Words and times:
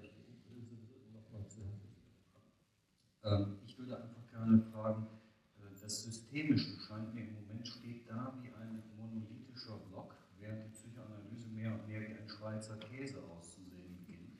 ich 0.00 0.16
ähm, 3.26 3.58
Ich 3.66 3.78
würde 3.78 4.02
einfach 4.02 4.26
gerne 4.30 4.62
fragen, 4.72 5.06
äh, 5.58 5.80
das 5.80 6.04
Systemische 6.04 6.78
scheint 6.80 7.14
mir 7.14 7.22
im 7.22 7.34
Moment 7.34 7.66
steht 7.66 8.08
da 8.08 8.34
wie 8.40 8.48
ein 8.48 8.82
monolithischer 8.96 9.78
Block, 9.90 10.14
während 10.38 10.64
die 10.64 10.70
Psychoanalyse 10.70 11.48
mehr 11.48 11.72
und 11.72 11.88
mehr 11.88 12.00
wie 12.00 12.14
ein 12.14 12.28
Schweizer 12.28 12.76
Käse 12.76 13.22
auszusehen 13.36 13.96
beginnt. 13.98 14.32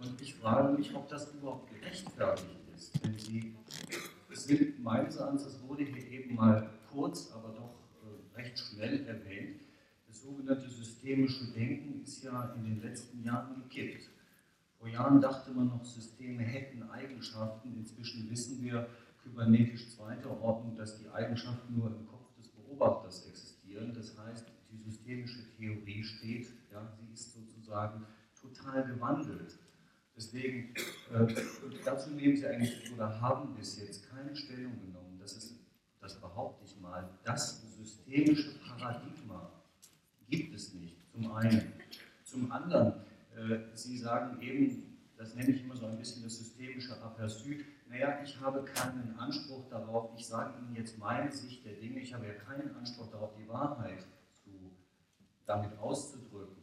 Und 0.00 0.20
ich 0.20 0.34
frage 0.34 0.76
mich, 0.76 0.94
ob 0.94 1.08
das 1.08 1.32
überhaupt 1.34 1.70
gerechtfertigt 1.70 2.68
ist. 2.74 3.04
Denn 3.04 3.18
Sie, 3.18 3.56
es 4.30 4.44
sind 4.44 4.82
meines 4.82 5.16
Erachtens, 5.16 5.44
das 5.44 5.62
wurde 5.66 5.84
hier 5.84 6.06
eben 6.08 6.34
mal 6.34 6.70
kurz, 6.90 7.32
aber 7.32 7.48
doch 7.54 7.74
äh, 8.02 8.36
recht 8.36 8.58
schnell 8.58 9.06
erwähnt, 9.06 9.62
das 10.06 10.22
sogenannte 10.22 10.68
systemische 10.68 11.52
Denken 11.52 12.02
ist 12.02 12.22
ja 12.22 12.54
in 12.54 12.64
den 12.64 12.82
letzten 12.82 13.24
Jahren 13.24 13.62
gekippt. 13.62 14.08
Vor 14.78 14.88
Jahren 14.88 15.20
dachte 15.20 15.50
man 15.52 15.68
noch, 15.68 15.84
Systeme 15.84 16.42
hätten 16.42 16.82
Eigenschaften. 16.90 17.74
Inzwischen 17.76 18.30
wissen 18.30 18.62
wir, 18.62 18.88
kybernetisch 19.22 19.90
zweiter 19.90 20.40
Ordnung, 20.40 20.76
dass 20.76 20.98
die 20.98 21.08
Eigenschaften 21.08 21.76
nur 21.76 21.88
im 21.88 22.06
Kopf 22.06 22.32
des 22.36 22.48
Beobachters 22.48 23.26
existieren. 23.26 23.92
Das 23.94 24.16
heißt, 24.16 24.46
die 24.70 24.78
systemische 24.78 25.50
Theorie 25.56 26.04
steht, 26.04 26.52
ja, 26.72 26.86
sie 26.96 27.12
ist 27.12 27.34
sozusagen 27.34 28.06
total 28.40 28.84
gewandelt. 28.84 29.58
Deswegen, 30.16 30.74
äh, 31.12 31.34
dazu 31.84 32.10
nehmen 32.10 32.36
Sie 32.36 32.46
eigentlich 32.46 32.90
oder 32.92 33.20
haben 33.20 33.54
bis 33.54 33.78
jetzt 33.78 34.08
keine 34.08 34.34
Stellung 34.34 34.80
genommen. 34.80 35.18
Das 35.18 35.36
ist, 35.36 35.56
das 36.00 36.18
behaupte 36.20 36.64
ich 36.64 36.80
mal, 36.80 37.10
das 37.24 37.62
systemische 37.76 38.58
Paradigma 38.60 39.50
gibt 40.28 40.54
es 40.54 40.72
nicht, 40.72 40.96
zum 41.12 41.30
einen. 41.32 41.72
Zum 42.24 42.50
anderen, 42.50 42.94
Sie 43.74 43.98
sagen 43.98 44.40
eben, 44.40 44.98
das 45.16 45.34
nenne 45.34 45.50
ich 45.50 45.62
immer 45.62 45.76
so 45.76 45.86
ein 45.86 45.98
bisschen 45.98 46.22
das 46.22 46.38
systemische 46.38 46.94
Aperçu, 47.02 47.64
naja, 47.88 48.20
ich 48.22 48.40
habe 48.40 48.64
keinen 48.64 49.16
Anspruch 49.18 49.68
darauf, 49.68 50.10
ich 50.16 50.26
sage 50.26 50.58
Ihnen 50.58 50.74
jetzt 50.74 50.98
meine 50.98 51.30
Sicht 51.30 51.64
der 51.64 51.74
Dinge, 51.74 52.00
ich 52.00 52.12
habe 52.12 52.26
ja 52.26 52.34
keinen 52.34 52.74
Anspruch 52.74 53.10
darauf, 53.10 53.34
die 53.36 53.48
Wahrheit 53.48 54.04
zu, 54.32 54.50
damit 55.46 55.78
auszudrücken. 55.78 56.56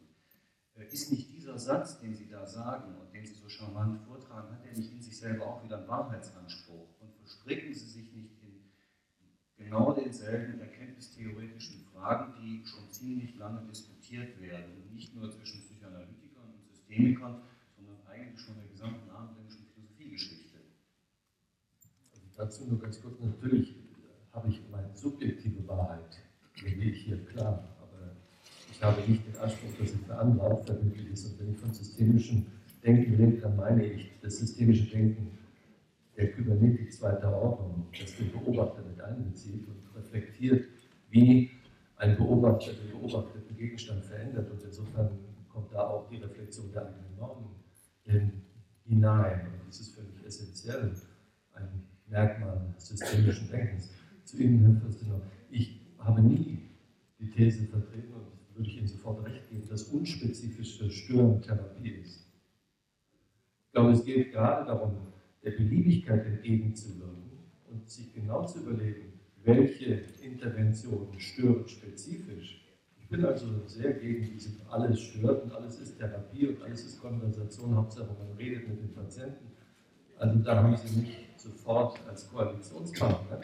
Äh, 0.76 0.86
ist 0.88 1.12
nicht 1.12 1.32
dieser 1.32 1.58
Satz, 1.58 2.00
den 2.00 2.14
Sie 2.16 2.28
da 2.28 2.46
sagen 2.46 2.98
und 2.98 3.14
den 3.14 3.26
Sie 3.26 3.36
so 3.36 3.48
charmant 3.48 4.02
vortragen, 4.06 4.52
hat 4.52 4.66
er 4.66 4.78
nicht 4.78 4.92
in 4.92 5.02
sich 5.02 5.18
selber 5.18 5.46
auch 5.46 5.64
wieder 5.64 5.78
einen 5.78 5.88
Wahrheitsanspruch? 5.88 6.90
Und 7.00 7.16
verstricken 7.16 7.74
Sie 7.74 7.88
sich 7.88 8.12
nicht 8.14 8.42
in 8.42 8.64
genau 9.56 9.94
denselben 9.94 10.60
erkenntnistheoretischen 10.60 11.86
Fragen, 11.86 12.34
die 12.42 12.66
schon 12.66 12.90
ziemlich 12.92 13.38
lange 13.38 13.66
diskutiert 13.68 14.42
werden, 14.42 14.74
und 14.76 14.94
nicht 14.94 15.16
nur 15.16 15.32
zwischen 15.32 15.62
Systemikern, 16.94 17.42
sondern 17.76 17.98
eigentlich 18.08 18.40
schon 18.40 18.56
der 18.56 18.70
gesamten 18.72 19.10
abendländischen 19.10 19.66
Philosophiegeschichte. 19.74 20.60
Also 22.14 22.26
dazu 22.38 22.66
nur 22.68 22.80
ganz 22.80 23.02
kurz, 23.02 23.20
natürlich 23.20 23.76
habe 24.32 24.50
ich 24.50 24.62
meine 24.72 24.96
subjektive 24.96 25.68
Wahrheit, 25.68 26.22
lege 26.62 26.92
ich 26.92 27.06
hier 27.06 27.24
klar, 27.26 27.76
aber 27.82 28.16
ich 28.72 28.82
habe 28.82 29.02
nicht 29.10 29.26
den 29.28 29.36
Anspruch, 29.38 29.70
dass 29.80 30.18
andere 30.18 30.48
auch 30.48 30.66
verbindlich 30.66 31.08
ist. 31.12 31.26
Und 31.26 31.40
wenn 31.40 31.54
ich 31.54 31.58
von 31.58 31.74
systemischem 31.74 32.46
Denken 32.84 33.16
rede, 33.16 33.38
dann 33.38 33.56
meine 33.56 33.86
ich 33.86 34.12
das 34.22 34.40
systemische 34.40 34.90
Denken 34.90 35.38
der 36.18 36.32
Kybernetik 36.32 36.94
zweiter 36.94 37.34
Ordnung, 37.36 37.88
das 38.00 38.16
den 38.18 38.32
Beobachter 38.32 38.84
mit 38.84 39.02
einbezieht 39.02 39.68
und 39.68 39.96
reflektiert, 39.96 40.68
wie 41.10 41.50
ein 41.96 42.16
Beobachter 42.18 42.74
den 42.74 42.92
beobachteten 42.92 43.56
Gegenstand 43.56 44.04
verändert. 44.04 44.52
Und 44.52 44.62
insofern 44.64 45.10
kommt 45.54 45.72
da 45.72 45.88
auch 45.88 46.10
die 46.10 46.18
Reflexion 46.18 46.72
der 46.72 46.88
eigenen 46.88 47.16
Normen 47.18 47.56
hinein. 48.84 49.48
Und 49.48 49.68
das 49.68 49.80
ist 49.80 49.96
völlig 49.96 50.26
essentiell, 50.26 50.92
ein 51.54 51.84
Merkmal 52.08 52.74
systemischen 52.78 53.50
Denkens. 53.50 53.92
Zu 54.26 54.38
Ihnen, 54.38 54.66
Herr 54.66 54.82
Fürstenau, 54.82 55.22
ich 55.50 55.80
habe 56.00 56.22
nie 56.22 56.70
die 57.20 57.30
These 57.30 57.68
vertreten, 57.68 58.14
und 58.14 58.56
würde 58.56 58.70
ich 58.70 58.78
Ihnen 58.78 58.88
sofort 58.88 59.26
recht 59.26 59.50
geben, 59.50 59.68
dass 59.70 59.84
unspezifische 59.84 60.90
Stören 60.90 61.42
Therapie 61.42 61.90
ist. 61.90 62.28
Ich 63.66 63.72
glaube, 63.72 63.92
es 63.92 64.04
geht 64.04 64.32
gerade 64.32 64.66
darum, 64.66 65.08
der 65.44 65.52
Beliebigkeit 65.52 66.26
entgegenzuwirken 66.26 67.32
und 67.70 67.90
sich 67.90 68.14
genau 68.14 68.46
zu 68.46 68.60
überlegen, 68.62 69.14
welche 69.44 70.04
Interventionen 70.22 71.20
stören 71.20 71.68
spezifisch. 71.68 72.63
Ich 73.14 73.20
bin 73.20 73.28
also 73.28 73.46
sehr 73.68 73.94
gegen 73.94 74.24
diese 74.24 74.50
alles 74.72 75.00
stört 75.00 75.44
und 75.44 75.52
alles 75.52 75.80
ist 75.80 76.00
Therapie 76.00 76.48
und 76.48 76.64
alles 76.64 76.84
ist 76.84 77.00
Konversation, 77.00 77.76
Hauptsache 77.76 78.08
man 78.18 78.36
redet 78.40 78.68
mit 78.68 78.82
den 78.82 78.92
Patienten. 78.92 79.52
Also 80.18 80.40
da 80.40 80.56
haben 80.56 80.76
Sie 80.76 81.00
mich 81.00 81.30
sofort 81.38 82.00
als 82.10 82.28
Koalitionspartner. 82.32 83.40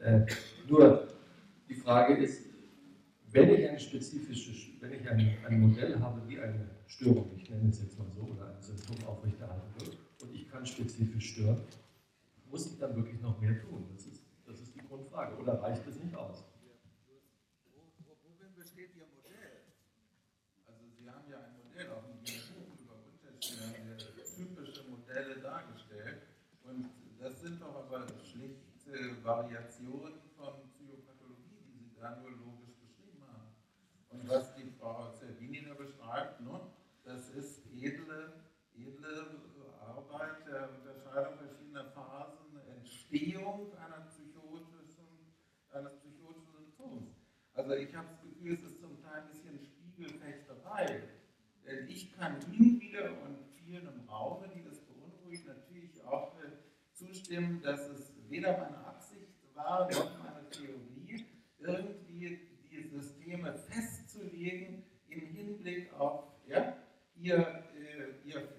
Äh, 0.00 0.26
nur 0.68 1.06
die 1.68 1.76
Frage 1.76 2.16
ist, 2.16 2.46
wenn 3.30 3.50
ich 3.50 3.68
eine 3.68 3.78
spezifische, 3.78 4.72
wenn 4.80 4.92
ich 4.94 5.08
ein, 5.08 5.36
ein 5.46 5.60
Modell 5.60 6.00
habe, 6.00 6.28
wie 6.28 6.40
eine 6.40 6.68
Störung, 6.88 7.30
ich 7.36 7.48
nenne 7.48 7.68
es 7.68 7.80
jetzt 7.80 7.96
mal 7.96 8.10
so, 8.10 8.22
oder 8.22 8.56
ein 8.56 8.60
Symptom 8.60 9.06
aufrechterhalten 9.06 9.70
wird, 9.78 9.98
und 10.20 10.34
ich 10.34 10.50
kann 10.50 10.66
spezifisch 10.66 11.34
stören, 11.34 11.60
muss 12.50 12.66
ich 12.66 12.76
dann 12.80 12.96
wirklich 12.96 13.20
noch 13.20 13.40
mehr 13.40 13.56
tun? 13.60 13.86
Das 13.92 14.04
ist, 14.06 14.24
das 14.44 14.60
ist 14.60 14.74
die 14.74 14.80
Grundfrage. 14.80 15.40
Oder 15.40 15.62
reicht 15.62 15.86
es 15.86 16.02
nicht 16.02 16.16
aus? 16.16 16.44
Worin 18.40 18.54
besteht 18.54 18.96
Ihr 18.96 19.06
Modell? 19.14 19.68
Also 20.66 20.84
Sie 20.96 21.08
haben 21.08 21.28
ja 21.30 21.38
ein 21.38 21.56
Modell 21.62 21.90
auch 21.92 22.04
in 22.08 22.24
Ihrem 22.24 22.48
Buch 22.56 22.74
über 22.80 22.96
unterschiedliche 23.04 23.96
typische 24.36 24.88
Modelle 24.88 25.36
dargestellt. 25.40 26.22
Und 26.64 26.88
das 27.18 27.39
sind 27.50 27.62
doch 27.62 27.74
aber 27.74 28.06
schlichte 28.22 29.24
Variationen 29.24 30.20
von 30.36 30.54
Psychopathologie, 30.70 31.58
die 31.66 31.82
Sie 31.82 31.96
da 31.98 32.16
nur 32.20 32.30
logisch 32.30 32.76
beschrieben 32.78 33.22
haben. 33.26 33.50
Und 34.10 34.28
was 34.28 34.54
die 34.54 34.70
Frau 34.78 35.10
Zerbini 35.12 35.64
da 35.64 35.74
beschreibt, 35.74 36.40
ne, 36.42 36.60
das 37.02 37.28
ist 37.30 37.66
edle, 37.74 38.44
edle 38.76 39.40
Arbeit 39.80 40.46
der 40.46 40.70
Unterscheidung 40.78 41.38
verschiedener 41.38 41.86
Phasen, 41.90 42.56
Entstehung 42.76 43.72
einer 43.78 44.06
psychotischen, 44.06 45.34
eines 45.72 45.96
psychotischen 45.98 46.52
Symptoms. 46.52 47.16
Also 47.54 47.72
ich 47.72 47.92
habe 47.96 48.06
das 48.10 48.22
Gefühl, 48.22 48.54
es 48.54 48.62
ist 48.62 48.80
zum 48.80 49.02
Teil 49.02 49.22
ein 49.22 49.28
bisschen 49.28 49.58
Spiegelfechterei. 49.58 51.02
Denn 51.66 51.88
ich 51.88 52.12
kann 52.16 52.36
Ihnen 52.52 52.80
wieder 52.80 53.10
und 53.24 53.38
vielen 53.56 53.88
im 53.88 54.08
Raume, 54.08 54.48
die 54.54 54.62
das 54.62 54.78
beunruhigt, 54.80 55.46
natürlich 55.46 56.04
auch 56.04 56.38
äh, 56.38 56.50
zustimmen, 57.30 57.62
dass 57.62 57.88
es 57.88 58.12
weder 58.28 58.58
meine 58.58 58.78
Absicht 58.86 59.28
war, 59.54 59.88
noch 59.90 60.18
meine 60.18 60.50
Theorie, 60.50 61.26
irgendwie 61.58 62.40
die 62.70 62.82
Systeme 62.88 63.54
festzulegen 63.54 64.82
im 65.08 65.20
Hinblick 65.26 65.92
auf 65.94 66.24
ja, 66.46 66.76
ihr, 67.16 67.38
äh, 67.38 68.28
ihr 68.28 68.50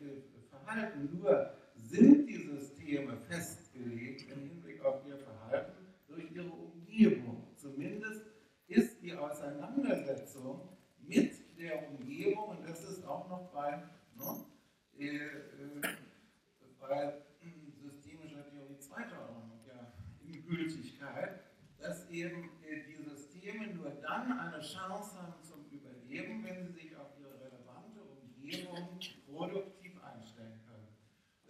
Verhalten. 0.49 1.09
Nur 1.17 1.53
sind 1.75 2.27
die 2.27 2.37
Systeme 2.37 3.17
festgelegt 3.29 4.31
im 4.31 4.49
Hinblick 4.49 4.83
auf 4.85 5.05
ihr 5.05 5.17
Verhalten 5.17 5.87
durch 6.07 6.31
ihre 6.31 6.49
Umgebung. 6.49 7.47
Zumindest 7.57 8.25
ist 8.67 9.01
die 9.01 9.13
Auseinandersetzung 9.13 10.69
mit 10.99 11.33
der 11.59 11.89
Umgebung, 11.89 12.49
und 12.49 12.69
das 12.69 12.83
ist 12.89 13.05
auch 13.05 13.27
noch 13.27 13.51
bei, 13.51 13.83
ne, 14.15 14.45
äh, 14.97 15.05
äh, 15.05 15.81
bei 16.79 17.21
systemischer 17.81 18.47
Theorie 18.49 18.77
zweiter 18.79 19.21
Ordnung 19.21 19.59
ja, 19.67 19.93
in 20.25 20.45
Gültigkeit, 20.45 21.41
dass 21.79 22.00
eben 22.11 22.49
äh, 22.63 22.83
die 22.87 22.95
Systeme 22.95 23.67
nur 23.73 23.89
dann 24.01 24.37
eine 24.37 24.59
Chance 24.61 25.15
haben 25.21 25.41
zum 25.43 25.65
Überleben, 25.71 26.43
wenn 26.43 26.67
sie 26.67 26.73
sich 26.73 26.95
auf 26.95 27.07
ihre 27.19 27.39
relevante 27.39 28.01
Umgebung 28.01 28.99
produktiv 29.27 29.81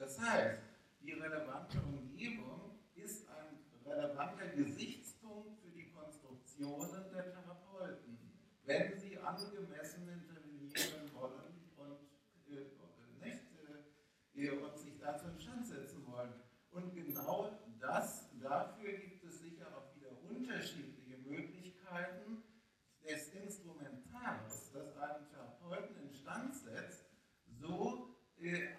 das 0.02 0.19
heißt, 0.19 0.60
die 1.04 1.13
relevante 1.13 1.80
Umgebung 1.80 2.80
ist 2.96 3.30
ein 3.30 3.60
relevanter 3.86 4.48
Gesichtspunkt 4.48 5.62
für 5.62 5.69
die 5.69 5.92
Konstruktionen 5.92 7.06
der 7.13 7.31
Therapeuten, 7.31 8.18
wenn 8.66 9.00
sie 9.00 9.19
angemessen 9.19 10.10
intervenieren 10.10 11.13
wollen 11.13 11.72
und, 11.78 12.00
äh, 12.50 13.24
nicht, 13.24 13.44
äh, 14.34 14.50
und 14.50 14.78
sich 14.80 14.98
dazu 15.00 15.28
in 15.28 15.40
Stand 15.40 15.68
setzen 15.68 16.06
wollen. 16.08 16.34
Und 16.72 16.96
genau 16.96 17.60
das, 17.80 18.30
dafür 18.42 18.94
gibt 18.94 19.24
es 19.24 19.40
sicher 19.40 19.68
auch 19.78 19.96
wieder 19.96 20.10
unterschiedliche 20.30 21.18
Möglichkeiten 21.19 22.44
des 23.08 23.30
Instrumentals, 23.34 24.72
das 24.74 24.98
einen 24.98 25.30
Therapeuten 25.30 25.96
instand 26.10 26.56
setzt, 26.56 27.06
so 27.46 28.16
äh, 28.38 28.70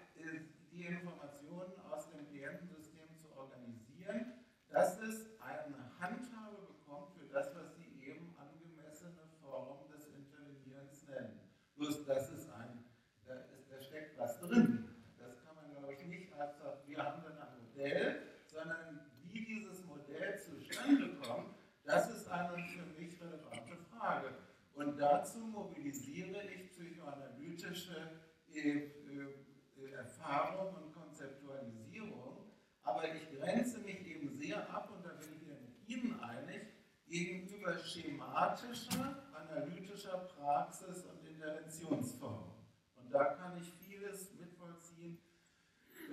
die 0.73 0.85
Informationen 0.85 1.79
aus 1.91 2.09
dem 2.09 2.27
Klientensystem 2.27 3.15
zu 3.15 3.31
organisieren, 3.37 4.33
dass 4.69 4.99
es 4.99 5.39
eine 5.39 5.99
Handhabe 5.99 6.57
bekommt 6.67 7.13
für 7.13 7.25
das, 7.27 7.53
was 7.55 7.75
Sie 7.75 8.03
eben 8.03 8.35
angemessene 8.37 9.21
Form 9.39 9.87
des 9.91 10.07
Intervenierens 10.07 11.07
nennen. 11.07 11.39
Bloß 11.75 12.05
das 12.05 12.31
ist 12.31 12.49
ein, 12.49 12.83
da, 13.25 13.35
ist, 13.35 13.71
da 13.71 13.81
steckt 13.81 14.17
was 14.17 14.39
drin. 14.39 14.89
Modell, 17.73 18.21
sondern 18.45 18.99
wie 19.23 19.45
dieses 19.45 19.83
Modell 19.85 20.39
zustande 20.39 21.15
kommt, 21.21 21.55
das 21.83 22.09
ist 22.11 22.29
eine 22.29 22.63
für 22.63 22.85
mich 22.99 23.19
relevante 23.19 23.77
Frage. 23.89 24.29
Und 24.75 24.97
dazu 24.97 25.39
mobilisiere 25.39 26.43
ich 26.43 26.71
psychoanalytische 26.71 28.11
äh, 28.63 28.69
äh, 28.69 29.91
Erfahrung 29.91 30.75
und 30.75 30.93
Konzeptualisierung, 30.93 32.51
aber 32.83 33.03
ich 33.13 33.37
grenze 33.37 33.79
mich 33.79 34.05
eben 34.07 34.29
sehr 34.29 34.69
ab, 34.73 34.89
und 34.95 35.05
da 35.05 35.09
bin 35.13 35.29
ich 35.35 35.47
mit 35.47 35.87
Ihnen 35.87 36.19
einig, 36.21 36.73
gegenüber 37.07 37.77
schematischer, 37.77 39.23
analytischer 39.33 40.17
Praxis 40.35 41.05
und 41.05 41.27
Interventionsform. 41.27 42.53
Und 42.95 43.13
da 43.13 43.25
kann 43.35 43.57
ich 43.57 43.71
vieles 43.85 44.33
mitvollziehen, 44.33 45.19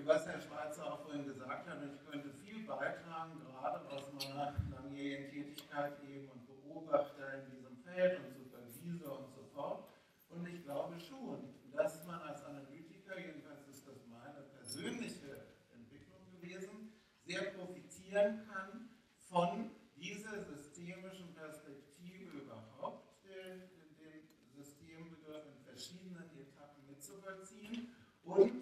was 0.04 0.26
Herr 0.26 0.40
Schweizer 0.40 0.92
auch 0.92 1.00
vorhin 1.00 1.24
gesagt 1.24 1.68
hat. 1.68 1.82
Und 1.82 1.94
ich 1.94 2.10
könnte 2.10 2.30
viel 2.30 2.66
beitragen, 2.66 3.40
gerade 3.40 3.88
aus 3.88 4.12
meiner 4.12 4.54
langjährigen 4.70 5.30
Tätigkeit 5.30 6.02
eben 6.02 6.28
und 6.28 6.46
Beobachter 6.46 7.44
in 7.44 7.50
diesem 7.50 7.76
Feld 7.78 8.20
und 8.20 8.34
Supervisor 8.34 9.20
und 9.20 9.32
so 9.32 9.42
fort. 9.54 9.88
Und 10.28 10.46
ich 10.46 10.62
glaube 10.64 10.98
schon, 11.00 11.54
dass 11.72 12.04
man 12.06 12.20
als 12.22 12.44
Analytiker, 12.44 13.18
jedenfalls 13.18 13.66
ist 13.68 13.86
das 13.86 14.06
meine 14.06 14.42
persönliche 14.42 15.46
Entwicklung 15.72 16.26
gewesen, 16.30 16.92
sehr 17.24 17.54
profitieren 18.10 18.40
kann 18.48 18.88
von 19.28 19.70
dieser 19.96 20.42
systemischen 20.42 21.34
Perspektive 21.34 22.38
überhaupt, 22.38 23.24
den 23.24 23.70
Systembegriff 24.52 25.44
in 25.46 25.64
verschiedenen 25.64 26.30
Etappen 26.36 26.86
mitzuvollziehen 26.88 27.94
und 28.24 28.52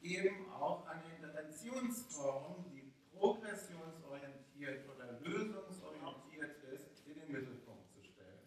eben 0.00 0.50
auch 0.50 0.86
eine 0.86 1.02
Interventionsform, 1.16 2.64
die 2.72 2.92
progressionsorientiert 3.16 4.88
oder 4.88 5.20
lösungsorientiert 5.20 6.62
ist, 6.72 7.06
in 7.06 7.14
den 7.14 7.32
Mittelpunkt 7.32 7.90
zu 7.90 8.02
stellen. 8.02 8.40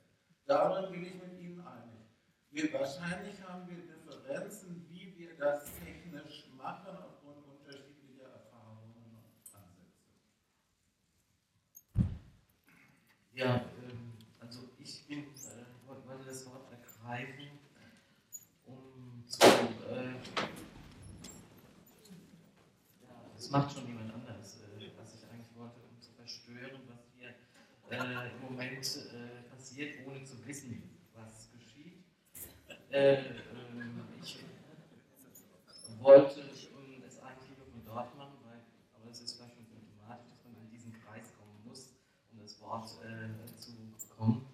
Darin 0.45 0.91
bin 0.91 1.05
ich 1.05 1.15
mit 1.15 1.39
Ihnen 1.39 1.61
einig. 1.61 2.01
Wir, 2.49 2.73
wahrscheinlich 2.73 3.41
haben 3.43 3.67
wir 3.67 3.77
Differenzen, 3.77 4.87
wie 4.89 5.15
wir 5.17 5.37
das 5.37 5.65
technisch 5.79 6.49
machen, 6.57 6.97
aufgrund 6.97 7.45
unterschiedlicher 7.45 8.29
Erfahrungen 8.29 8.95
und 8.95 9.15
Ansätze. 9.15 9.57
Ja, 13.37 13.57
ähm, 13.87 14.13
also 14.39 14.61
ich 14.79 15.05
bin, 15.05 15.19
äh, 15.19 15.27
wollte 15.85 16.25
das 16.25 16.43
Wort 16.47 16.71
ergreifen, 16.71 17.49
um 18.65 19.23
zu, 19.27 19.45
äh, 19.45 20.13
ja, 23.03 23.31
das 23.35 23.49
macht 23.51 23.71
schon 23.75 23.85
jemand 23.87 24.11
anders, 24.11 24.57
äh, 24.61 24.89
was 24.97 25.13
ich 25.13 25.29
eigentlich 25.29 25.55
wollte, 25.55 25.79
um 25.87 26.01
zu 26.01 26.11
verstören, 26.13 26.81
was 26.87 26.97
hier 27.15 27.35
äh, 27.91 28.31
im 28.31 28.41
Moment 28.41 28.83
äh, 29.13 29.47
passiert, 29.55 29.99
ohne 30.07 30.23
zu 30.23 30.45
wissen, 30.47 30.97
was 31.13 31.49
geschieht. 31.51 32.03
Äh, 32.89 33.17
ähm, 33.17 34.01
ich 34.23 34.39
wollte 35.99 36.39
ähm, 36.41 37.03
es 37.07 37.19
eigentlich 37.21 37.49
lieber 37.49 37.65
von 37.71 37.85
dort 37.85 38.17
machen, 38.17 38.37
weil, 38.45 38.61
aber 38.95 39.11
es 39.11 39.21
ist 39.21 39.35
vielleicht 39.35 39.55
schon 39.55 39.65
symptomatisch, 39.67 40.31
dass 40.31 40.43
man 40.43 40.55
in 40.63 40.71
diesen 40.71 40.93
Kreis 40.93 41.33
kommen 41.37 41.61
muss, 41.67 41.93
um 42.31 42.39
das 42.41 42.59
Wort 42.61 42.89
äh, 43.03 43.59
zu 43.59 43.71
bekommen. 44.17 44.45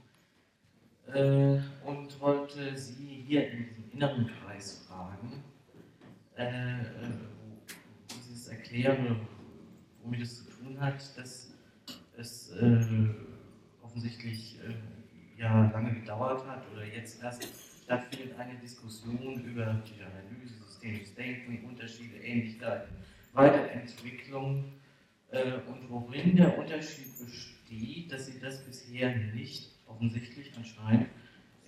Äh, 1.08 1.60
und 1.86 2.20
wollte 2.22 2.78
Sie 2.78 3.23
hier 3.34 3.50
in 3.50 3.66
diesem 3.66 3.92
inneren 3.94 4.28
Kreis 4.28 4.86
fragen, 4.88 5.44
äh, 6.38 6.82
äh, 6.82 6.84
wo 8.10 8.22
Sie 8.22 8.34
es 8.34 8.48
erklären, 8.48 9.22
womit 10.04 10.22
es 10.22 10.46
zu 10.46 10.52
tun 10.52 10.80
hat, 10.80 10.98
dass 11.18 11.52
es 12.16 12.52
äh, 12.52 12.80
offensichtlich 13.82 14.60
äh, 14.60 15.42
ja 15.42 15.72
lange 15.72 15.96
gedauert 15.96 16.46
hat 16.48 16.64
oder 16.72 16.86
jetzt 16.86 17.24
erst 17.24 17.48
stattfindet 17.84 18.38
eine 18.38 18.60
Diskussion 18.60 19.44
über 19.44 19.82
die 19.88 20.04
Analyse, 20.04 20.54
systemisches 20.68 21.16
Denken, 21.16 21.66
Unterschiede, 21.68 22.18
Ähnlichkeiten, 22.18 22.96
Weiterentwicklung 23.34 24.74
äh, 25.32 25.54
und 25.68 25.90
worin 25.90 26.36
der 26.36 26.56
Unterschied 26.56 27.08
besteht, 27.20 28.12
dass 28.12 28.28
Sie 28.28 28.40
das 28.40 28.64
bisher 28.64 29.16
nicht 29.34 29.72
offensichtlich 29.88 30.52
anscheinend 30.56 31.08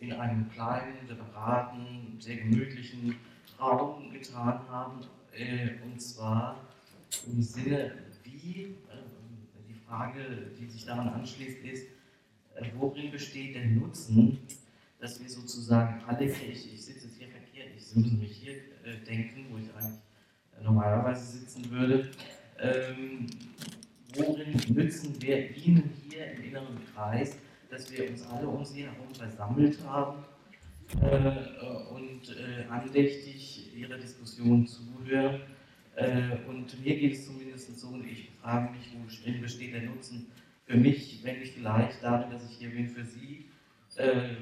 in 0.06 0.13
einem 0.13 0.50
kleinen, 0.50 1.07
separaten, 1.07 2.18
sehr 2.19 2.38
gemütlichen 2.38 3.16
Raum 3.60 4.12
getan 4.12 4.62
haben. 4.69 5.02
Äh, 5.34 5.81
und 5.84 6.00
zwar 6.00 6.60
im 7.28 7.42
Sinne, 7.42 7.94
wie, 8.24 8.62
äh, 8.62 8.75
die 9.68 9.74
Frage, 9.88 10.52
die 10.60 10.68
sich 10.68 10.86
daran 10.86 11.10
anschließt, 11.10 11.63
ist, 11.63 11.88
äh, 12.56 12.66
worin 12.78 13.12
besteht 13.12 13.56
der 13.56 13.66
Nutzen, 13.66 14.40
dass 15.00 15.22
wir 15.22 15.30
sozusagen 15.30 16.04
alle, 16.06 16.25
ich, 16.25 16.74
ich 16.74 16.86
sitze 16.86 17.07
jetzt 17.07 17.18
hier 17.18 17.28
verkehrt, 17.28 17.69
ich 17.75 17.96
muss 17.96 18.12
mich 18.12 18.31
hier 18.38 18.56
denken, 19.07 19.48
wo 19.52 19.57
ich 19.57 19.74
eigentlich 19.75 20.00
normalerweise 20.63 21.40
sitzen 21.40 21.69
würde, 21.69 22.12
ähm, 22.60 23.28
worin 24.16 24.60
nützen 24.74 25.22
wir 25.22 25.56
Ihnen 25.56 25.92
hier 26.10 26.31
im 26.31 26.44
inneren 26.44 26.78
Kreis, 26.94 27.36
dass 27.75 27.92
wir 27.92 28.10
uns 28.10 28.25
alle 28.27 28.48
um 28.48 28.63
Sie 28.63 28.83
herum 28.83 29.13
versammelt 29.13 29.77
haben 29.86 30.24
äh, 31.01 31.94
und 31.94 32.30
äh, 32.30 32.63
andächtig 32.69 33.75
Ihrer 33.75 33.98
Diskussion 33.98 34.66
zuhören. 34.66 35.42
Äh, 35.95 36.38
und 36.48 36.81
mir 36.83 36.98
geht 36.98 37.13
es 37.13 37.25
zumindest 37.25 37.77
so, 37.77 37.88
und 37.88 38.07
ich 38.07 38.30
frage 38.42 38.72
mich, 38.72 38.95
worin 39.25 39.42
besteht 39.42 39.74
der 39.74 39.83
Nutzen 39.83 40.27
für 40.66 40.77
mich, 40.77 41.19
wenn 41.24 41.39
nicht 41.39 41.54
vielleicht 41.54 42.01
darin, 42.01 42.31
dass 42.31 42.50
ich 42.50 42.57
hier 42.57 42.69
bin 42.69 42.88
für 42.88 43.04
Sie, 43.04 43.45
äh, 43.98 44.07
äh, 44.07 44.36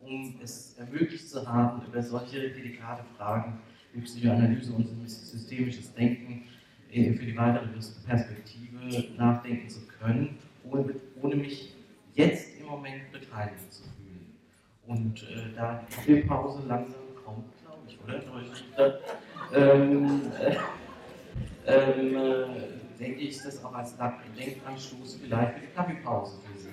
um 0.00 0.38
es 0.42 0.76
ermöglicht 0.78 1.28
zu 1.28 1.46
haben, 1.46 1.86
über 1.86 2.02
solche 2.02 2.50
delikate 2.50 3.02
Fragen 3.16 3.60
wie 3.94 4.02
Psychoanalyse 4.02 4.72
und 4.74 4.86
systemisches 5.08 5.94
Denken 5.94 6.42
äh, 6.92 7.14
für 7.14 7.24
die 7.24 7.36
weitere 7.36 7.66
Perspektive 8.06 8.76
nachdenken 9.16 9.70
zu 9.70 9.80
können, 9.86 10.36
ohne, 10.64 10.94
ohne 11.22 11.36
mich 11.36 11.74
jetzt 12.14 12.58
im 12.58 12.66
Moment 12.66 13.12
beteiligt 13.12 13.72
zu 13.72 13.82
fühlen. 13.82 14.34
Und 14.86 15.22
äh, 15.22 15.54
da 15.54 15.86
die 16.06 16.16
Pause 16.22 16.62
langsam 16.66 17.00
kommt, 17.24 17.44
glaube 17.62 17.82
ich, 17.86 17.98
oder? 18.02 19.00
Ähm, 19.52 20.22
äh, 20.38 20.56
ähm, 21.66 22.16
äh, 22.16 22.98
denke 22.98 23.20
ich, 23.20 23.42
das 23.42 23.64
auch 23.64 23.74
als 23.74 23.96
Denkanstoß 23.96 25.18
vielleicht 25.22 25.54
für 25.54 25.60
die 25.60 25.72
Kaffeepause 25.74 26.38
für 26.40 26.58
Sie. 26.58 26.68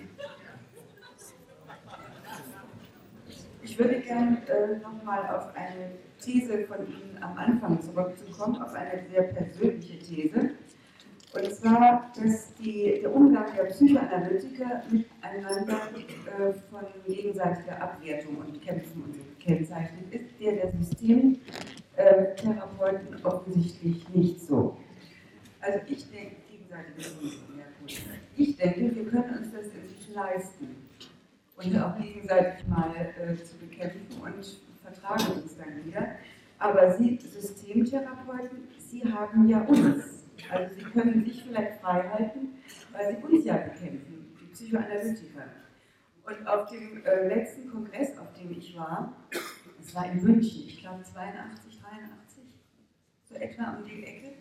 Ich 3.61 3.77
würde 3.77 3.99
gerne 3.99 4.37
äh, 4.47 4.77
nochmal 4.77 5.27
auf 5.35 5.55
eine 5.55 5.91
These 6.19 6.65
von 6.67 6.87
Ihnen 6.87 7.17
am 7.21 7.37
Anfang 7.37 7.81
zurückzukommen, 7.81 8.61
auf 8.61 8.73
eine 8.73 9.03
sehr 9.09 9.23
persönliche 9.23 9.99
These. 9.99 10.51
Und 11.33 11.51
zwar, 11.53 12.09
dass 12.15 12.53
die, 12.55 13.01
der 13.01 13.13
Umgang 13.13 13.53
der 13.55 13.65
Psychoanalytiker 13.65 14.81
miteinander 14.89 15.89
äh, 15.95 16.53
von 16.71 16.85
gegenseitiger 17.05 17.81
Abwertung 17.81 18.37
und 18.37 18.61
Kämpfen 18.61 19.03
und 19.03 19.13
gekennzeichnet 19.37 20.09
ist, 20.11 20.39
der 20.39 20.53
der 20.53 20.71
Systemtherapeuten 20.71 23.13
äh, 23.13 23.25
offensichtlich 23.25 24.07
nicht 24.09 24.39
so. 24.41 24.77
Also 25.59 25.79
ich 25.87 26.09
denke, 26.09 26.37
gegenseitig 26.49 27.13
Ich 28.37 28.55
denke, 28.55 28.95
wir 28.95 29.05
können 29.05 29.37
uns 29.37 29.51
das 29.51 29.65
inzwischen 29.65 30.13
leisten 30.13 30.77
und 31.57 31.77
auch 31.81 31.99
gegenseitig 31.99 32.65
mal 32.67 32.95
äh, 32.95 33.35
zu 33.43 33.57
bekämpfen 33.57 34.07
und 34.21 34.61
vertragen 34.83 35.41
uns 35.41 35.57
dann 35.57 35.83
wieder. 35.85 36.15
Aber 36.59 36.97
Sie, 36.97 37.19
Systemtherapeuten, 37.19 38.69
Sie 38.77 39.03
haben 39.03 39.49
ja 39.49 39.59
uns. 39.61 40.16
Also 40.51 40.75
Sie 40.75 40.83
können 40.83 41.25
sich 41.25 41.43
vielleicht 41.43 41.81
frei 41.81 42.07
halten, 42.09 42.55
weil 42.91 43.17
Sie 43.17 43.23
uns 43.23 43.45
ja 43.45 43.57
bekämpfen, 43.57 44.35
die 44.39 44.45
Psychoanalytiker. 44.53 45.43
Und 46.23 46.47
auf 46.47 46.69
dem 46.69 47.05
äh, 47.05 47.27
letzten 47.27 47.71
Kongress, 47.71 48.17
auf 48.17 48.33
dem 48.33 48.51
ich 48.51 48.77
war, 48.77 49.13
das 49.77 49.95
war 49.95 50.11
in 50.11 50.21
München, 50.21 50.63
ich 50.67 50.81
glaube 50.81 51.01
82, 51.03 51.79
83, 51.79 52.43
so 53.29 53.35
etwa 53.35 53.77
um 53.77 53.85
die 53.85 54.03
Ecke, 54.03 54.33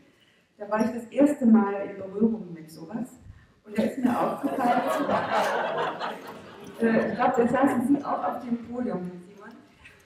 da 0.59 0.69
war 0.71 0.85
ich 0.85 0.91
das 0.91 1.05
erste 1.05 1.47
Mal 1.47 1.91
in 1.91 1.97
Berührung 1.97 2.53
mit 2.53 2.71
sowas. 2.71 3.19
Und 3.65 3.79
da 3.79 3.83
ist 3.83 3.99
mir 3.99 4.19
aufgefallen, 4.19 4.83
äh, 6.81 7.09
ich 7.09 7.15
glaube, 7.15 7.35
da 7.37 7.49
saßen 7.49 7.89
Sie 7.89 8.05
auch 8.05 8.25
auf 8.25 8.45
dem 8.45 8.59
Podium, 8.67 9.11
Simon. 9.29 9.51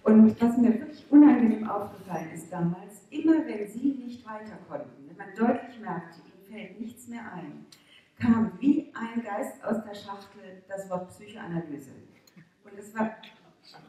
Und 0.03 0.41
was 0.41 0.57
mir 0.57 0.81
wirklich 0.81 1.07
unangenehm 1.11 1.69
aufgefallen 1.69 2.31
ist 2.35 2.53
damals, 2.53 3.07
immer 3.11 3.47
wenn 3.47 3.67
Sie 3.69 4.03
nicht 4.05 4.27
weiter 4.27 4.59
konnten, 4.69 5.00
man 5.21 5.35
deutlich 5.35 5.79
merkte, 5.81 6.21
Ihnen 6.23 6.47
fällt 6.49 6.81
nichts 6.81 7.07
mehr 7.09 7.33
ein, 7.33 7.67
kam 8.19 8.59
wie 8.59 8.91
ein 8.95 9.23
Geist 9.23 9.63
aus 9.65 9.85
der 9.85 9.95
Schachtel 9.95 10.63
das 10.67 10.89
Wort 10.89 11.11
Psychoanalyse. 11.11 11.91
Und 12.65 12.79
es 12.79 12.95
war 12.95 13.17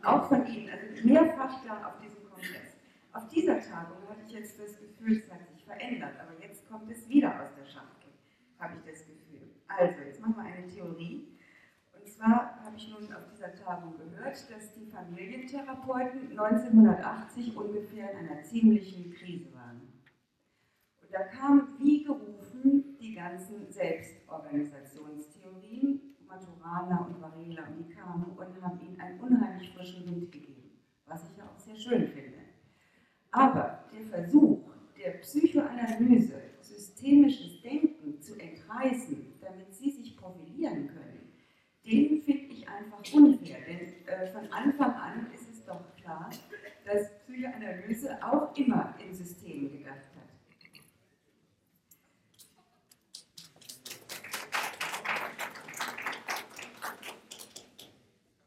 auch 0.03 0.27
von 0.27 0.45
Ihnen, 0.45 0.69
also 0.69 1.07
mehrfach 1.07 1.63
da 1.65 1.87
auf 1.87 2.01
diesem 2.01 2.29
Kongress. 2.29 2.75
Auf 3.13 3.27
dieser 3.29 3.59
Tagung 3.59 3.97
hatte 4.09 4.21
ich 4.27 4.33
jetzt 4.33 4.59
das 4.59 4.77
Gefühl, 4.77 5.17
es 5.17 5.31
hat 5.31 5.47
sich 5.47 5.63
verändert, 5.63 6.15
aber 6.19 6.33
jetzt 6.41 6.69
kommt 6.69 6.91
es 6.91 7.07
wieder 7.07 7.41
aus 7.41 7.49
der 7.57 7.65
Schachtel, 7.65 8.11
habe 8.59 8.75
ich 8.77 8.91
das 8.91 9.05
Gefühl. 9.05 9.51
Also, 9.67 10.01
jetzt 10.01 10.19
machen 10.19 10.35
wir 10.35 10.43
eine 10.43 10.67
Theorie. 10.67 11.27
Und 11.93 12.07
zwar 12.07 12.59
habe 12.63 12.75
ich 12.75 12.89
nun 12.89 13.13
auf 13.13 13.23
dieser 13.31 13.53
Tagung 13.55 13.95
gehört, 13.97 14.35
dass 14.51 14.73
die 14.73 14.85
Familientherapeuten 14.85 16.31
1980 16.37 17.55
ungefähr 17.55 18.11
in 18.11 18.29
einer 18.29 18.43
ziemlichen 18.43 19.13
Krise 19.13 19.53
waren. 19.53 19.60
Da 21.11 21.23
kamen 21.23 21.67
wie 21.77 22.03
gerufen 22.03 22.97
die 22.99 23.13
ganzen 23.15 23.69
Selbstorganisationstheorien, 23.69 26.15
Maturana 26.25 27.05
und 27.05 27.21
Varela, 27.21 27.67
und 27.67 27.79
die 27.79 27.89
kamen 27.93 28.37
und 28.37 28.61
haben 28.61 28.79
ihnen 28.79 28.97
einen 28.99 29.19
unheimlich 29.19 29.71
frischen 29.73 30.05
Wind 30.05 30.31
gegeben, 30.31 30.79
was 31.05 31.29
ich 31.29 31.35
ja 31.37 31.43
auch 31.45 31.59
sehr 31.59 31.75
schön 31.75 32.07
finde. 32.07 32.39
Aber 33.31 33.83
der 33.93 34.05
Versuch 34.05 34.71
der 34.97 35.11
Psychoanalyse, 35.19 36.41
systemisches 36.61 37.61
Denken 37.61 38.21
zu 38.21 38.39
entreißen, 38.39 39.33
damit 39.41 39.73
sie 39.73 39.89
sich 39.89 40.15
profilieren 40.15 40.87
können, 40.87 41.33
den 41.85 42.21
finde 42.21 42.53
ich 42.53 42.65
einfach 42.69 42.99
unfair. 43.13 43.57
Denn 43.67 44.05
äh, 44.05 44.27
von 44.27 44.49
Anfang 44.51 44.93
an 44.93 45.27
ist 45.33 45.49
es 45.49 45.65
doch 45.65 45.93
klar, 45.95 46.29
dass 46.85 47.19
Psychoanalyse 47.19 48.17
auch 48.23 48.55
immer 48.55 48.95
in 49.03 49.13
Systemen 49.13 49.71
gedacht 49.71 49.95
hat. 49.95 50.21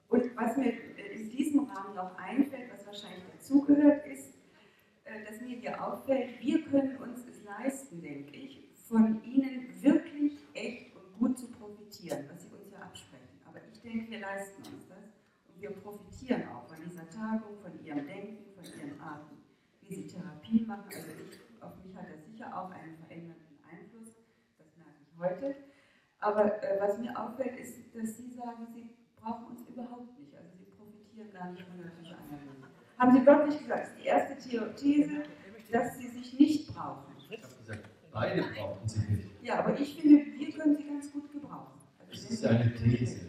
Und 0.08 0.33
was 0.44 0.56
mir 0.56 0.72
äh, 0.72 1.14
in 1.14 1.30
diesem 1.30 1.60
Rahmen 1.64 1.94
noch 1.94 2.16
einfällt, 2.16 2.70
was 2.72 2.86
wahrscheinlich 2.86 3.24
dazugehört, 3.32 4.06
ist, 4.06 4.34
äh, 5.04 5.24
dass 5.24 5.40
mir 5.40 5.56
hier 5.56 5.82
auffällt, 5.82 6.40
wir 6.40 6.62
können 6.64 6.96
uns 6.96 7.20
es 7.26 7.42
leisten, 7.44 8.02
denke 8.02 8.36
ich, 8.36 8.68
von 8.88 9.22
Ihnen 9.24 9.82
wirklich 9.82 10.38
echt 10.54 10.94
und 10.94 11.18
gut 11.18 11.38
zu 11.38 11.50
profitieren, 11.50 12.24
was 12.30 12.42
Sie 12.42 12.48
uns 12.54 12.70
ja 12.70 12.78
absprechen. 12.80 13.40
Aber 13.46 13.58
ich 13.72 13.80
denke, 13.80 14.10
wir 14.10 14.20
leisten 14.20 14.62
uns 14.72 14.88
das 14.88 15.04
und 15.48 15.60
wir 15.60 15.70
profitieren 15.70 16.48
auch 16.48 16.68
von 16.68 16.76
dieser 16.84 17.08
Tagung, 17.08 17.56
von 17.62 17.84
Ihrem 17.84 18.06
Denken, 18.06 18.44
von 18.54 18.64
Ihren 18.78 19.00
Arten, 19.00 19.36
wie 19.80 19.94
Sie 19.94 20.06
Therapie 20.06 20.64
machen. 20.66 20.84
Also 20.86 21.08
ich, 21.08 21.62
auf 21.62 21.72
mich 21.82 21.94
hat 21.96 22.06
das 22.12 22.26
sicher 22.26 22.48
auch 22.54 22.70
einen 22.70 22.96
verändernden 22.98 23.58
Einfluss, 23.70 24.16
das 24.58 24.66
merke 24.76 25.00
ich 25.00 25.18
heute. 25.18 25.56
Aber 26.20 26.62
äh, 26.62 26.80
was 26.80 26.98
mir 26.98 27.18
auffällt, 27.18 27.58
ist, 27.58 27.94
dass 27.94 28.16
Sie 28.16 28.30
sagen, 28.30 28.66
Sie 28.74 28.90
brauchen 29.16 29.46
uns 29.46 29.68
überhaupt 29.68 30.18
nicht. 30.18 30.23
Sie 31.14 31.22
profitieren 31.22 31.32
gar 31.32 31.50
nicht 31.52 31.64
der 31.78 31.90
Psychoanalyse. 31.90 32.68
Haben 32.98 33.12
Sie 33.12 33.24
deutlich 33.24 33.58
gesagt, 33.58 33.82
das 33.82 33.88
ist 33.90 33.98
die 33.98 34.06
erste 34.06 34.74
These, 34.76 35.22
dass 35.70 35.96
Sie 35.98 36.08
sich 36.08 36.38
nicht 36.38 36.74
brauchen. 36.74 37.04
Ich 37.30 37.42
habe 37.42 37.54
gesagt, 37.56 37.88
beide 38.12 38.42
brauchen 38.42 38.88
sie 38.88 39.00
nicht. 39.12 39.28
Ja, 39.42 39.58
aber 39.60 39.78
ich 39.78 40.00
finde, 40.00 40.24
wir 40.38 40.52
können 40.52 40.76
sie 40.76 40.84
ganz 40.84 41.12
gut 41.12 41.30
gebrauchen. 41.32 41.72
Das 42.10 42.18
Also 42.20 42.34
ist 42.34 42.42
ja 42.44 42.50
eine 42.50 42.74
These. 42.74 43.20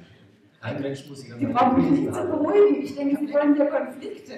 Kein 0.61 0.81
Mensch 0.81 1.07
muss 1.09 1.21
Sie 1.21 1.29
meine 1.31 1.53
brauchen 1.53 1.91
mich 1.91 2.01
nicht 2.01 2.13
zu 2.13 2.21
beruhigen. 2.25 2.81
Ich 2.83 2.95
denke, 2.95 3.17
Sie 3.19 3.33
wollen 3.33 3.55
ja 3.55 3.65
Konflikte. 3.65 4.33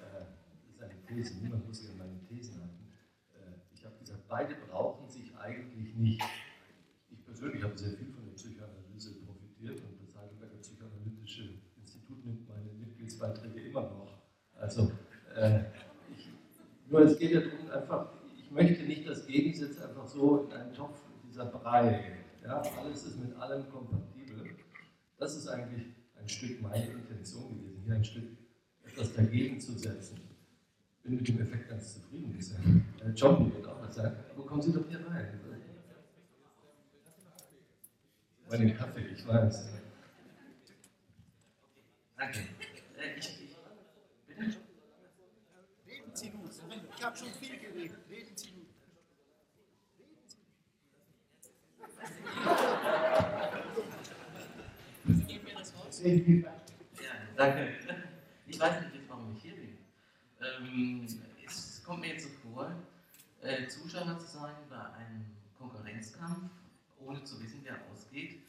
Das 0.00 0.20
ist 0.68 0.82
eine 0.82 0.94
These, 1.06 1.34
niemand 1.42 1.66
muss 1.66 1.78
sich 1.80 1.90
an 1.90 1.98
meine 1.98 2.20
Thesen 2.28 2.60
halten. 2.60 2.86
Äh, 3.34 3.58
Ich 3.74 3.84
habe 3.84 3.96
gesagt, 3.98 4.26
beide 4.28 4.54
brauchen 4.68 5.08
sich 5.08 5.34
eigentlich 5.36 5.94
nicht. 5.94 6.22
Ich 7.10 7.24
persönlich 7.24 7.62
habe 7.62 7.76
sehr 7.76 7.96
viel 7.96 8.10
von 8.12 8.24
der 8.26 8.32
Psychoanalyse 8.34 9.14
profitiert 9.24 9.80
und 9.82 10.00
das 10.02 10.16
Heidelberger 10.16 10.56
Psychoanalytische 10.60 11.50
Institut 11.76 12.24
nimmt 12.24 12.48
meine 12.48 12.72
Mitgliedsbeiträge 12.72 13.60
immer 13.60 13.82
noch. 13.82 14.18
Also, 14.64 14.90
äh, 15.36 15.60
ich, 16.16 16.30
nur 16.88 17.02
es 17.02 17.18
geht 17.18 17.32
ja 17.32 17.40
darum, 17.40 17.70
einfach, 17.70 18.08
ich 18.34 18.50
möchte 18.50 18.82
nicht 18.84 19.06
das 19.06 19.26
Gegensatz 19.26 19.78
einfach 19.78 20.06
so 20.06 20.44
in 20.44 20.52
einen 20.52 20.72
Topf, 20.72 20.98
dieser 21.28 21.44
Brei. 21.44 22.22
Ja, 22.42 22.62
alles 22.78 23.04
ist 23.04 23.20
mit 23.20 23.36
allem 23.36 23.70
kompatibel. 23.70 24.56
Das 25.18 25.36
ist 25.36 25.48
eigentlich 25.48 25.84
ein 26.18 26.26
Stück 26.26 26.62
meine 26.62 26.86
Intention 26.86 27.58
gewesen, 27.58 27.82
hier 27.84 27.94
ein 27.94 28.04
Stück 28.04 28.38
etwas 28.86 29.12
dagegen 29.12 29.60
zu 29.60 29.76
setzen. 29.76 30.18
Bin 31.02 31.16
mit 31.16 31.28
dem 31.28 31.42
Effekt 31.42 31.68
ganz 31.68 31.92
zufrieden 31.92 32.32
bisher. 32.32 32.58
Äh, 33.04 33.10
John 33.14 33.54
wird 33.54 33.66
auch 33.66 33.82
was 33.82 33.94
sagen, 33.96 34.16
aber 34.34 34.46
kommen 34.46 34.62
Sie 34.62 34.72
doch 34.72 34.88
hier 34.88 35.06
rein. 35.06 35.40
Bei 38.48 38.56
dem 38.56 38.74
Kaffee, 38.74 39.08
ich 39.12 39.26
weiß. 39.26 39.74
Danke. 42.16 42.38
Äh, 42.38 43.18
ich, 43.18 43.26
ich? 43.26 43.43
Reden 44.38 46.14
Sie 46.14 46.30
nur. 46.30 46.50
Ich 46.96 47.04
habe 47.04 47.16
schon 47.16 47.28
viel 47.34 47.58
geredet. 47.58 47.98
Reden 48.08 48.36
Sie. 48.36 48.66
Sie 55.06 55.22
geben 55.24 55.44
mir 55.44 55.54
das 55.54 55.74
Wort. 55.74 56.00
Ja, 56.02 57.10
danke. 57.36 57.74
Ich 58.46 58.60
weiß 58.60 58.80
nicht 58.80 58.94
warum 59.08 59.36
ich 59.36 59.42
hier 59.42 59.54
bin. 59.54 59.78
Ähm, 60.40 61.06
es 61.46 61.82
kommt 61.84 62.00
mir 62.00 62.08
jetzt 62.08 62.24
so 62.24 62.30
vor, 62.50 62.72
äh, 63.42 63.66
Zuschauer 63.68 64.18
zu 64.18 64.26
sein 64.26 64.54
bei 64.68 64.80
einem 64.94 65.26
Konkurrenzkampf, 65.58 66.50
ohne 67.00 67.22
zu 67.24 67.40
wissen, 67.42 67.60
wer 67.62 67.76
ausgeht, 67.90 68.42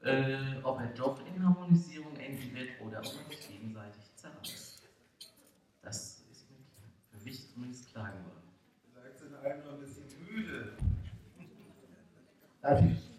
äh, 0.00 0.60
ob 0.62 0.80
er 0.80 0.88
doch 0.88 1.24
in 1.26 1.42
Harmonisierung 1.44 2.16
enden 2.16 2.54
wird 2.54 2.80
oder 2.80 2.98
ob 2.98 3.04
er 3.04 3.36
sich 3.36 3.48
gegenseitig 3.48 4.02
zerreißt. 4.16 4.82
Das 5.82 6.22
ist 6.30 6.50
mir 6.50 6.58
für 7.10 7.24
mich 7.24 7.51
zumindest 7.62 7.92
klar 7.92 8.10
geworden. 8.10 8.42
Vielleicht 8.92 9.18
sind 9.18 9.34
alle 9.34 9.62
nur 9.62 9.72
ein 9.74 9.80
bisschen 9.80 10.04
müde. 10.30 10.72
Darf 12.60 12.82
ich? 12.84 13.10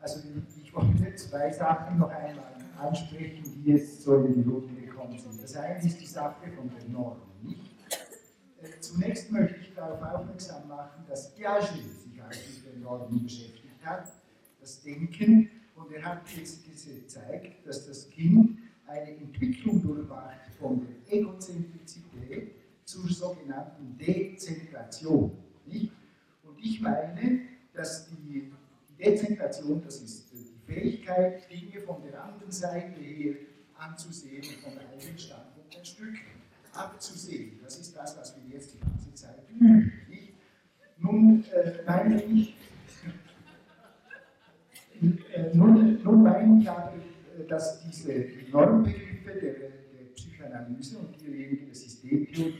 Also 0.00 0.20
ich 0.62 0.74
wollte 0.74 1.14
zwei 1.14 1.52
Sachen 1.52 1.98
noch 1.98 2.10
einmal 2.10 2.44
ansprechen, 2.78 3.42
die 3.44 3.72
jetzt 3.72 4.02
so 4.02 4.24
in 4.24 4.34
die 4.42 4.48
Runde 4.48 4.80
gekommen 4.80 5.18
sind. 5.18 5.42
Das 5.42 5.56
eine 5.56 5.84
ist 5.84 6.00
die 6.00 6.06
Sache 6.06 6.50
von 6.52 6.70
der 6.70 6.88
Norm. 6.88 7.20
Nicht? 7.42 7.60
Äh, 8.62 8.80
Zunächst 8.80 9.30
möchte 9.30 9.56
ich 9.60 9.74
darauf 9.74 10.02
aufmerksam 10.02 10.68
machen, 10.68 11.04
dass 11.08 11.34
Piaget 11.34 11.68
sich 11.72 12.22
auch 12.22 12.28
mit 12.28 12.74
den 12.74 12.82
Normen 12.82 13.22
beschäftigt 13.22 13.84
hat, 13.84 14.12
das 14.60 14.82
Denken, 14.82 15.50
und 15.74 15.92
er 15.92 16.02
hat 16.02 16.22
jetzt 16.34 16.64
gezeigt, 16.64 17.66
dass 17.66 17.86
das 17.86 18.08
Kind 18.10 18.58
eine 18.86 19.16
Entwicklung 19.16 19.82
durchmacht 19.82 20.38
von 20.58 20.80
der 20.80 21.18
Egozentrizität 21.18 22.55
zur 22.86 23.08
sogenannten 23.10 23.98
Dezentration. 23.98 25.36
Nicht? 25.66 25.92
Und 26.44 26.58
ich 26.64 26.80
meine, 26.80 27.40
dass 27.74 28.08
die, 28.08 28.52
die 28.88 29.04
Dezentration, 29.04 29.82
das 29.84 30.00
ist 30.00 30.32
die 30.32 30.72
Fähigkeit, 30.72 31.50
Dinge 31.50 31.80
von 31.82 32.00
der 32.02 32.24
anderen 32.24 32.50
Seite 32.50 33.00
her 33.00 33.34
anzusehen, 33.76 34.42
von 34.62 34.72
der 34.74 34.88
eigenen 34.88 35.18
Standpunkt 35.18 35.76
ein 35.76 35.84
Stück 35.84 36.14
abzusehen. 36.72 37.58
Das 37.62 37.78
ist 37.78 37.96
das, 37.96 38.16
was 38.16 38.36
wir 38.36 38.56
jetzt 38.56 38.74
die 38.74 38.80
ganze 38.80 39.12
Zeit 39.14 39.42
üben. 39.50 39.92
Nicht? 40.08 40.34
Nun 40.98 41.44
äh, 41.52 41.82
meine 41.86 42.22
ich, 42.22 42.56
äh, 45.02 45.54
nun, 45.54 46.02
nun 46.02 46.22
meine 46.22 46.62
ich 46.62 46.70
aber, 46.70 46.94
äh, 46.94 47.46
dass 47.48 47.82
diese 47.82 48.26
Normbegriffe 48.50 49.32
der, 49.40 49.52
der 49.54 50.04
Psychoanalyse 50.14 50.98
und 50.98 51.15
Systemtheorie 52.08 52.54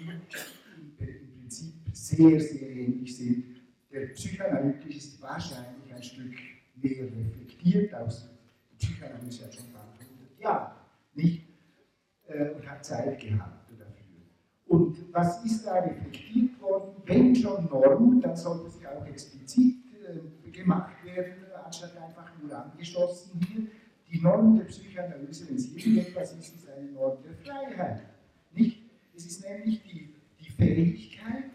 im, 0.98 1.38
Prinzip 1.40 1.74
sehr, 1.92 2.40
sehr 2.40 2.70
ähnlich 2.70 3.16
sind. 3.16 3.44
Der 3.90 4.06
Psychoanalytisch 4.08 4.96
ist 4.96 5.22
wahrscheinlich 5.22 5.94
ein 5.94 6.02
Stück 6.02 6.34
mehr 6.76 7.04
reflektiert 7.04 7.94
aus 7.94 8.28
die 8.78 8.86
Psychoanalyse 8.86 9.44
hat 9.44 9.54
schon 9.54 9.72
bald 9.72 9.84
100 9.98 10.40
Jahre, 10.40 10.72
nicht? 11.14 11.42
Und 12.28 12.68
hat 12.68 12.84
Zeit 12.84 13.20
gehabt 13.20 13.70
dafür. 13.70 14.22
Und 14.66 15.12
was 15.12 15.44
ist 15.44 15.64
da 15.64 15.80
reflektiert 15.80 16.60
worden? 16.60 16.96
Wenn 17.04 17.34
schon 17.34 17.66
Norm, 17.66 18.20
dann 18.20 18.36
sollte 18.36 18.70
sie 18.70 18.86
auch 18.86 19.06
explizit 19.06 19.76
gemacht 20.52 21.04
werden, 21.04 21.34
anstatt 21.64 21.96
einfach 21.96 22.30
nur 22.42 22.56
angeschlossen 22.56 23.40
hier. 23.48 23.66
Die 24.08 24.20
Norm 24.20 24.56
der 24.56 24.64
Psychoanalyse, 24.64 25.48
wenn 25.48 25.56
es 25.56 25.74
irgendetwas 25.74 26.32
ist, 26.32 26.54
ist 26.54 26.68
eine 26.68 26.90
Norm 26.92 27.18
der 27.22 27.34
Freiheit. 27.34 28.02
Es 29.16 29.24
ist 29.24 29.42
nämlich 29.42 29.82
die, 29.82 30.14
die 30.38 30.50
Fähigkeit, 30.50 31.50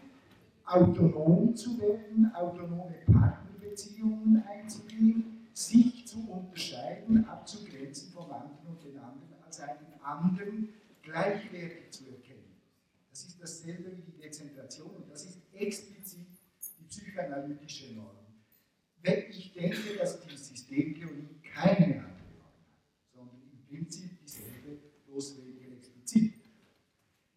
autonom 0.64 1.54
zu 1.54 1.80
werden, 1.80 2.32
autonome 2.34 2.96
Partnerbeziehungen 3.12 4.42
einzugehen, 4.42 5.46
sich 5.52 6.06
zu 6.06 6.28
unterscheiden, 6.28 7.24
abzugrenzen 7.26 8.12
vom 8.12 8.30
anderen 8.32 8.66
und 8.66 8.82
den 8.82 8.98
anderen 8.98 9.34
als 9.44 9.60
einen 9.60 10.00
anderen 10.02 10.68
gleichwertig 11.02 11.90
zu 11.90 12.06
erkennen. 12.06 12.56
Das 13.10 13.24
ist 13.24 13.40
dasselbe 13.40 13.96
wie 13.96 14.02
die 14.02 14.18
Dezentration 14.18 14.90
und 14.90 15.10
das 15.10 15.24
ist 15.26 15.38
explizit 15.52 16.26
die 16.78 16.84
psychoanalytische 16.84 17.94
Norm. 17.94 18.16
Wenn 19.02 19.30
ich 19.30 19.52
denke, 19.52 19.96
dass 19.98 20.20
die 20.20 20.36
Systemtheorie 20.36 21.40
keine 21.54 21.84
andere 21.84 22.32
Norm 22.36 22.54
hat, 22.54 23.12
sondern 23.12 23.42
Prinzip 23.68 24.18
dieselbe, 24.20 24.78
bloß 25.06 25.38
weniger 25.38 25.72
explizit. 25.72 26.34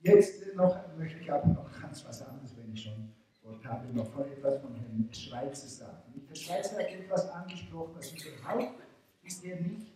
Jetzt 0.05 0.55
noch 0.55 0.95
möchte 0.99 1.19
ich 1.19 1.31
aber 1.31 1.47
noch 1.47 1.81
ganz 1.81 2.05
was 2.05 2.21
anderes, 2.21 2.55
wenn 2.55 2.71
ich 2.71 2.83
schon 2.83 3.11
Wort 3.41 3.65
habe, 3.65 3.87
noch 3.91 4.19
etwas 4.19 4.61
von 4.61 4.75
Herrn 4.75 5.09
Schweizer 5.11 5.67
sagen. 5.67 6.21
Herr 6.27 6.35
Schweizer 6.35 6.77
hat 6.77 6.91
etwas 6.91 7.27
angesprochen, 7.31 7.95
was 7.95 8.11
überhaupt 8.11 8.83
bisher 9.23 9.59
nicht 9.61 9.91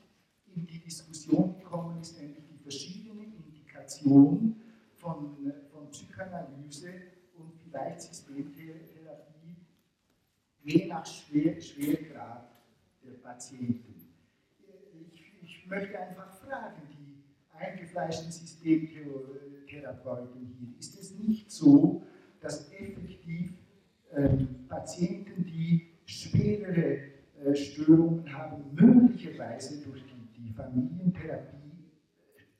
in 0.55 0.65
die 0.65 0.79
Diskussion 0.79 1.59
gekommen 1.59 2.01
ist, 2.01 2.19
nämlich 2.19 2.43
die 2.47 2.57
verschiedenen 2.57 3.35
Indikationen 3.35 4.59
von, 4.95 5.53
von 5.71 5.91
Psychoanalyse 5.91 6.91
und 7.37 7.53
vielleicht 7.63 8.01
Systemtherapie 8.01 9.57
je 10.63 10.87
nach 10.87 11.05
Schwer, 11.05 11.61
Schwergrad 11.61 12.49
der 13.03 13.11
Patienten. 13.21 14.11
Ich, 15.11 15.33
ich 15.43 15.67
möchte 15.67 15.99
einfach 15.99 16.33
fragen, 16.39 16.81
eingefleischten 17.59 18.31
Systemtherapeuten 18.31 20.55
hier, 20.57 20.69
ist 20.79 20.99
es 20.99 21.19
nicht 21.19 21.51
so, 21.51 22.01
dass 22.41 22.71
effektiv 22.71 23.53
ähm, 24.15 24.65
Patienten, 24.67 25.45
die 25.45 25.89
schwerere 26.05 26.97
äh, 27.43 27.55
Störungen 27.55 28.31
haben, 28.33 28.63
möglicherweise 28.73 29.83
durch 29.83 30.03
die, 30.05 30.41
die 30.41 30.53
Familientherapie 30.53 31.57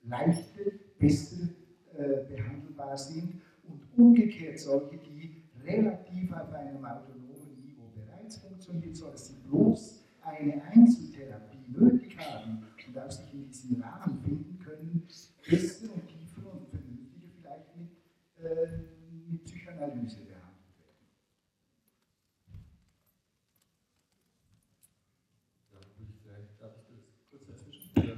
leichter, 0.04 0.72
besser 1.00 1.48
äh, 1.98 2.26
behandelbar 2.28 2.98
sind 2.98 3.42
und 3.68 3.82
umgekehrt 3.98 4.60
solche, 4.60 4.98
die 4.98 5.44
relativ 5.64 6.32
auf 6.34 6.52
einem 6.54 6.84
autonomen 6.84 7.64
Niveau 7.64 7.90
bereits 7.96 8.38
funktionieren, 8.38 8.94
so 8.94 9.10
dass 9.10 9.28
sie 9.28 9.36
bloß 9.48 10.06
eine 10.22 10.62
Einzeltherapie 10.64 11.64
nötig 11.68 12.18
haben 12.20 12.66
und 12.88 12.98
auch 12.98 13.12
sich 13.12 13.34
in 13.34 13.48
diesem 13.48 13.82
Rahmen 13.82 14.20
finden 14.24 14.49
besser 15.50 15.94
und 15.94 16.08
tiefer 16.08 16.52
und 16.52 16.70
vernünftiger 16.70 17.30
vielleicht 17.42 17.76
mit, 17.76 17.90
äh, 18.38 18.68
mit 19.28 19.46
Psychoanalyse 19.46 20.26
behandelt 20.26 20.78
werden. 20.78 21.08
Darf 26.60 26.76
ich 26.78 26.86
das 26.88 27.30
kurz 27.30 27.48
dazwischen? 27.48 27.98
Äh, 27.98 28.16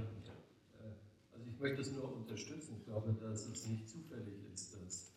also 1.32 1.46
ich 1.48 1.60
möchte 1.60 1.82
es 1.82 1.92
nur 1.94 2.14
unterstützen. 2.14 2.76
Ich 2.80 2.86
glaube, 2.86 3.14
dass 3.14 3.48
es 3.48 3.68
nicht 3.68 3.88
zufällig 3.88 4.52
ist, 4.54 4.76
dass 4.76 5.14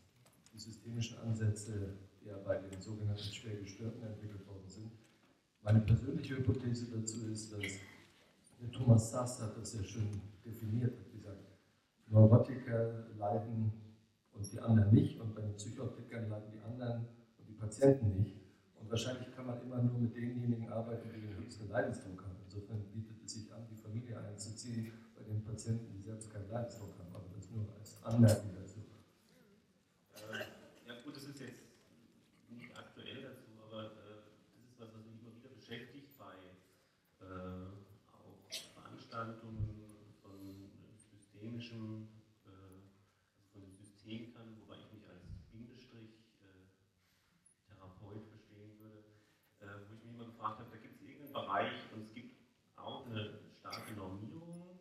die 0.53 0.59
systemischen 0.59 1.19
Ansätze 1.19 1.99
ja 2.25 2.39
bei 2.39 2.59
den 2.59 2.81
sogenannten 2.81 3.33
schwer 3.33 3.57
Gestörten 3.57 4.03
entwickelt 4.05 4.47
worden 4.47 4.69
sind. 4.69 4.93
Meine 5.63 5.81
persönliche 5.81 6.37
Hypothese 6.37 6.87
dazu 6.91 7.27
ist, 7.27 7.53
dass 7.53 7.63
der 8.61 8.71
Thomas 8.71 9.11
Sass 9.11 9.41
hat 9.41 9.57
das 9.57 9.73
sehr 9.73 9.83
schön 9.83 10.21
definiert, 10.45 10.95
Neurotiker 12.07 13.07
leiden 13.19 13.73
und 14.33 14.53
die 14.53 14.61
anderen 14.61 14.93
nicht 14.93 15.21
und 15.21 15.35
bei 15.35 15.43
den 15.43 15.55
Psychotikern 15.57 16.29
leiden 16.29 16.51
die 16.53 16.61
anderen 16.61 17.07
und 17.39 17.49
die 17.49 17.55
Patienten 17.55 18.15
nicht. 18.15 18.37
Und 18.81 18.91
wahrscheinlich 18.91 19.35
kann 19.35 19.47
man 19.47 19.61
immer 19.63 19.83
nur 19.83 19.99
mit 19.99 20.15
denjenigen 20.15 20.69
arbeiten, 20.69 21.09
die 21.15 21.21
den 21.21 21.37
höchsten 21.37 21.69
Leidensdruck 21.69 22.23
haben. 22.23 22.37
Insofern 22.45 22.85
bietet 22.93 23.23
es 23.25 23.33
sich 23.33 23.53
an, 23.53 23.67
die 23.71 23.77
Familie 23.77 24.19
einzuziehen 24.21 24.93
bei 25.17 25.23
den 25.23 25.43
Patienten, 25.43 25.91
die 25.93 26.03
selbst 26.03 26.31
keinen 26.31 26.51
Leidensdruck 26.51 26.99
haben. 26.99 27.15
Aber 27.15 27.29
das 27.35 27.51
nur 27.51 27.67
als 27.79 28.03
Anmerkung 28.05 28.51
dazu. 28.55 28.81
Äh, 30.15 30.89
ja 30.89 30.95
gut, 31.03 31.17
das 31.17 31.25
ist 31.25 31.41
jetzt 31.41 31.63
nicht 32.51 32.77
aktuell 32.77 33.23
dazu, 33.23 33.49
aber 33.67 33.85
äh, 33.85 34.21
das 34.55 34.65
ist 34.69 34.79
was, 34.79 34.89
was 34.95 35.05
mich 35.07 35.21
immer 35.23 35.35
wieder 35.35 35.49
beschäftigt 35.55 36.17
bei 36.19 36.35
äh, 37.25 37.67
auch 38.13 38.37
Veranstaltungen 38.75 39.81
von 40.23 40.71
systemischem, 41.11 42.09
äh, 42.45 42.51
also 43.33 43.43
von 43.53 43.63
den 43.63 43.73
Systemikern, 43.73 44.57
wobei 44.61 44.77
ich 44.79 44.93
mich 44.93 45.09
als 45.09 45.25
Bindestrich 45.51 46.21
äh, 46.43 46.69
Therapeut 47.69 48.23
verstehen 48.29 48.79
würde, 48.79 49.05
äh, 49.61 49.89
wo 49.89 49.95
ich 49.95 50.05
mich 50.05 50.15
immer 50.15 50.27
gefragt 50.27 50.61
habe, 50.61 50.71
da 50.71 50.77
gibt 50.77 50.97
es 50.97 51.03
irgendeinen 51.03 51.33
Bereich 51.33 51.73
und 51.95 52.03
es 52.03 52.13
gibt 52.13 52.37
auch 52.77 53.07
eine 53.07 53.41
starke 53.57 53.95
Normierung, 53.95 54.79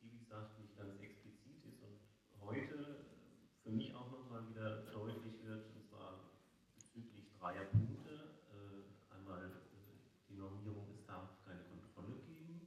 die 0.00 0.08
wie 0.08 0.18
gesagt 0.18 0.58
nicht 0.58 0.76
ganz 0.76 0.98
explizit 1.00 1.64
ist 1.66 1.82
und 1.82 1.98
heute 2.40 2.74
äh, 2.74 3.62
für 3.62 3.70
mich 3.70 3.94
auch 3.94 4.10
nochmal 4.10 4.48
wieder 4.48 4.82
deutlich 4.92 5.42
wird, 5.44 5.66
und 5.74 5.84
zwar 5.84 6.32
bezüglich 6.76 7.28
dreier 7.38 7.64
Punkte. 7.66 8.10
Äh, 8.52 9.14
einmal 9.14 9.44
äh, 9.44 9.50
die 10.28 10.34
Normierung, 10.36 10.86
es 10.94 11.04
darf 11.06 11.28
keine 11.44 11.62
Kontrolle 11.64 12.18
geben, 12.26 12.66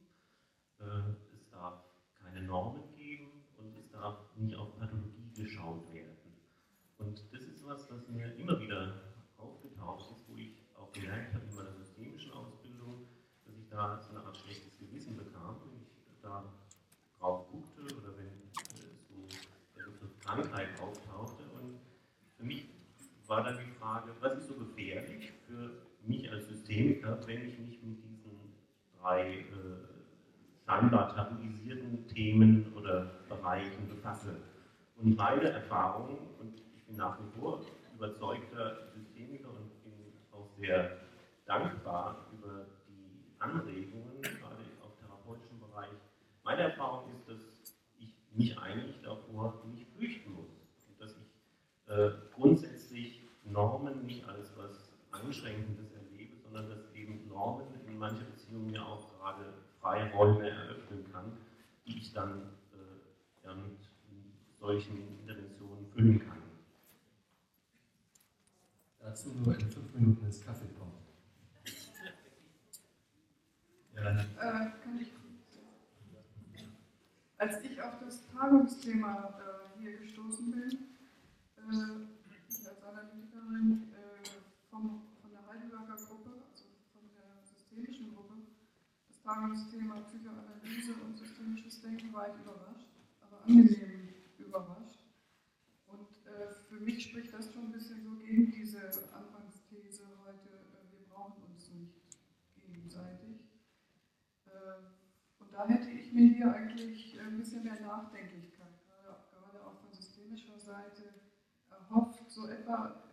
äh, 0.79 1.35
es 1.35 1.49
darf 1.49 1.83
keine 2.19 2.41
Normen 2.43 2.93
geben 2.95 3.31
und 3.57 3.75
es 3.77 3.89
darf 3.91 4.17
nicht 4.35 4.55
auf 4.55 4.77
Pathologie 4.77 5.31
geschaut 5.33 5.91
werden. 5.93 6.15
Und 6.97 7.23
das 7.31 7.43
ist 7.43 7.65
was, 7.65 7.89
was 7.91 8.07
mir 8.09 8.33
immer 8.35 8.59
wieder 8.59 9.01
aufgetaucht 9.37 10.11
ist, 10.11 10.29
wo 10.29 10.37
ich 10.37 10.63
auch 10.77 10.91
gelernt 10.91 11.33
habe 11.33 11.45
in 11.45 11.55
meiner 11.55 11.73
systemischen 11.73 12.31
Ausbildung, 12.31 13.07
dass 13.45 13.55
ich 13.57 13.67
da 13.69 13.99
so 13.99 14.11
eine 14.11 14.25
Art 14.25 14.37
schlechtes 14.37 14.77
Gewissen 14.77 15.17
bekam, 15.17 15.57
wenn 15.65 15.81
ich 15.81 16.21
da 16.21 16.53
drauf 17.19 17.47
guckte 17.51 17.81
oder 17.95 18.17
wenn 18.17 18.27
äh, 18.27 18.95
so 19.07 19.27
der 19.75 19.83
Begriff 19.83 20.19
Krankheit 20.19 20.79
auftauchte. 20.79 21.43
Und 21.53 21.79
für 22.37 22.43
mich 22.43 22.69
war 23.27 23.43
dann 23.43 23.57
die 23.57 23.71
Frage, 23.79 24.11
was 24.19 24.37
ist 24.37 24.47
so 24.47 24.55
gefährlich 24.55 25.31
für 25.47 25.71
mich 26.05 26.29
als 26.31 26.47
Systemiker, 26.47 27.17
wenn 27.25 27.47
ich 27.47 27.59
mich 27.59 27.81
mit 27.81 28.03
diesen 28.03 28.53
drei 28.99 29.39
äh, 29.39 29.45
scheinbar 30.65 31.13
tabuisierten 31.15 32.07
Themen 32.07 32.73
oder 32.75 33.11
Bereichen 33.29 33.87
befasse. 33.87 34.35
Und 34.97 35.15
meine 35.15 35.49
Erfahrung, 35.49 36.17
und 36.39 36.59
ich 36.75 36.85
bin 36.85 36.95
nach 36.97 37.19
wie 37.19 37.39
vor 37.39 37.61
überzeugter 37.95 38.89
Systemiker 38.93 39.49
und 39.49 39.83
bin 39.83 39.93
auch 40.31 40.49
sehr 40.57 40.97
dankbar 41.45 42.27
über 42.33 42.65
die 42.87 43.35
Anregungen, 43.39 44.21
gerade 44.21 44.63
auf 44.83 44.95
therapeutischem 44.99 45.59
Bereich. 45.59 45.89
Meine 46.43 46.61
Erfahrung 46.61 47.11
ist, 47.13 47.27
dass 47.27 47.73
ich 47.99 48.13
mich 48.31 48.57
eigentlich 48.57 49.01
davor 49.01 49.63
nicht 49.71 49.87
fürchten 49.97 50.33
muss. 50.33 50.49
Und 50.87 50.99
dass 50.99 51.15
ich 51.17 51.91
äh, 51.91 52.11
grundsätzlich 52.33 52.74
Normen 53.55 54.05
nicht 54.05 54.27
als 54.27 54.51
was 54.57 54.91
Einschränkendes 55.11 55.93
erlebe, 55.93 56.35
sondern 56.43 56.69
dass 56.69 56.93
eben 56.93 57.27
Normen 57.29 57.67
in 57.87 57.97
mancher 57.97 58.25
Beziehung 58.25 58.69
ja 58.69 58.83
auch 58.83 59.17
gerade 59.17 59.53
Freiräume 59.79 60.49
eröffnen 60.49 61.09
kann, 61.11 61.37
die 61.87 61.97
ich 61.99 62.11
dann 62.11 62.49
äh, 62.73 63.45
ja, 63.47 63.53
mit 63.55 63.79
solchen 64.59 65.19
Interventionen 65.19 65.87
füllen 65.87 66.19
kann. 66.19 66.41
Dazu 68.99 69.29
nur 69.29 69.57
in 69.57 69.69
fünf 69.69 69.93
Minuten 69.93 70.25
ins 70.25 70.43
Kaffee 70.43 70.67
kommen. 70.77 70.91
Ja, 73.95 74.09
Äh, 74.11 74.71
kann 74.83 74.99
ich, 74.99 75.13
als 77.37 77.63
ich 77.63 77.81
auf 77.81 77.93
das 78.03 78.27
Tagungsthema 78.33 79.39
äh, 79.39 79.79
hier 79.79 79.97
gestoßen 79.99 80.51
bin, 80.51 80.79
äh, 81.57 82.14
Analytikerin 83.55 83.93
äh, 83.93 84.29
vom, 84.69 85.01
von 85.21 85.31
der 85.31 85.47
Heidelberger 85.47 85.95
Gruppe, 85.95 86.43
also 86.51 86.65
von 86.93 87.07
der 87.15 87.43
systemischen 87.45 88.13
Gruppe, 88.13 88.35
das 89.07 89.21
Tagungsthema 89.21 90.01
Psychoanalyse 90.01 90.93
und 91.05 91.17
systemisches 91.17 91.81
Denken 91.81 92.13
war 92.13 92.27
ich 92.29 92.41
überrascht, 92.41 92.87
aber 93.21 93.43
angenehm 93.43 94.13
überrascht. 94.37 94.99
Und 95.87 96.09
äh, 96.27 96.53
für 96.67 96.79
mich 96.81 97.03
spricht 97.03 97.33
das 97.33 97.53
schon 97.53 97.65
ein 97.65 97.71
bisschen 97.71 98.03
so 98.03 98.15
gegen 98.17 98.51
diese 98.51 98.81
Anfangsthese 99.13 100.03
heute, 100.25 100.49
äh, 100.49 100.91
wir 100.91 101.07
brauchen 101.07 101.43
uns 101.43 101.71
nicht 101.71 101.95
gegenseitig. 102.61 103.39
Äh, 104.45 104.83
Und 105.39 105.53
da 105.53 105.67
hätte 105.67 105.89
ich 105.89 106.11
mir 106.11 106.27
hier 106.27 106.53
eigentlich 106.53 107.19
ein 107.21 107.37
bisschen 107.37 107.63
mehr 107.63 107.79
Nachdenklichkeit, 107.79 108.83
gerade 109.31 109.65
auch 109.65 109.79
von 109.79 109.93
systemischer 109.93 110.59
Seite, 110.59 111.13
erhofft, 111.69 112.29
so 112.29 112.47
etwa 112.47 113.04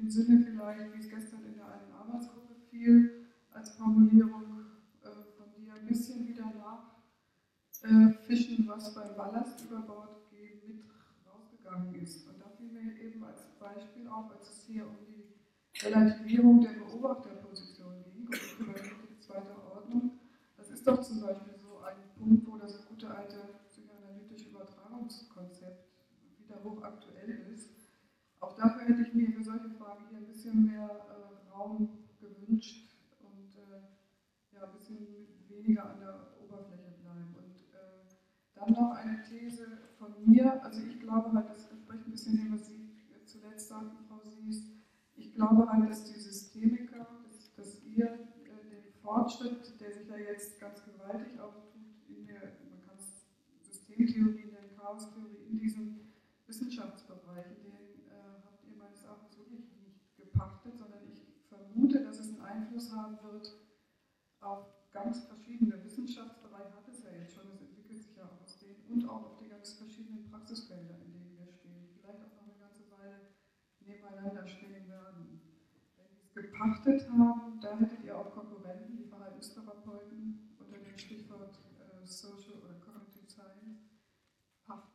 dem 0.00 0.10
Sinne 0.10 0.44
vielleicht, 0.44 0.94
wie 0.94 0.98
es 0.98 1.08
gestern 1.08 1.44
in 1.44 1.56
der 1.56 1.66
einen 1.66 1.92
Arbeitsgruppe 1.92 2.54
fiel, 2.70 3.26
als 3.52 3.70
Formulierung 3.76 4.64
äh, 5.02 5.08
von 5.36 5.52
dir 5.54 5.74
ein 5.74 5.86
bisschen 5.86 6.26
wieder 6.26 6.50
nachfischen, 7.82 8.66
was 8.66 8.94
beim 8.94 9.14
Ballast 9.16 9.62
über 9.64 9.80
Bord 9.80 10.30
gehen 10.30 10.60
mit 10.66 10.84
rausgegangen 11.26 11.94
ist. 11.96 12.26
Und 12.28 12.40
da 12.40 12.48
fiel 12.56 12.72
mir 12.72 12.98
eben 13.00 13.22
als 13.24 13.42
Beispiel 13.58 14.08
auf, 14.08 14.30
als 14.30 14.48
es 14.48 14.64
hier 14.64 14.86
um 14.86 14.96
die 15.06 15.84
Relativierung 15.84 16.60
der 16.60 16.72
Beobachterposition 16.72 18.02
ging 18.04 18.26
und 18.26 18.60
über 18.60 18.74
die 18.74 19.20
zweite 19.20 19.54
Ordnung, 19.74 20.18
das 20.56 20.70
ist 20.70 20.86
doch 20.86 21.00
zum 21.00 21.20
Beispiel 21.20 21.54
so 21.56 21.80
ein 21.80 21.96
Punkt, 22.18 22.46
wo 22.46 22.56
das 22.56 22.86
gute 22.86 23.10
alte 23.10 23.36
psychoanalytische 23.68 24.50
Übertragungskonzept 24.50 25.88
wieder 26.38 26.62
hochaktuell 26.64 27.30
ist. 27.52 27.70
Auch 28.40 28.56
dafür 28.56 28.88
hätte 28.88 29.02
ich 29.02 29.14
mir 29.14 29.30
für 29.32 29.42
solche 29.42 29.68
Fragen 29.70 30.06
hier 30.08 30.18
ein 30.18 30.26
bisschen 30.26 30.66
mehr 30.66 30.88
äh, 30.88 31.52
Raum 31.52 31.90
gewünscht 32.18 32.90
und 33.20 33.54
äh, 33.56 34.54
ja, 34.54 34.64
ein 34.64 34.72
bisschen 34.72 35.06
weniger 35.70 35.90
an 35.90 36.00
der 36.00 36.26
Oberfläche 36.42 36.90
bleiben. 37.02 37.34
Und 37.36 37.56
äh, 37.72 38.14
dann 38.54 38.72
noch 38.72 38.92
eine 38.92 39.22
These 39.22 39.66
von 39.98 40.14
mir. 40.24 40.62
Also 40.64 40.82
ich 40.82 40.98
glaube 41.00 41.32
halt, 41.32 41.48
das 41.50 41.70
entspricht 41.70 42.06
ein 42.06 42.10
bisschen 42.10 42.36
dem, 42.36 42.52
was 42.52 42.66
Sie 42.66 42.90
zuletzt 43.24 43.68
sagten, 43.68 44.04
Frau 44.08 44.20
Sies. 44.24 44.72
Ich 45.14 45.34
glaube 45.34 45.70
halt, 45.70 45.88
dass 45.88 46.04
die 46.04 46.18
Systemiker, 46.18 47.06
dass, 47.28 47.54
dass 47.54 47.84
ihr 47.84 48.06
äh, 48.06 48.70
den 48.70 48.92
Fortschritt, 49.02 49.80
der 49.80 49.92
sich 49.92 50.08
ja 50.08 50.16
jetzt 50.16 50.58
ganz 50.58 50.82
gewaltig 50.84 51.38
auch 51.38 51.54
tut, 51.70 52.08
in 52.08 52.26
der, 52.26 52.40
man 52.68 52.82
kann 52.82 52.96
es 52.98 53.24
Systemtheorie 53.62 54.46
nennen, 54.46 54.76
Chaostheorie, 54.76 55.46
in 55.48 55.58
diesem 55.58 56.00
Wissenschaftsbereich, 56.46 57.46
in 57.64 57.70
den 57.70 58.08
äh, 58.08 58.42
habt 58.44 58.64
ihr 58.66 58.76
meines 58.76 59.04
Erachtens 59.04 59.38
wirklich 59.38 59.70
nicht 59.84 60.16
gepachtet, 60.16 60.76
sondern 60.76 61.00
ich 61.12 61.22
vermute, 61.48 62.02
dass 62.02 62.18
es 62.18 62.30
einen 62.30 62.40
Einfluss 62.40 62.90
haben 62.92 63.18
wird 63.22 63.52
auf 64.40 64.79
ganz 64.92 65.24
verschiedene 65.24 65.82
Wissenschaftsbereiche, 65.84 66.74
hat 66.74 66.88
es 66.88 67.02
ja 67.02 67.10
jetzt 67.10 67.34
schon, 67.34 67.50
es 67.52 67.60
entwickelt 67.60 68.02
sich 68.02 68.16
ja 68.16 68.24
auch 68.24 68.42
aus 68.42 68.58
denen, 68.58 68.84
und 68.88 69.08
auch 69.08 69.24
auf 69.24 69.36
die 69.36 69.48
ganz 69.48 69.74
verschiedenen 69.74 70.24
Praxisfelder, 70.30 70.94
in 71.04 71.12
denen 71.12 71.38
wir 71.38 71.52
stehen. 71.52 71.88
Vielleicht 72.00 72.22
auch 72.22 72.34
noch 72.34 72.42
eine 72.42 72.58
ganze 72.58 72.90
Weile 72.90 73.20
nebeneinander 73.80 74.46
stehen 74.46 74.88
werden. 74.88 75.40
Wenn 75.96 76.08
Sie 76.10 76.22
es 76.22 76.34
gepachtet 76.34 77.08
haben, 77.10 77.60
da 77.60 77.78
hättet 77.78 78.04
ihr 78.04 78.16
auch 78.16 78.32
Konkurrenten, 78.32 78.96
die 78.96 79.04
Verhaltenstherapeuten 79.04 80.56
unter 80.58 80.78
dem 80.78 80.96
Stichwort 80.98 81.58
äh, 81.78 82.06
Social 82.06 82.54
oder 82.62 82.74
Cognitive 82.80 83.28
Science 83.30 83.90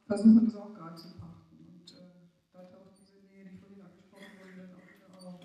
versuchen 0.07 0.47
es 0.47 0.55
auch 0.55 0.73
gerade 0.73 0.95
zu 0.95 1.17
pachten. 1.17 1.57
Und 1.67 1.91
äh, 1.95 2.29
da 2.53 2.63
taucht 2.63 2.97
diese 2.99 3.19
Nähe, 3.27 3.45
die 3.49 3.57
vorhin 3.57 3.81
angesprochen 3.81 4.23
wurde, 4.39 4.55
dann 4.55 4.71
auch 4.71 4.87
wieder 4.87 5.27
auf. 5.27 5.39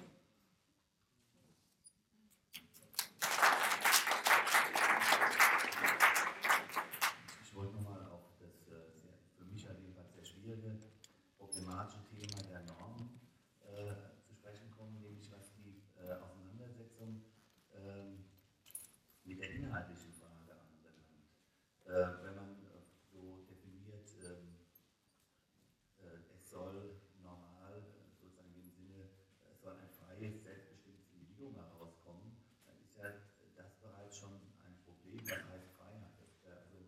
Ich 7.43 7.55
wollte 7.57 7.75
nochmal 7.75 8.07
auf 8.07 8.23
das 8.39 8.69
äh, 8.69 8.91
sehr, 9.01 9.15
für 9.37 9.45
mich 9.45 9.67
halt 9.67 9.79
jedenfalls 9.81 10.13
sehr 10.15 10.25
schwierige, 10.25 10.79
problematische 11.39 12.05
Thema 12.07 12.43
der 12.49 12.63
Normen 12.65 13.21
äh, 13.65 14.21
zu 14.23 14.33
sprechen 14.35 14.71
kommen, 14.71 15.01
nämlich 15.01 15.31
was 15.33 15.53
die 15.55 15.83
äh, 15.99 16.13
Auseinandersetzung 16.15 17.23
ähm, 17.75 18.25
mit 19.25 19.41
der 19.41 19.51
inhaltlichen 19.51 20.13
Frage 20.13 20.53
anbelangt. 20.53 21.11
Äh, 21.85 22.25
wenn 22.25 22.35
man 22.37 22.51
äh, 22.65 22.83
so 23.11 23.45
definiert, 23.49 24.09
ähm, 24.25 24.57
äh, 26.01 26.35
es 26.35 26.51
soll 26.51 27.01
normal, 27.23 27.79
äh, 27.79 28.11
sozusagen 28.21 28.55
im 28.55 28.71
Sinne, 28.71 29.11
es 29.53 29.61
soll 29.61 29.75
ein 29.77 29.91
freies, 29.91 30.43
selbstbestimmtes 30.43 31.11
Individuum 31.13 31.55
herauskommen, 31.57 32.37
dann 32.67 32.77
ist 32.83 32.97
ja 32.97 33.11
das 33.57 33.75
bereits 33.81 34.17
schon 34.17 34.33
ein 34.65 34.77
Problem, 34.85 35.21
was 35.25 35.45
heißt 35.51 35.71
Freiheit. 35.77 36.15
Das, 36.19 36.33
äh, 36.45 36.57
also, 36.57 36.79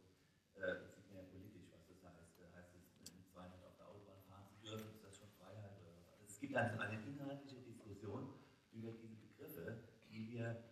äh, 0.57 0.81
das 0.83 0.95
sieht 0.97 1.09
man 1.09 1.19
ja 1.19 1.25
politisch, 1.31 1.69
was 1.73 1.87
das 1.89 2.03
heißt. 2.03 2.39
Äh, 2.41 2.53
heißt 2.57 2.75
es, 2.77 3.15
mit 3.15 3.27
200 3.29 3.65
auf 3.65 3.77
der 3.77 3.89
Autobahn 3.89 4.23
fahren 4.29 4.47
zu 4.47 4.57
dürfen, 4.63 4.91
ist 4.95 5.05
das 5.05 5.17
schon 5.17 5.31
Freiheit 5.39 5.73
oder 5.81 5.93
was? 5.97 6.09
Also 6.13 6.25
es 6.27 6.39
gibt 6.39 6.55
also 6.57 6.79
eine 6.79 7.01
inhaltliche 7.03 7.61
Diskussion 7.63 8.35
über 8.73 8.93
diese 8.93 9.17
Begriffe, 9.17 9.79
die 10.11 10.29
wir 10.33 10.63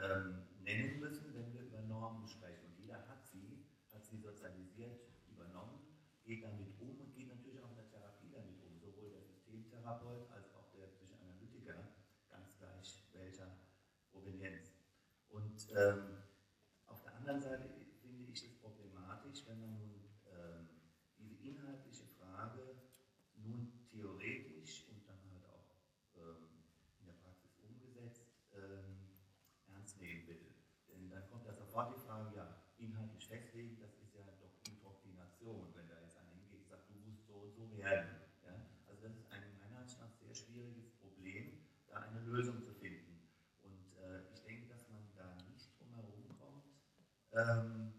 ähm, 0.00 0.42
nennen 0.62 0.98
müssen, 1.00 1.34
wenn 1.34 1.52
wir 1.52 1.62
über 1.62 1.80
Normen 1.82 2.26
sprechen. 2.26 2.66
Und 2.66 2.78
jeder 2.78 3.06
hat 3.08 3.24
sie, 3.26 3.64
hat 3.92 4.04
sie 4.04 4.18
sozialisiert 4.18 5.00
übernommen, 5.30 5.80
geht 6.24 6.42
damit 6.42 6.74
um 6.80 6.98
und 7.00 7.14
geht 7.14 7.28
natürlich 7.28 7.60
auch 7.60 7.70
in 7.70 7.76
der 7.76 7.90
Therapie 7.90 8.30
damit 8.32 8.58
um, 8.64 8.78
sowohl 8.80 9.10
der 9.10 9.22
Systemtherapeut 9.22 10.30
als 10.32 10.54
auch 10.54 10.70
der 10.72 10.86
Psychoanalytiker, 10.88 11.88
ganz 12.30 12.56
gleich 12.58 13.04
welcher 13.12 13.48
Provenienz. 14.10 14.72
Und 15.28 15.58
ähm, 15.74 16.22
auf 16.86 17.02
der 17.02 17.14
anderen 17.16 17.40
Seite 17.40 17.68
finde 18.00 18.30
ich 18.32 18.44
es 18.44 18.54
problematisch, 18.60 19.44
wenn 19.46 19.60
man 19.60 19.78
nun 19.78 20.04
ähm, 20.26 20.68
diese 21.18 21.34
inhaltliche 21.36 22.06
Frage 22.06 22.76
nun 23.36 23.72
theoretisch 23.90 24.86
und 24.88 25.06
dann 25.06 25.18
halt 25.32 25.44
auch 25.50 25.76
ähm, 26.16 26.48
in 27.00 27.06
der 27.06 27.14
Praxis 27.14 27.58
umgesetzt 27.58 28.26
ähm, 28.54 29.18
ernst 29.66 30.00
nehmen 30.00 30.26
will. 30.26 30.54
Denn 30.88 31.10
dann 31.10 31.28
kommt 31.28 31.46
ja 31.46 31.54
sofort 31.54 31.94
die 31.94 32.00
Frage, 32.00 32.36
ja, 32.36 32.62
inhaltlich 32.78 33.26
festlegen, 33.26 33.78
das 33.80 33.94
ist 33.98 34.14
ja 34.14 34.22
doch 34.40 34.54
Indoktrination, 34.66 35.74
wenn 35.74 35.88
da 35.88 36.00
jetzt 36.00 36.16
einer 36.18 36.30
hingeht 36.30 36.60
und 36.62 36.68
sagt, 36.68 36.88
du 36.88 36.94
musst 36.94 37.26
so 37.26 37.34
und 37.34 37.52
so 37.52 37.70
werden. 37.76 38.08
Ja? 38.44 38.54
Also 38.88 39.02
das 39.02 39.16
ist 39.16 39.30
ein 39.32 39.42
meiner 39.58 39.78
Ansicht 39.78 40.00
nach 40.00 40.12
sehr 40.12 40.34
schwieriges 40.34 40.90
Problem, 40.96 41.66
da 41.88 42.00
eine 42.00 42.20
Lösung 42.20 42.62
zu 42.62 42.72
finden. 42.74 43.28
Und 43.62 43.96
äh, 43.98 44.32
ich 44.32 44.42
denke, 44.42 44.68
dass 44.68 44.88
man 44.88 45.02
da 45.14 45.34
nicht 45.50 45.78
drum 45.78 45.94
herum 45.94 46.28
kommt, 46.38 46.64
ähm, 47.34 47.92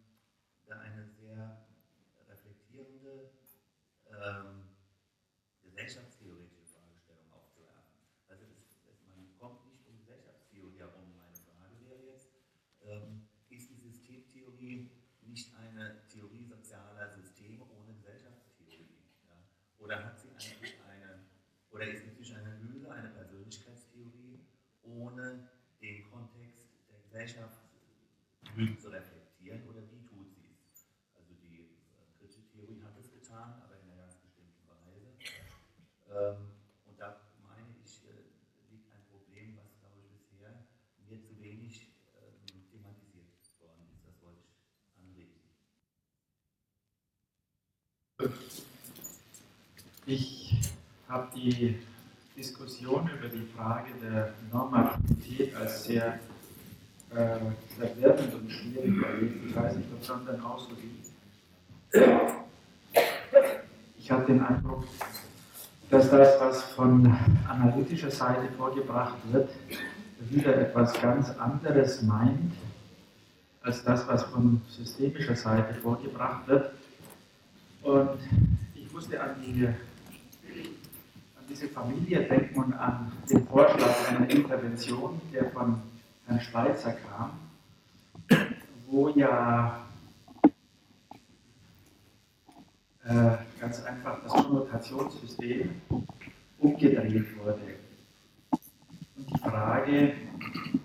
da 0.65 0.79
eine 0.79 1.05
sehr 1.05 1.67
reflektierende 2.27 3.31
ähm, 4.07 4.63
gesellschaftstheoretische 5.61 6.65
Fragestellung 6.65 7.31
aufzuwerfen. 7.31 7.99
Also 8.27 8.45
es, 8.45 8.79
es, 8.89 9.05
man 9.07 9.35
kommt 9.37 9.67
nicht 9.67 9.85
um 9.87 9.97
Gesellschaftstheorie 9.99 10.79
herum. 10.79 11.15
Meine 11.17 11.35
Frage 11.35 11.75
wäre 11.81 12.01
jetzt, 12.05 12.29
ähm, 12.83 13.27
ist 13.49 13.69
die 13.69 13.75
Systemtheorie 13.75 14.89
nicht 15.21 15.53
eine 15.55 16.07
Theorie 16.07 16.45
sozialer 16.45 17.09
Systeme 17.09 17.65
ohne 17.65 17.93
Gesellschaftstheorie? 17.93 18.87
Ja? 19.27 19.43
Oder 19.79 20.05
hat 20.05 20.19
sie 20.19 20.29
eigentlich 20.29 20.75
eine, 20.87 21.25
oder 21.71 21.87
ist 21.87 22.05
die 22.05 22.11
Psychoanalyse 22.11 22.89
eine 22.89 23.09
Persönlichkeitstheorie 23.09 24.39
ohne 24.83 25.49
den 25.81 26.09
Kontext 26.09 26.63
der 26.89 26.99
Gesellschaft 26.99 27.65
genügend 28.55 28.79
zu 28.79 28.89
reflektieren 28.89 29.67
oder 29.67 29.81
wie 29.91 30.05
tut 30.05 30.33
sie 30.33 30.55
es? 30.71 30.87
Also 31.15 31.33
die 31.33 31.59
äh, 31.59 32.17
kritische 32.17 32.47
Theorie 32.47 32.81
hat 32.83 32.97
es 32.97 33.11
getan, 33.11 33.61
aber 33.61 33.75
in 33.79 33.89
einer 33.89 34.01
ganz 34.01 34.15
bestimmten 34.17 34.67
Weise. 34.67 35.13
Ähm, 36.09 36.51
und 36.85 36.99
da 36.99 37.21
meine 37.41 37.75
ich, 37.83 38.05
äh, 38.05 38.23
liegt 38.71 38.91
ein 38.91 39.03
Problem, 39.11 39.57
was, 39.57 39.77
glaube 39.79 39.99
ich, 39.99 40.07
bisher 40.29 40.63
mir 41.07 41.21
zu 41.21 41.39
wenig 41.39 41.91
ähm, 42.15 42.65
thematisiert 42.71 43.27
worden 43.59 43.89
ist. 43.91 44.05
Das 44.07 44.21
wollte 44.21 44.41
ich 44.41 44.55
anregen. 44.97 45.41
Ich 50.07 50.53
habe 51.09 51.27
die 51.35 51.79
Diskussion 52.37 53.09
über 53.17 53.27
die 53.27 53.47
Frage 53.57 53.89
der 54.03 54.35
Normativität 54.53 55.55
als 55.55 55.85
sehr 55.85 56.19
äh, 57.09 57.39
verwirrend 57.75 58.33
und 58.35 58.51
schwierig 58.51 59.01
erlebt. 59.01 59.45
Ich 59.47 59.55
weiß 59.55 59.75
nicht, 59.77 59.89
ob 59.91 60.01
es 60.03 60.09
anderen 60.11 60.43
auch 60.43 60.59
so 60.59 60.75
geht. 60.75 62.03
Ich 63.97 64.11
habe 64.11 64.25
den 64.25 64.43
Eindruck, 64.43 64.83
dass 65.89 66.11
das, 66.11 66.39
was 66.39 66.61
von 66.73 67.17
analytischer 67.47 68.11
Seite 68.11 68.47
vorgebracht 68.55 69.17
wird, 69.31 69.49
wieder 70.29 70.55
etwas 70.55 70.93
ganz 71.01 71.31
anderes 71.31 72.03
meint, 72.03 72.53
als 73.63 73.83
das, 73.83 74.07
was 74.07 74.23
von 74.25 74.61
systemischer 74.69 75.35
Seite 75.35 75.73
vorgebracht 75.73 76.47
wird. 76.47 76.71
Und 77.81 78.19
ich 78.75 78.91
musste 78.93 79.19
an, 79.19 79.35
die, 79.41 79.67
diese 81.55 81.69
Familie 81.69 82.23
denken 82.23 82.59
und 82.59 82.73
an 82.73 83.11
den 83.29 83.47
Vorschlag 83.47 84.09
einer 84.09 84.29
Intervention, 84.29 85.21
der 85.33 85.49
von 85.51 85.81
Herrn 86.27 86.41
Schweitzer 86.41 86.93
kam, 86.93 87.31
wo 88.87 89.09
ja 89.09 89.85
äh, 93.05 93.37
ganz 93.59 93.83
einfach 93.83 94.21
das 94.23 94.33
Konnotationssystem 94.33 95.69
umgedreht 96.59 97.37
wurde. 97.37 97.59
Und 99.15 99.29
die 99.29 99.37
Frage, 99.39 100.13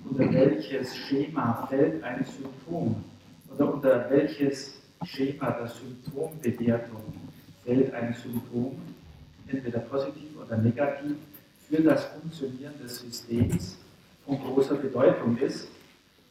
unter 0.09 0.33
welches 0.33 0.97
Schema 0.97 1.67
fällt 1.69 2.05
ein 2.05 2.25
Symptom 2.25 3.05
oder 3.53 3.75
unter 3.75 4.09
welches 4.09 4.81
Schema 5.05 5.51
der 5.51 5.67
Symptombewertung 5.67 7.03
fällt 7.65 7.93
ein 7.93 8.15
Symptom, 8.15 8.81
entweder 9.53 9.81
positiv 9.81 10.37
oder 10.39 10.57
negativ, 10.57 11.17
für 11.69 11.83
das 11.83 12.05
Funktionieren 12.07 12.75
des 12.83 12.99
Systems 12.99 13.79
von 14.27 14.39
großer 14.41 14.75
Bedeutung 14.75 15.37
ist 15.39 15.69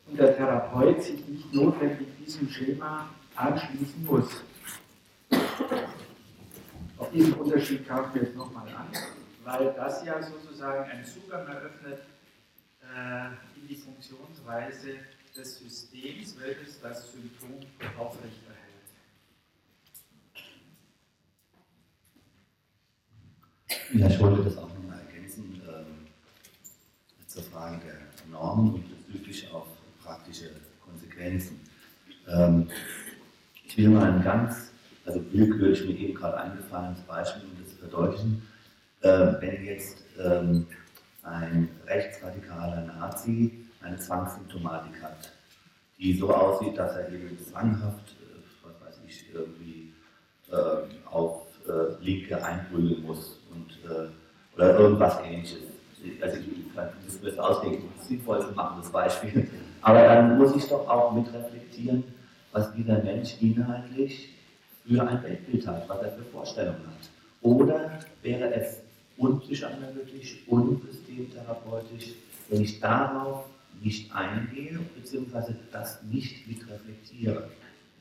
und 0.08 0.20
der 0.20 0.36
Therapeut 0.36 1.02
sich 1.02 1.26
nicht 1.28 1.54
notwendig 1.54 2.08
diesem 2.26 2.50
Schema 2.50 3.10
anschließen 3.36 4.06
muss. 4.06 4.44
Auf 6.98 7.12
diesen 7.12 7.34
Unterschied 7.34 7.88
kaufen 7.88 8.14
wir 8.14 8.24
jetzt 8.24 8.36
nochmal 8.36 8.68
an, 8.68 8.88
weil 9.46 9.74
das 9.74 10.04
ja 10.06 10.22
sozusagen 10.22 10.90
einen 10.90 11.06
Zugang 11.06 11.48
eröffnet 11.48 12.00
äh, 12.82 13.60
in 13.60 13.68
die 13.68 13.76
Funktionsweise 13.76 14.96
des 15.36 15.60
Systems, 15.60 16.36
welches 16.40 16.82
das 16.82 17.12
Symptom 17.12 17.60
aufrechterhält. 17.98 18.59
Ja, 23.94 24.08
ich 24.08 24.20
wollte 24.20 24.44
das 24.44 24.58
auch 24.58 24.70
nochmal 24.70 25.00
ergänzen 25.08 25.62
ähm, 25.68 26.08
zur 27.28 27.44
Frage 27.44 27.80
der 27.86 28.28
Normen 28.32 28.76
und 28.76 29.08
bezüglich 29.08 29.52
auf 29.52 29.68
praktische 30.04 30.50
Konsequenzen. 30.84 31.60
Ähm, 32.28 32.68
ich 33.66 33.78
will 33.78 33.90
mal 33.90 34.12
ein 34.12 34.24
ganz 34.24 34.72
also 35.06 35.22
willkürlich 35.32 35.86
mir 35.86 35.98
eben 35.98 36.14
gerade 36.14 36.38
eingefallen, 36.38 36.90
als 36.90 37.02
Beispiel, 37.02 37.44
um 37.44 37.64
das 37.64 37.72
zu 37.72 37.78
verdeutlichen, 37.78 38.42
äh, 39.02 39.34
wenn 39.42 39.66
jetzt 39.66 40.04
ähm, 40.20 40.68
ein 41.24 41.70
rechtsradikaler 41.88 42.82
Nazi 42.86 43.66
eine 43.82 43.98
Zwangssymptomatik 43.98 45.02
hat, 45.02 45.32
die 45.98 46.14
so 46.14 46.34
aussieht, 46.34 46.78
dass 46.78 46.96
er 46.96 47.12
eben 47.12 47.38
zwanghaft, 47.40 48.16
äh, 48.22 48.40
was 48.64 48.88
weiß 48.88 49.00
ich, 49.08 49.34
irgendwie 49.34 49.94
äh, 50.52 51.08
auf 51.10 51.48
äh, 51.68 52.04
Linke 52.04 52.44
einprügeln 52.44 53.04
muss 53.04 53.40
äh, 53.90 54.56
oder 54.56 54.80
irgendwas 54.80 55.18
ähnliches. 55.24 55.60
Also 56.22 56.38
ich 56.38 56.76
kann 56.76 56.90
das 57.06 57.16
um 57.64 57.90
es 58.00 58.08
sinnvoll 58.08 58.42
zu 58.42 58.52
machen, 58.54 58.82
das 58.82 58.92
Beispiel. 58.92 59.50
Aber 59.82 60.02
dann 60.04 60.38
muss 60.38 60.56
ich 60.56 60.66
doch 60.68 60.88
auch 60.88 61.12
mitreflektieren, 61.14 62.04
was 62.52 62.74
dieser 62.74 63.02
Mensch 63.04 63.36
inhaltlich 63.42 64.30
für 64.86 65.08
ein 65.08 65.24
Weltbild 65.24 65.68
hat, 65.68 65.88
was 65.88 66.02
er 66.02 66.12
für 66.12 66.24
Vorstellungen 66.24 66.86
hat. 66.88 67.10
Oder 67.42 68.00
wäre 68.22 68.54
es 68.54 68.80
unpsychoanalytisch, 69.18 70.40
unsystemtherapeutisch, 70.48 72.14
wenn 72.50 72.62
ich 72.62 72.80
darauf 72.80 73.46
nicht 73.82 74.14
eingehe, 74.14 74.80
beziehungsweise 74.96 75.56
das 75.72 76.02
nicht 76.04 76.48
mitreflektiere. 76.48 77.50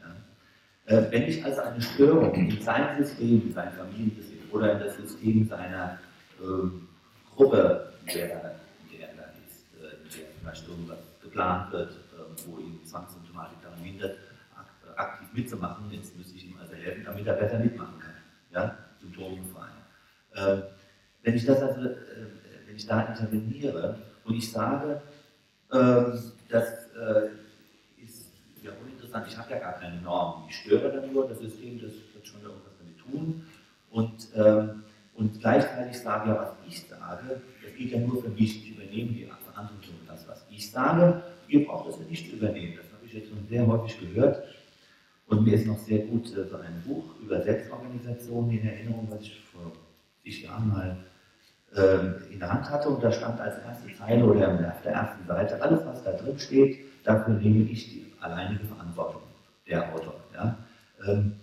Ja? 0.01 0.96
Äh, 0.96 1.12
wenn 1.12 1.22
ich 1.24 1.44
also 1.44 1.61
eine 1.61 1.81
Störung 1.81 2.35
in 2.35 2.61
seinem 2.61 3.05
System, 3.05 3.42
in 3.46 3.53
seinem 3.53 3.72
Familiensystem 3.72 4.38
oder 4.52 4.72
in 4.72 4.80
das 4.80 4.96
System 4.96 5.46
seiner 5.48 5.98
ähm, 6.42 6.88
Gruppe, 7.34 7.92
der, 8.06 8.26
der 8.26 9.08
da 9.16 9.24
ist, 9.46 9.64
äh, 9.76 10.18
der 10.18 10.26
vielleicht 10.40 10.68
irgendwas 10.68 10.98
geplant 11.22 11.72
wird, 11.72 11.90
äh, 11.90 12.46
wo 12.46 12.58
ihm 12.58 12.84
Zwangssymptomatik 12.84 13.62
daran 13.62 13.78
hindert, 13.78 14.18
ak 14.56 14.98
aktiv 14.98 15.28
mitzumachen, 15.32 15.90
jetzt 15.90 16.16
müsste 16.16 16.37
ich 16.37 16.48
ihm 16.48 16.56
also 16.61 16.74
helfen, 16.74 17.04
damit 17.04 17.26
er 17.26 17.34
besser 17.34 17.58
mitmachen 17.58 17.98
kann. 18.00 18.14
Ja? 18.52 18.78
Symptomfrei. 19.00 19.68
Äh, 20.34 20.62
wenn 21.22 21.34
ich 21.34 21.44
das 21.44 21.61
also, 21.61 21.80
äh, 21.80 21.96
wenn 22.66 22.76
ich 22.76 22.87
da 22.87 23.02
interveniere 23.02 23.98
und 24.24 24.34
ich 24.34 24.50
sage, 24.50 25.00
ähm, 25.72 26.18
das 26.48 26.68
äh, 26.96 27.28
ist 28.02 28.30
ja 28.62 28.70
uninteressant. 28.82 29.26
Ich 29.28 29.37
habe 29.37 29.50
ja 29.50 29.58
gar 29.58 29.74
keine 29.74 30.00
Normen. 30.00 30.48
Ich 30.48 30.56
störe 30.56 30.90
dann 30.90 31.12
nur 31.12 31.28
das 31.28 31.38
System, 31.38 31.80
das 31.80 31.92
wird 32.14 32.26
schon 32.26 32.42
irgendwas 32.42 32.72
damit 32.78 32.98
tun. 32.98 33.46
Und, 33.90 34.29
ähm, 34.35 34.85
und 35.14 35.40
gleichzeitig 35.40 35.98
sage 35.98 36.31
ja, 36.31 36.37
was 36.37 36.53
ich 36.68 36.83
sage, 36.83 37.40
das 37.62 37.74
geht 37.77 37.92
ja 37.92 37.98
nur 37.98 38.22
für 38.22 38.29
mich. 38.29 38.64
Ich 38.64 38.77
übernehme 38.77 39.12
die 39.12 39.24
Verantwortung 39.24 39.94
das, 40.07 40.29
was 40.29 40.44
ich 40.51 40.70
sage. 40.70 41.22
Ihr 41.48 41.66
braucht 41.66 41.88
das 41.88 41.98
ja 41.98 42.05
nicht 42.05 42.31
zu 42.31 42.37
übernehmen. 42.37 42.74
Das 42.77 42.87
habe 42.92 43.07
ich 43.07 43.14
jetzt 43.14 43.29
schon 43.29 43.46
sehr 43.48 43.66
häufig 43.66 43.98
gehört. 44.01 44.42
Und 45.27 45.44
mir 45.44 45.55
ist 45.55 45.66
noch 45.66 45.79
sehr 45.79 45.98
gut 46.01 46.27
äh, 46.37 46.44
so 46.48 46.57
ein 46.57 46.83
Buch 46.87 47.05
über 47.22 47.42
Selbstorganisation 47.42 48.51
in 48.51 48.66
Erinnerung, 48.66 49.09
was 49.11 49.22
ich 49.22 49.40
vor 49.53 49.72
zig 50.22 50.42
Jahren 50.42 50.68
mal 50.68 50.96
ähm, 51.77 52.14
in 52.31 52.38
der 52.38 52.53
Hand 52.53 52.70
hatte 52.70 52.88
und 52.88 53.03
da 53.03 53.12
stand 53.12 53.40
als 53.40 53.59
erste 53.59 53.92
Zeile 53.92 54.24
oder 54.24 54.53
auf 54.53 54.83
der 54.83 54.92
ersten 54.92 55.27
Seite, 55.27 55.61
alles 55.61 55.85
was 55.85 56.03
da 56.03 56.12
drin 56.12 56.38
steht, 56.38 56.79
dafür 57.05 57.35
nehme 57.35 57.64
ich 57.70 57.90
die 57.90 58.12
alleinige 58.20 58.64
Verantwortung, 58.64 59.22
der 59.66 59.92
Autor. 59.92 60.14
Ja? 60.35 60.57
Ähm, 61.07 61.35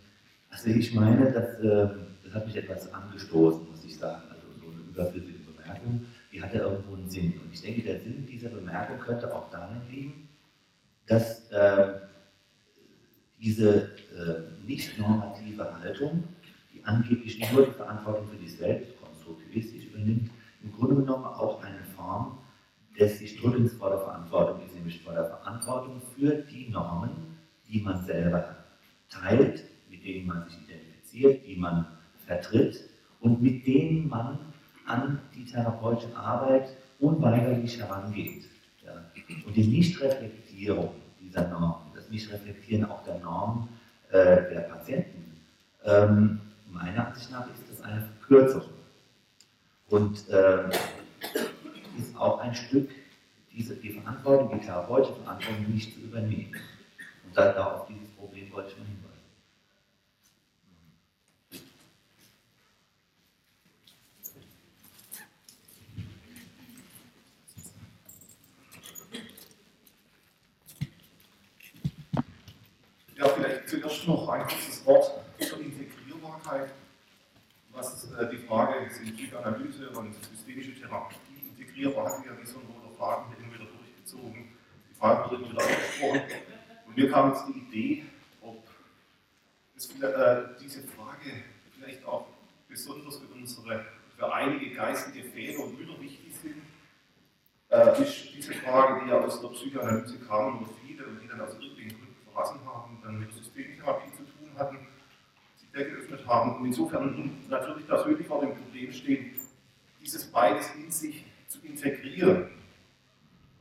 also 0.49 0.69
ich 0.69 0.93
meine, 0.95 1.31
das, 1.31 1.59
ähm, 1.59 1.89
das 1.89 2.04
hat 2.35 2.45
mich 2.45 2.55
etwas 2.57 2.93
angestoßen, 2.93 3.67
muss 3.69 3.83
ich 3.85 3.97
sagen, 3.97 4.23
also 4.29 4.43
so 4.59 4.71
eine 4.71 4.81
überflüssige 4.81 5.39
Bemerkung, 5.39 6.05
die 6.31 6.41
hat 6.41 6.53
ja 6.53 6.61
irgendwo 6.61 6.95
einen 6.95 7.09
Sinn. 7.09 7.33
Und 7.43 7.53
ich 7.53 7.61
denke, 7.61 7.81
der 7.81 8.01
Sinn 8.01 8.25
dieser 8.25 8.49
Bemerkung 8.49 8.99
könnte 8.99 9.33
auch 9.33 9.49
darin 9.49 9.81
liegen, 9.89 10.29
dass 11.07 11.49
äh, 11.51 11.93
diese 13.41 13.91
äh, 14.15 14.65
nicht 14.65 14.97
normative 14.99 15.79
Haltung, 15.79 16.23
die 16.73 16.83
angeblich 16.83 17.39
nur 17.51 17.65
die 17.65 17.71
Verantwortung 17.71 18.27
für 18.27 18.37
die 18.37 18.59
Welt 18.59 18.99
konstruktivistisch 19.01 19.85
übernimmt 19.85 20.29
im 20.63 20.71
Grunde 20.73 20.95
genommen 20.95 21.25
auch 21.25 21.63
eine 21.63 21.83
Form 21.95 22.39
des 22.99 23.19
sich 23.19 23.39
Drückens 23.39 23.73
vor 23.73 23.89
der 23.89 23.99
Verantwortung 23.99 24.65
ist, 24.65 24.73
nämlich 24.73 25.01
vor 25.01 25.13
der 25.13 25.25
Verantwortung 25.25 26.01
für 26.15 26.35
die 26.35 26.69
Normen, 26.69 27.11
die 27.67 27.81
man 27.81 28.03
selber 28.03 28.55
teilt, 29.09 29.63
mit 29.89 30.03
denen 30.03 30.27
man 30.27 30.47
sich 30.47 30.57
identifiziert, 30.63 31.45
die 31.45 31.55
man 31.55 31.85
vertritt 32.25 32.81
und 33.21 33.41
mit 33.41 33.65
denen 33.65 34.07
man 34.07 34.39
an 34.85 35.19
die 35.35 35.45
therapeutische 35.45 36.15
Arbeit 36.15 36.69
unweigerlich 36.99 37.79
herangeht. 37.79 38.43
Ja. 38.85 38.93
Und 39.45 39.55
die 39.55 39.67
Nichtreflektierung 39.67 40.91
dieser 41.21 41.47
Normen, 41.47 41.91
das 41.95 42.09
Nichtreflektieren 42.09 42.85
auch 42.85 43.03
der 43.03 43.19
Normen 43.19 43.67
äh, 44.09 44.13
der 44.53 44.67
Patienten, 44.69 45.37
ähm, 45.83 46.39
meiner 46.71 47.07
Ansicht 47.07 47.31
nach 47.31 47.47
ist 47.47 47.63
das 47.71 47.81
eine 47.81 48.01
Verkürzung 48.19 48.63
und 49.89 50.27
äh, 50.29 50.69
ist 51.97 52.15
auch 52.17 52.39
ein 52.39 52.53
Stück, 52.53 52.89
diese, 53.51 53.75
die 53.75 53.91
Verantwortung, 53.91 54.59
die 54.59 54.65
therapeutische 54.65 55.15
Verantwortung 55.15 55.73
nicht 55.73 55.93
zu 55.93 56.01
übernehmen. 56.01 56.55
Und 57.25 57.37
da, 57.37 57.53
da 57.53 57.73
auf 57.73 57.87
dieses 57.87 58.09
Problem 58.09 58.51
wollte 58.51 58.71
ich 58.71 58.77
mal 58.77 58.85
hinweisen. 58.85 59.15
Ja, 73.17 73.29
vielleicht 73.29 73.69
zuerst 73.69 74.07
noch 74.07 74.27
ein 74.27 74.41
kurzes 74.41 74.85
Wort 74.85 75.11
zur 75.39 75.61
Integrierbarkeit 75.61 76.69
was 77.75 78.11
äh, 78.13 78.29
die 78.31 78.37
Frage 78.37 78.85
Psychoanalyse 79.35 79.89
und 79.89 80.13
systemische 80.23 80.79
Therapie 80.79 81.15
integrierbar 81.57 82.05
hatten 82.05 82.23
wir 82.23 82.41
wie 82.41 82.45
so 82.45 82.59
ein 82.59 82.65
roter 82.67 82.95
Faden 82.97 83.35
immer 83.37 83.53
wieder 83.53 83.65
durchgezogen. 83.65 84.49
Die 84.89 84.95
Frage 84.95 85.29
wurde 85.29 85.43
immer 85.43 85.51
wieder 85.51 85.63
angesprochen. 85.63 86.21
Und 86.87 86.97
mir 86.97 87.11
kam 87.11 87.29
jetzt 87.29 87.45
die 87.47 87.59
Idee, 87.59 88.05
ob 88.41 88.63
es, 89.75 89.89
äh, 90.01 90.43
diese 90.61 90.83
Frage 90.83 91.43
vielleicht 91.75 92.05
auch 92.05 92.27
besonders 92.67 93.17
für 93.17 93.27
unsere, 93.33 93.85
für 94.15 94.33
einige 94.33 94.73
geistige 94.73 95.23
Väter 95.29 95.63
und 95.63 95.77
Mütter 95.77 95.99
wichtig 95.99 96.33
sind, 96.41 96.61
äh, 97.69 98.01
ist 98.01 98.33
diese 98.33 98.53
Frage, 98.53 99.03
die 99.03 99.09
ja 99.09 99.19
aus 99.19 99.41
der 99.41 99.49
Psychoanalyse 99.49 100.19
kam, 100.19 100.59
nur 100.61 100.69
viele 100.81 101.05
und 101.05 101.21
die 101.21 101.27
dann 101.27 101.41
aus 101.41 101.53
irgendwelchen 101.53 101.97
Gründen 101.97 102.15
verlassen 102.31 102.59
haben, 102.65 102.99
dann 103.03 103.19
mit 103.19 103.33
Systemtherapie 103.33 104.14
geöffnet 105.83 106.25
haben 106.25 106.57
und 106.57 106.65
insofern 106.65 107.31
natürlich 107.49 107.87
persönlich 107.87 108.27
vor 108.27 108.41
dem 108.41 108.55
Problem 108.55 108.91
stehen, 108.91 109.31
dieses 110.01 110.25
beides 110.27 110.73
in 110.75 110.89
sich 110.89 111.25
zu 111.47 111.59
integrieren. 111.63 112.49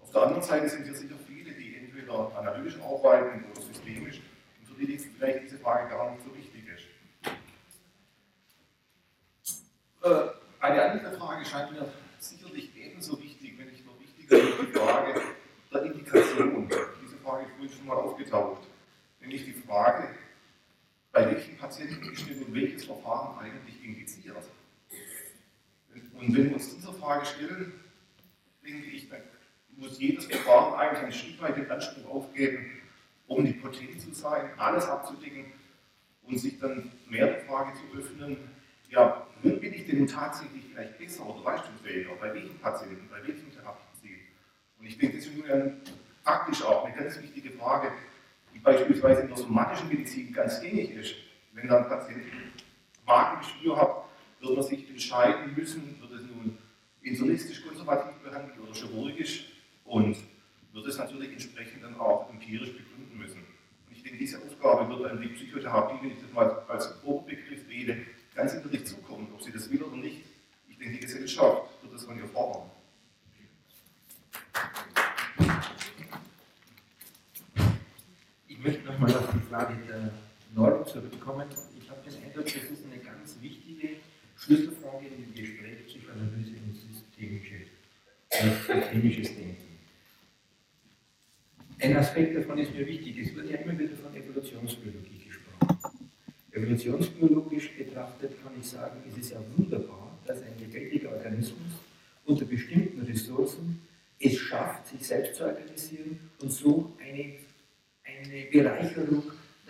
Auf 0.01 0.11
der 0.11 0.23
anderen 0.23 0.43
Seite 0.43 0.69
sind 0.69 0.85
hier 0.85 0.95
sicher 0.95 1.17
viele, 1.27 1.53
die 1.53 1.77
entweder 1.77 2.31
analytisch 2.39 2.81
arbeiten 2.81 3.45
oder 3.51 3.61
systemisch 3.61 4.21
und 4.61 4.79
für 4.79 4.87
die 4.87 4.99
vielleicht 4.99 5.43
diese 5.43 5.59
Frage 5.59 5.89
gar 5.89 6.13
nicht 6.13 6.23
so 6.23 6.37
wichtig 6.37 6.65
ist. 6.69 6.85
Äh, 10.03 10.29
eine 10.61 10.83
andere 10.83 11.17
Frage 11.17 11.45
scheint 11.45 11.73
mir 11.73 11.89
sicherlich 12.19 12.71
ebenso 12.77 13.21
wichtig, 13.21 13.55
wenn 13.59 13.69
nicht 13.69 13.87
noch 13.87 13.99
wichtiger, 13.99 14.37
die 14.37 14.73
Frage 14.79 15.21
der 15.73 15.83
Indikation. 15.83 16.69
Diese 17.03 17.17
Frage 17.17 17.45
ist 17.45 17.53
vorhin 17.57 17.71
schon 17.71 17.87
mal 17.87 17.97
aufgetaucht. 17.97 18.63
Nämlich 19.21 19.45
die 19.45 19.53
Frage, 19.53 20.09
bei 21.15 21.31
welchen 21.31 21.57
Patienten 21.57 22.03
denn 22.03 22.55
welches 22.55 22.85
Verfahren 22.85 23.39
eigentlich 23.39 23.83
indiziert? 23.85 24.37
Und 26.19 26.37
wenn 26.37 26.49
wir 26.49 26.55
uns 26.55 26.75
diese 26.75 26.93
Frage 26.93 27.25
stellen, 27.25 27.73
denke 28.67 28.91
ich, 28.91 29.09
dann 29.09 29.21
muss 29.77 30.01
jedes 30.01 30.27
Verfahren 30.27 30.75
eigentlich 30.75 31.05
ein 31.05 31.13
Stück 31.13 31.41
weit 31.41 31.57
den 31.57 31.71
Anspruch 31.71 32.11
aufgeben, 32.11 32.83
omnipotent 33.29 34.01
zu 34.01 34.13
sein, 34.13 34.51
alles 34.59 34.87
abzudecken 34.87 35.53
und 36.25 36.39
sich 36.39 36.59
dann 36.59 36.91
mehr 37.09 37.27
der 37.27 37.41
Frage 37.45 37.73
zu 37.75 37.97
öffnen, 37.97 38.37
ja, 38.91 39.27
bin 39.43 39.73
ich 39.73 39.87
denn 39.87 40.07
tatsächlich 40.09 40.65
vielleicht 40.71 40.99
besser 40.99 41.27
oder 41.27 41.53
leistungsfähiger, 41.53 42.11
bei 42.21 42.35
welchen 42.35 42.59
Patienten, 42.59 43.09
bei 43.09 43.27
welchen 43.27 43.53
Therapiezielen? 43.53 44.21
Und 44.81 44.87
ich 44.87 44.99
denke, 44.99 45.19
das 45.19 45.27
ist 45.27 45.33
praktisch 46.25 46.63
auch 46.63 46.85
eine 46.85 46.97
ganz 46.97 47.21
wichtige 47.21 47.51
Frage, 47.51 47.93
beispielsweise 48.65 49.23
in 49.23 49.29
der 49.29 49.37
somatischen 49.37 49.89
Medizin 49.89 50.33
ganz 50.33 50.61
gängig 50.61 50.91
ist. 50.91 51.15
Wenn 51.53 51.69
dann 51.69 51.85
ein 51.85 51.89
Patient 51.89 52.25
Magengeschwür 53.07 53.77
hat, 53.77 54.05
wird 54.41 54.57
man 54.57 54.65
sich 54.65 54.89
entscheiden 54.89 55.55
müssen, 55.55 56.01
wird 56.01 56.13
es 56.13 56.23
nun 56.23 56.59
internistisch 57.03 57.65
konservativ 57.65 58.15
behandelt 58.23 58.59
oder 58.59 58.73
chirurgisch 58.73 59.53
und 59.85 60.17
wird 60.73 60.87
es 60.87 60.99
natürlich 60.99 61.33
entsprechend 61.33 61.85
dann 61.85 62.01
auch 62.01 62.31
empirisch 62.31 62.73
begründen 62.73 63.19
müssen. 63.19 63.45
Und 63.87 63.93
ich 63.93 64.03
denke, 64.03 64.19
diese 64.19 64.39
Aufgabe 64.39 64.89
wird 64.89 65.11
dann 65.11 65.21
die 65.21 65.29
Psychotherapie, 65.29 65.99
wenn 66.03 66.13
ich 66.13 66.21
das 66.21 66.33
mal 66.33 66.65
als 66.67 67.05
Oberbegriff 67.05 67.69
wähle, 67.69 67.99
ganz 68.35 68.53
sicherlich 68.53 68.87
zukommen, 68.87 69.29
ob 69.33 69.43
sie 69.43 69.53
das 69.53 69.71
will 69.71 69.83
oder 69.83 69.97
nicht. 69.97 70.23
Ich 70.69 70.79
denke, 70.79 70.95
die 70.95 71.01
Gesellschaft 71.01 71.83
wird 71.83 71.95
das 71.95 72.05
von 72.05 72.19
ihr 72.19 72.27
fordern. 72.27 72.71
Frage 79.55 79.77
der 79.87 80.11
Norm 80.57 80.85
zurückkommen. 80.85 81.47
kommen. 81.49 81.49
Ich 81.81 81.89
habe 81.89 82.01
den 82.03 82.25
Eindruck, 82.25 82.45
das 82.45 82.55
ist 82.57 82.85
eine 82.91 82.99
ganz 82.99 83.37
wichtige 83.41 83.89
Schlüsselfrage 84.37 85.07
im 85.07 85.33
Gespräch 85.33 85.87
Psychoanalyse 85.87 86.55
und 86.67 86.75
systemische, 86.75 87.55
äh, 88.31 88.51
systemisches 88.67 89.29
Denken. 89.29 89.79
Ein 91.79 91.97
Aspekt 91.97 92.37
davon 92.37 92.59
ist 92.59 92.75
mir 92.75 92.85
wichtig. 92.85 93.17
Es 93.17 93.35
wird 93.37 93.49
ja 93.49 93.59
immer 93.59 93.79
wieder 93.79 93.95
von 93.97 94.13
Evolutionsbiologie 94.13 95.25
gesprochen. 95.25 96.11
Evolutionsbiologisch 96.51 97.77
betrachtet 97.77 98.43
kann 98.43 98.53
ich 98.59 98.67
sagen, 98.67 99.05
es 99.09 99.17
ist 99.17 99.31
ja 99.31 99.39
wunderbar, 99.57 100.19
dass 100.27 100.43
ein 100.43 100.59
lebendiger 100.59 101.13
Organismus 101.13 101.79
unter 102.25 102.45
bestimmten 102.45 103.03
Ressourcen 103.03 103.83
es 104.19 104.37
schafft, 104.37 104.89
sich 104.89 105.07
selbst 105.07 105.37
zu 105.37 105.45
organisieren 105.45 106.19
und 106.41 106.51
so 106.51 106.97
eine, 107.01 107.35
eine 108.05 108.45
Bereicherung 108.51 109.23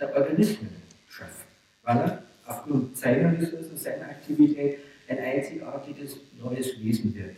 der 0.05 0.21
Organismen 0.21 0.69
schafft, 1.09 1.45
weil 1.83 1.97
er 1.97 2.23
aufgrund 2.45 2.97
seiner 2.97 3.37
Ressourcen, 3.37 3.77
seiner 3.77 4.05
Aktivität 4.05 4.79
ein 5.07 5.19
einzigartiges 5.19 6.17
neues 6.37 6.79
Wesen 6.81 7.13
wird. 7.15 7.35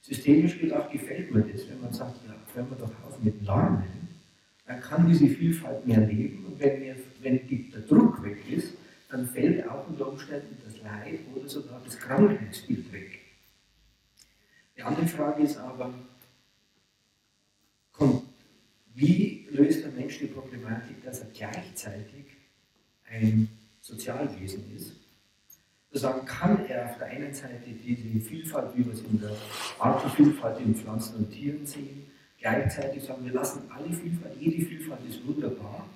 Systemisch 0.00 0.60
gedacht 0.60 0.92
gefällt 0.92 1.32
mir 1.32 1.42
das, 1.42 1.68
wenn 1.68 1.80
man 1.80 1.92
sagt, 1.92 2.16
ja, 2.26 2.34
hören 2.54 2.68
wir 2.70 2.76
doch 2.76 2.92
auf 3.06 3.18
mit 3.22 3.42
Normen, 3.42 4.08
dann 4.66 4.80
kann 4.80 5.08
diese 5.08 5.28
Vielfalt 5.28 5.86
mehr 5.86 6.00
leben 6.00 6.46
und 6.46 6.60
wenn, 6.60 6.80
wir, 6.80 6.96
wenn 7.20 7.46
die, 7.46 7.70
der 7.70 7.82
Druck 7.82 8.22
weg 8.22 8.38
ist, 8.50 8.74
dann 9.10 9.26
fällt 9.26 9.68
auch 9.68 9.86
unter 9.88 10.08
Umständen 10.08 10.56
das 10.64 10.80
Leid 10.82 11.20
oder 11.34 11.48
sogar 11.48 11.80
das 11.84 11.98
Krankheitsbild 11.98 12.92
weg. 12.92 13.20
Die 14.76 14.82
andere 14.82 15.06
Frage 15.06 15.42
ist 15.42 15.56
aber, 15.58 15.94
kommt, 17.92 18.24
wie 18.94 19.46
löst 19.50 19.84
der 19.84 19.92
Mensch 19.92 20.18
die 20.18 20.26
Problematik, 20.26 21.02
dass 21.04 21.20
er 21.20 21.26
gleichzeitig 21.34 22.26
ein 23.10 23.48
Sozialwesen 23.80 24.64
ist? 24.76 24.92
Sozusagen 25.90 26.26
kann 26.26 26.64
er 26.66 26.90
auf 26.90 26.98
der 26.98 27.08
einen 27.08 27.32
Seite 27.32 27.70
diese 27.84 28.20
Vielfalt, 28.20 28.76
wie 28.76 28.84
wir 28.84 28.92
es 28.92 29.02
in 29.02 29.20
der 29.20 29.36
Artenvielfalt 29.78 30.60
in 30.60 30.74
Pflanzen 30.74 31.16
und 31.16 31.30
Tieren 31.30 31.64
sehen, 31.66 32.06
gleichzeitig 32.40 33.02
sagen, 33.04 33.24
wir 33.24 33.32
lassen 33.32 33.62
alle 33.70 33.92
Vielfalt, 33.92 34.34
jede 34.40 34.64
Vielfalt 34.64 35.00
ist 35.08 35.24
wunderbar. 35.26 35.88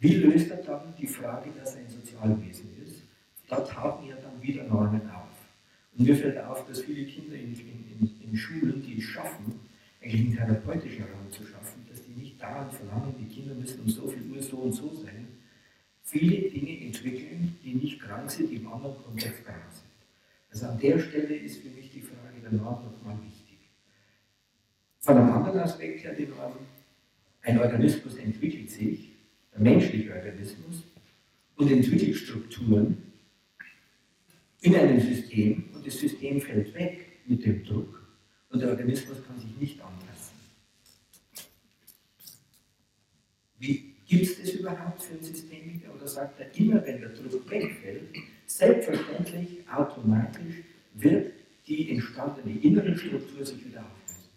Wie 0.00 0.14
löst 0.16 0.50
er 0.50 0.58
dann 0.58 0.94
die 0.98 1.06
Frage, 1.06 1.50
dass 1.58 1.74
er 1.74 1.82
ein 1.82 1.90
Sozialwesen 1.90 2.68
ist? 2.84 3.02
Da 3.48 3.60
tauchen 3.60 4.08
ja 4.08 4.16
dann 4.16 4.42
wieder 4.42 4.64
Normen 4.64 5.08
auf. 5.10 5.28
Und 5.96 6.06
mir 6.06 6.16
fällt 6.16 6.38
auf, 6.38 6.66
dass 6.66 6.80
viele 6.80 7.06
Kinder 7.06 7.36
in, 7.36 7.54
in, 7.54 8.20
in 8.20 8.36
Schulen, 8.36 8.82
die 8.82 8.98
es 8.98 9.04
schaffen, 9.04 9.60
eigentlich 10.02 10.40
einen 10.40 10.48
therapeutischen 10.48 11.04
Raum 11.04 11.30
zu 11.30 11.44
schaffen, 11.44 11.53
dauernd 12.44 12.72
verlangen, 12.72 13.14
die 13.18 13.34
Kinder 13.34 13.54
müssen 13.54 13.80
um 13.80 13.88
so 13.88 14.06
viel 14.08 14.22
Uhr 14.30 14.42
so 14.42 14.56
und 14.58 14.72
so 14.72 14.92
sein, 14.94 15.28
viele 16.02 16.50
Dinge 16.50 16.86
entwickeln, 16.86 17.56
die 17.64 17.74
nicht 17.74 18.00
krank 18.00 18.30
sind, 18.30 18.50
die 18.50 18.56
im 18.56 18.72
anderen 18.72 18.96
Kontext 19.02 19.44
krank 19.44 19.62
sind. 19.70 19.84
Also 20.50 20.66
an 20.66 20.78
der 20.78 20.98
Stelle 20.98 21.34
ist 21.34 21.58
für 21.58 21.70
mich 21.70 21.90
die 21.90 22.00
Frage 22.00 22.40
der 22.42 22.52
Norm 22.52 22.84
nochmal 22.84 23.16
wichtig. 23.24 23.58
Von 25.00 25.18
einem 25.18 25.32
anderen 25.32 25.60
Aspekt 25.60 26.04
her 26.04 26.14
die 26.14 26.26
Norm, 26.26 26.52
ein 27.42 27.58
Organismus 27.58 28.16
entwickelt 28.16 28.70
sich, 28.70 29.10
der 29.52 29.60
menschliche 29.60 30.14
Organismus, 30.14 30.82
und 31.56 31.70
entwickelt 31.70 32.16
Strukturen 32.16 32.96
in 34.60 34.74
einem 34.74 35.00
System 35.00 35.64
und 35.74 35.86
das 35.86 35.98
System 35.98 36.40
fällt 36.40 36.74
weg 36.74 37.06
mit 37.26 37.44
dem 37.44 37.64
Druck 37.64 38.02
und 38.50 38.60
der 38.60 38.70
Organismus 38.70 39.18
kann 39.26 39.38
sich 39.38 39.56
nicht 39.60 39.80
anpassen. 39.80 40.13
Wie 43.64 43.94
gibt 44.06 44.24
es 44.24 44.38
das 44.38 44.50
überhaupt 44.50 45.02
für 45.02 45.14
einen 45.14 45.22
Systemiker? 45.22 45.94
Oder 45.94 46.06
sagt 46.06 46.38
er, 46.38 46.54
immer 46.54 46.84
wenn 46.84 47.00
der 47.00 47.08
Druck 47.10 47.50
wegfällt, 47.50 48.14
selbstverständlich, 48.44 49.66
automatisch 49.70 50.56
wird 50.92 51.32
die 51.66 51.90
entstandene 51.92 52.60
innere 52.60 52.94
Struktur 52.94 53.46
sich 53.46 53.64
wieder 53.64 53.80
auflösen? 53.80 54.28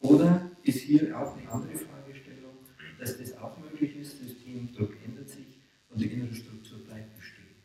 Oder 0.00 0.50
ist 0.62 0.80
hier 0.80 1.14
auch 1.18 1.36
eine 1.36 1.50
andere 1.50 1.76
Fragestellung, 1.76 2.56
dass 2.98 3.18
das 3.18 3.36
auch 3.36 3.58
möglich 3.58 3.96
ist, 3.96 4.18
Systemdruck 4.18 4.96
ändert 5.04 5.28
sich 5.28 5.60
und 5.90 6.00
die 6.00 6.06
innere 6.06 6.34
Struktur 6.34 6.78
bleibt 6.86 7.14
bestehen 7.18 7.56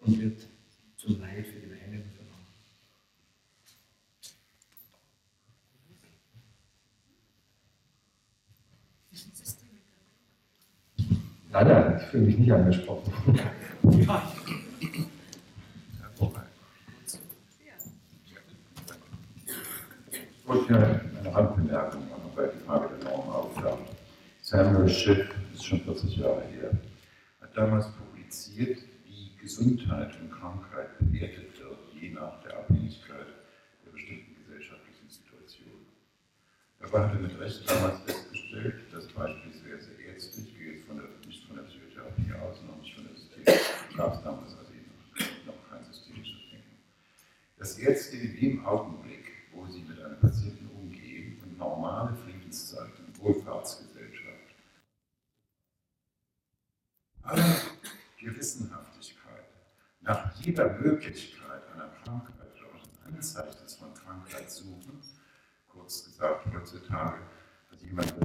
und 0.00 0.18
wird 0.18 0.46
zum 0.96 1.20
Leid 1.20 1.46
für 1.46 1.60
den 1.60 1.72
einen 1.72 2.02
und 2.02 2.12
für 2.12 2.22
den 2.22 2.28
anderen. 2.28 2.48
Nein, 11.50 12.00
ich 12.20 12.26
mich 12.26 12.38
nicht 12.38 12.52
angesprochen. 12.52 13.12
Ich 13.90 14.08
wollte 20.46 20.72
ja 20.72 20.78
eine 20.78 21.34
Randbemerkung 21.34 22.08
machen, 22.08 22.30
weil 22.34 22.48
die 22.48 22.64
Frage 22.64 22.88
der 22.96 23.04
Norm 23.10 23.28
auftaucht. 23.28 23.82
Samuel 24.42 24.88
Schiff, 24.88 25.28
das 25.28 25.60
ist 25.60 25.66
schon 25.66 25.80
40 25.80 26.16
Jahre 26.16 26.42
her, 26.54 26.70
hat 27.40 27.56
damals 27.56 27.86
publiziert, 27.92 28.78
wie 29.04 29.30
Gesundheit 29.40 30.18
und 30.20 30.30
Krankheit 30.32 30.98
bewertet 30.98 31.58
wird, 31.60 31.78
je 32.00 32.10
nach 32.10 32.40
der 32.42 32.58
Abhängigkeit 32.58 33.26
der 33.84 33.90
bestimmten 33.92 34.34
gesellschaftlichen 34.42 35.08
Situation. 35.08 35.86
Dabei 36.80 37.00
hat 37.00 37.12
er 37.12 37.20
mit 37.20 37.38
Recht 37.38 37.68
damals 37.68 38.00
festgestellt, 38.06 38.74
dass 38.92 39.06
beispielsweise 39.08 39.90
Ärzte, 40.06 40.40
ich 40.40 40.56
gehe 40.56 40.72
jetzt 40.72 40.86
von 40.86 40.96
der, 40.96 41.06
nicht 41.26 41.44
von 41.46 41.56
der 41.56 41.64
Psychotherapie 41.64 42.32
aus, 42.40 42.56
noch 42.66 42.80
nicht 42.80 42.94
von 42.94 43.04
der 43.04 43.14
Systematik, 43.14 43.96
gab 43.96 44.14
es 44.14 44.22
damals 44.22 44.56
also 44.56 44.72
eben 44.72 44.88
noch, 44.88 45.52
noch 45.54 45.70
kein 45.70 45.84
systemisches 45.84 46.40
Denken, 46.50 46.76
dass 47.58 47.78
Ärzte 47.78 48.16
in 48.16 48.36
dem 48.40 48.64
Augenblick, 48.66 49.26
wo 49.52 49.66
sie 49.66 49.82
mit 49.82 50.00
einem 50.02 50.18
Patienten 50.20 50.68
umgehen 50.74 51.38
und 51.42 51.58
normale 51.58 52.16
Friedenszeiten, 52.16 53.04
Wohlfahrtsgesellschaft, 53.18 54.54
aller 57.22 57.56
Gewissenhaftigkeit, 58.18 59.44
nach 60.00 60.34
jeder 60.40 60.72
Möglichkeit 60.78 61.62
einer 61.74 61.88
Krankheit 62.02 62.34
oder 62.56 62.80
auch 62.80 63.06
Anzeichen 63.06 63.68
von 63.78 63.92
Krankheit 63.94 64.50
suchen, 64.50 65.02
kurz 65.68 66.04
gesagt, 66.04 66.46
heutzutage 66.52 67.20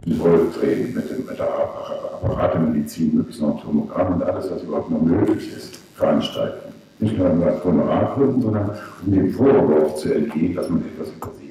jemand 0.05 0.61
mit 0.63 1.09
dem 1.09 1.25
mit, 1.25 1.39
der 1.39 1.49
Apparatemedizin, 1.49 3.15
möglichst 3.15 3.41
noch 3.41 3.61
Tomogramm 3.61 4.15
und 4.15 4.23
alles, 4.23 4.49
was 4.51 4.63
überhaupt 4.63 4.91
noch 4.91 5.01
möglich 5.01 5.55
ist, 5.55 5.75
veranstalten. 5.95 6.73
Nicht 6.99 7.17
nur 7.17 7.29
aus 7.29 7.63
Honorargründen, 7.63 8.41
sondern 8.41 8.77
um 9.05 9.11
dem 9.11 9.33
Vorwurf 9.33 9.95
zu 9.95 10.13
entgehen, 10.13 10.55
dass 10.55 10.69
man 10.69 10.85
etwas 10.85 11.09
übersehen. 11.09 11.43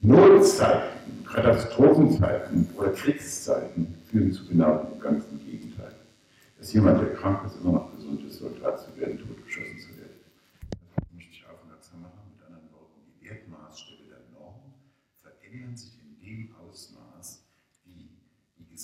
Notzeiten, 0.00 1.24
Katastrophenzeiten 1.24 2.68
oder 2.76 2.90
Kriegszeiten 2.90 3.94
führen 4.10 4.32
zu 4.32 4.46
genau 4.46 4.86
dem 4.92 5.00
ganzen 5.00 5.40
Gegenteil. 5.44 5.92
Dass 6.58 6.72
jemand, 6.72 7.00
der 7.00 7.14
krank 7.14 7.40
ist, 7.46 7.60
immer 7.62 7.72
noch 7.72 7.94
gesund 7.96 8.24
ist, 8.26 8.38
Soldat 8.38 8.80
zu 8.80 8.96
werden, 9.00 9.18
totgeschossen 9.18 9.78
zu 9.78 9.88
werden. 9.98 10.18
Darauf 10.70 11.10
möchte 11.14 11.32
ich 11.32 11.44
aufmerksam 11.46 12.02
machen, 12.02 12.22
mit 12.30 12.46
anderen 12.46 12.70
Worten, 12.72 13.02
die 13.20 13.28
Wertmaßstäbe 13.28 14.10
der 14.10 14.22
Norm 14.38 14.74
verändern 15.22 15.76
sich 15.76 15.98
in 15.98 16.18
dem 16.24 16.54
Ausmaß, 16.54 17.42
wie 17.84 18.08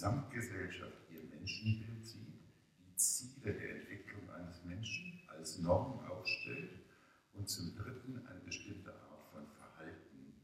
die 0.04 0.10
Gesamtgesellschaft 0.10 1.10
ihr 1.10 1.24
Menschenbild 1.30 2.04
sieht, 2.04 2.44
die 2.78 2.94
Ziele 2.94 3.54
der 3.54 3.76
Entwicklung 3.76 4.30
eines 4.32 4.62
Menschen 4.64 5.22
als 5.28 5.58
Norm 5.60 5.98
aufstellt 6.00 6.82
und 7.32 7.48
zum 7.48 7.74
Dritten 7.74 8.26
eine 8.26 8.40
bestimmte 8.40 8.92
Art 8.92 9.24
von 9.32 9.46
Verhalten 9.48 10.34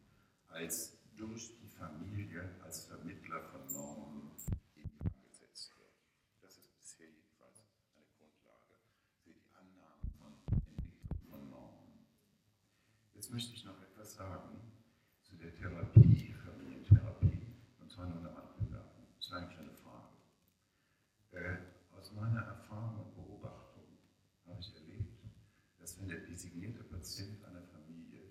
als 0.49 0.97
durch 1.14 1.59
die 1.61 1.68
Familie 1.68 2.49
als 2.64 2.87
Vermittler 2.87 3.43
von 3.43 3.66
Normen 3.74 4.30
in 4.76 4.91
Gang 4.99 5.12
gesetzt 5.28 5.74
wird. 5.76 5.93
Das 6.41 6.57
ist 6.57 6.74
bisher 6.78 7.07
jedenfalls 7.09 7.61
eine 7.61 8.07
Grundlage 8.16 8.80
für 9.22 9.35
die 9.35 9.45
Annahme 9.53 10.09
von 10.16 10.32
Entwicklung 10.57 11.28
von 11.28 11.51
Normen. 11.51 12.07
Jetzt 13.12 13.30
möchte 13.30 13.53
ich 13.53 13.66
noch 13.66 13.80
etwas 13.82 14.14
sagen 14.14 14.72
zu 15.22 15.37
der 15.37 15.55
Therapie, 15.55 16.32
Familientherapie, 16.32 17.57
und 17.78 17.91
zwar 17.91 18.07
nur 18.07 18.20
eine 18.20 18.35
Randbemerkung. 18.35 19.07
Das 19.16 19.26
ist 19.26 19.32
eigentlich 19.32 19.59
eine 19.59 19.74
Frage. 19.74 19.91
Äh, 21.32 21.57
aus 21.97 22.12
meiner 22.12 22.41
Erfahrung 22.41 23.05
und 23.05 23.14
Beobachtung 23.14 23.85
habe 24.47 24.61
ich 24.61 24.74
erlebt, 24.74 25.22
dass 25.91 25.99
wenn 26.01 26.09
der 26.09 26.20
designierte 26.20 26.84
Patient 26.84 27.43
einer 27.51 27.66
Familie 27.66 28.22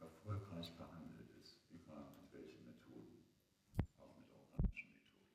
erfolgreich 0.00 0.72
behandelt 0.80 1.28
ist, 1.44 1.60
egal 1.76 2.08
mit 2.16 2.32
welchen 2.32 2.64
Methoden, 2.64 3.20
auch 4.00 4.16
mit 4.16 4.24
organischen 4.32 4.88
Methoden, 4.96 5.28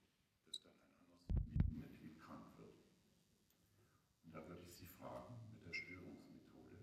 dass 0.49 0.57
dann 0.65 0.73
ein 0.73 0.89
anderes 0.89 1.21
Familienmitglied 1.29 2.17
krank 2.17 2.49
wird. 2.57 2.81
Und 4.25 4.33
da 4.33 4.41
würde 4.49 4.65
ich 4.65 4.73
Sie 4.73 4.89
fragen, 4.97 5.37
mit 5.53 5.61
der 5.69 5.75
Störungsmethode 5.77 6.81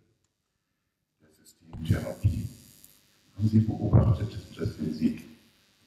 der 1.18 1.32
Systemtherapie, 1.34 2.46
haben 3.34 3.48
Sie 3.50 3.66
beobachtet, 3.66 4.30
dass 4.54 4.78
wenn 4.78 4.94
Sie 4.94 5.26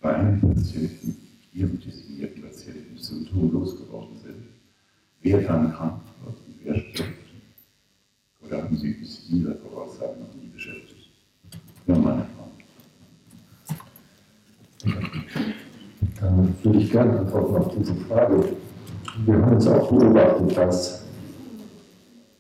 bei 0.04 0.16
einem 0.20 0.42
Patienten 0.42 1.16
ihrem 1.54 1.80
designierten 1.80 2.44
Patienten 2.44 2.98
symptomlos 2.98 3.78
geworden 3.78 4.20
sind, 4.20 4.52
wer 5.22 5.40
dann 5.48 5.72
krank 5.72 6.04
wird 6.26 6.36
und 6.36 6.60
wer 6.60 6.76
stirbt. 6.76 7.26
Oder 8.46 8.62
haben 8.62 8.78
Sie 8.78 8.94
bis 8.94 9.26
dieser 9.28 9.56
Voraussagen 9.56 10.22
noch 10.22 10.34
nie 10.36 10.48
beschäftigt? 10.48 11.10
Ja, 11.88 11.98
meine 11.98 12.28
Frau. 12.36 12.52
Dann 16.96 17.10
würde 17.10 17.26
ich 17.26 17.32
gerne 17.32 17.44
antworten 17.44 17.56
auf 17.58 17.76
diese 17.76 17.96
Frage. 18.08 18.56
Wir 19.26 19.34
haben 19.36 19.54
jetzt 19.54 19.68
auch 19.68 19.90
beobachtet, 19.90 20.58
dass 20.58 21.04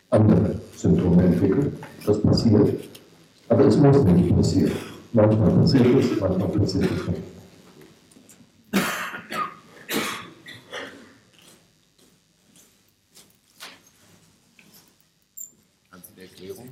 andere 0.10 0.56
Symptome 0.76 1.24
entwickeln. 1.24 1.76
Das 2.06 2.22
passiert. 2.22 2.80
Aber 3.50 3.66
es 3.66 3.78
muss 3.78 4.04
nicht 4.04 4.36
passieren. 4.36 4.72
Manchmal 5.12 5.52
passiert 5.52 5.86
es, 5.88 6.20
manchmal 6.20 6.50
passiert 6.50 6.86
es 6.86 7.08
nicht. 7.08 7.22
Haben 15.92 16.02
Sie 16.04 16.14
eine 16.14 16.30
Erklärung? 16.30 16.70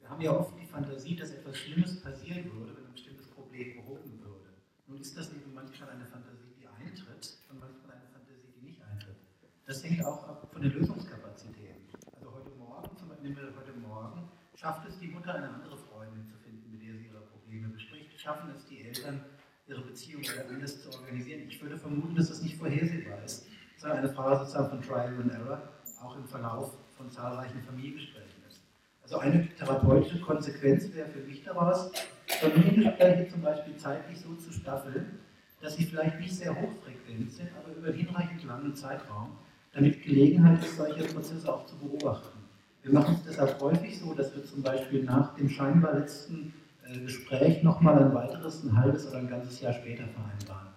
Wir 0.00 0.10
haben 0.10 0.22
ja 0.22 0.40
oft 0.40 0.54
die 0.58 0.66
Fantasie, 0.66 1.16
dass 1.16 1.30
etwas 1.30 1.58
Schlimmes 1.58 2.00
passieren 2.00 2.50
würde, 2.54 2.74
wenn 2.76 2.86
ein 2.86 2.92
bestimmtes 2.92 3.26
Problem 3.26 3.76
behoben 3.76 4.18
würde. 4.24 4.48
Nun 4.86 4.98
ist 4.98 5.14
das 5.18 5.28
eben 5.28 5.52
manchmal 5.52 5.90
eine 5.90 6.06
Fantasie, 6.06 6.56
die 6.58 6.66
eintritt 6.66 7.36
und 7.50 7.60
manchmal 7.60 7.96
eine 8.00 8.08
Fantasie, 8.08 8.48
die 8.56 8.64
nicht 8.64 8.80
eintritt. 8.80 9.16
Das 9.66 9.84
hängt 9.84 10.02
auch 10.06 10.26
ab 10.26 10.48
von 10.50 10.62
den 10.62 10.72
Lösungskapazitäten. 10.72 11.84
Also 12.14 12.32
heute 12.32 12.50
Morgen, 12.56 12.96
zum 12.96 13.08
Beispiel 13.10 13.28
nehmen 13.28 13.42
wir 13.44 13.60
heute 13.60 13.76
Morgen, 13.76 14.30
schafft 14.54 14.88
es 14.88 14.98
die 14.98 15.08
Mutter, 15.08 15.34
eine 15.34 15.50
andere 15.50 15.76
Freundin 15.76 16.24
zu 16.24 16.38
finden, 16.38 16.70
mit 16.72 16.80
der 16.80 16.94
sie 16.96 17.12
ihre 17.12 17.20
Probleme 17.20 17.68
bespricht. 17.68 18.18
Schaffen 18.18 18.48
es 18.56 18.64
die 18.64 18.86
Eltern, 18.86 19.20
ihre 19.68 19.82
Beziehung 19.82 20.22
wieder 20.22 20.48
anders 20.48 20.80
zu 20.80 20.88
organisieren. 20.96 21.42
Ich 21.46 21.60
würde 21.60 21.76
vermuten, 21.76 22.14
dass 22.14 22.30
das 22.30 22.40
nicht 22.40 22.56
vorhersehbar 22.56 23.22
ist, 23.22 23.44
sondern 23.76 23.98
eine 23.98 24.08
Frage 24.08 24.38
sozusagen 24.38 24.70
von 24.70 24.80
Trial 24.80 25.12
and 25.20 25.32
Error, 25.32 25.60
auch 26.00 26.16
im 26.16 26.24
Verlauf 26.24 26.72
von 26.96 27.10
zahlreichen 27.10 27.60
Familiengesprächen 27.60 28.40
ist. 28.48 28.62
Also 29.06 29.18
eine 29.18 29.48
therapeutische 29.54 30.20
Konsequenz 30.20 30.92
wäre 30.92 31.08
für 31.08 31.20
mich 31.20 31.44
daraus, 31.44 31.92
Familiengespräche 32.40 33.28
zum 33.30 33.40
Beispiel 33.40 33.76
zeitlich 33.76 34.15
so 34.26 34.34
zu 34.34 34.52
staffeln, 34.52 35.18
dass 35.60 35.76
sie 35.76 35.84
vielleicht 35.84 36.20
nicht 36.20 36.34
sehr 36.34 36.54
hochfrequent 36.54 37.32
sind, 37.32 37.48
aber 37.56 37.76
über 37.76 37.92
hinreichend 37.92 38.44
langen 38.44 38.74
Zeitraum, 38.74 39.30
damit 39.72 40.02
Gelegenheit 40.02 40.62
ist, 40.62 40.76
solche 40.76 41.04
Prozesse 41.04 41.52
auch 41.52 41.66
zu 41.66 41.76
beobachten. 41.76 42.38
Wir 42.82 42.92
machen 42.92 43.16
es 43.16 43.24
deshalb 43.24 43.60
häufig 43.60 43.98
so, 43.98 44.14
dass 44.14 44.34
wir 44.34 44.44
zum 44.44 44.62
Beispiel 44.62 45.02
nach 45.02 45.34
dem 45.34 45.48
scheinbar 45.48 45.98
letzten 45.98 46.54
äh, 46.84 46.98
Gespräch 47.00 47.62
nochmal 47.62 48.02
ein 48.02 48.14
weiteres, 48.14 48.62
ein 48.62 48.76
halbes 48.76 49.08
oder 49.08 49.18
ein 49.18 49.28
ganzes 49.28 49.60
Jahr 49.60 49.72
später 49.72 50.04
vereinbaren, 50.06 50.68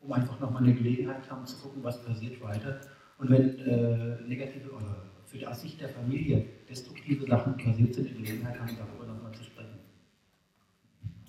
um 0.00 0.12
einfach 0.12 0.40
nochmal 0.40 0.62
eine 0.62 0.74
Gelegenheit 0.74 1.30
haben 1.30 1.46
zu 1.46 1.58
gucken, 1.58 1.82
was 1.84 2.02
passiert 2.02 2.40
weiter. 2.40 2.80
Und 3.18 3.30
wenn 3.30 3.58
äh, 3.58 4.20
negative 4.26 4.70
oder 4.70 5.04
für 5.26 5.38
die 5.38 5.54
Sicht 5.54 5.80
der 5.80 5.90
Familie 5.90 6.46
destruktive 6.68 7.26
Sachen 7.26 7.56
passiert 7.56 7.94
sind, 7.94 8.08
die 8.08 8.14
Gelegenheit 8.14 8.58
haben, 8.58 8.76
darüber 8.78 9.12
nochmal 9.12 9.32
zu 9.32 9.44
sprechen. 9.44 9.78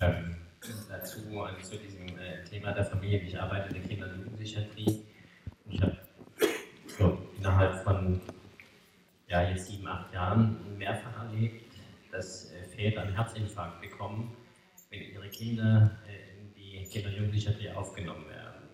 Ähm, 0.00 0.29
also 1.38 1.56
zu 1.60 1.76
diesem 1.76 2.18
äh, 2.18 2.44
Thema 2.44 2.72
der 2.72 2.84
Familie. 2.84 3.20
Ich 3.20 3.40
arbeite 3.40 3.68
in 3.68 3.74
der 3.74 3.88
Kinder- 3.88 4.06
und 4.06 4.18
Jugendpsychiatrie 4.18 5.04
ich 5.70 5.80
habe 5.82 5.96
so 6.86 7.18
innerhalb 7.38 7.82
von 7.84 8.20
ja, 9.28 9.48
jetzt 9.48 9.68
sieben, 9.68 9.86
acht 9.86 10.12
Jahren 10.12 10.56
mehrfach 10.76 11.24
erlebt, 11.24 11.72
dass 12.10 12.52
äh, 12.52 12.64
Väter 12.64 13.02
einen 13.02 13.14
Herzinfarkt 13.14 13.80
bekommen, 13.80 14.36
wenn 14.90 15.02
ihre 15.02 15.28
Kinder 15.28 15.98
äh, 16.08 16.40
in 16.40 16.54
die 16.54 16.84
Kinder- 16.88 17.08
und 17.08 17.16
Jugendpsychiatrie 17.16 17.70
aufgenommen 17.70 18.24
werden. 18.28 18.68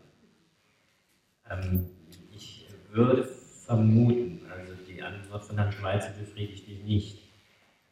Ähm, 1.50 1.90
ich 2.34 2.66
würde 2.90 3.24
vermuten, 3.24 4.40
also 4.50 4.72
die 4.88 5.02
Antwort 5.02 5.44
von 5.44 5.58
Herrn 5.58 5.72
Schweizer 5.72 6.10
befriedigt 6.18 6.66
mich 6.68 6.82
nicht, 6.82 7.18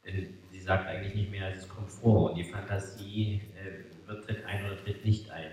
denn 0.07 0.39
sie 0.51 0.61
sagt 0.61 0.87
eigentlich 0.87 1.15
nicht 1.15 1.31
mehr, 1.31 1.47
als 1.47 1.69
kommt 1.69 1.91
vor 1.91 2.31
und 2.31 2.37
die 2.37 2.45
Fantasie 2.45 3.43
äh, 3.57 3.94
wird, 4.07 4.25
tritt 4.25 4.45
ein 4.45 4.65
oder 4.65 4.77
tritt 4.83 5.05
nicht 5.05 5.31
ein. 5.31 5.51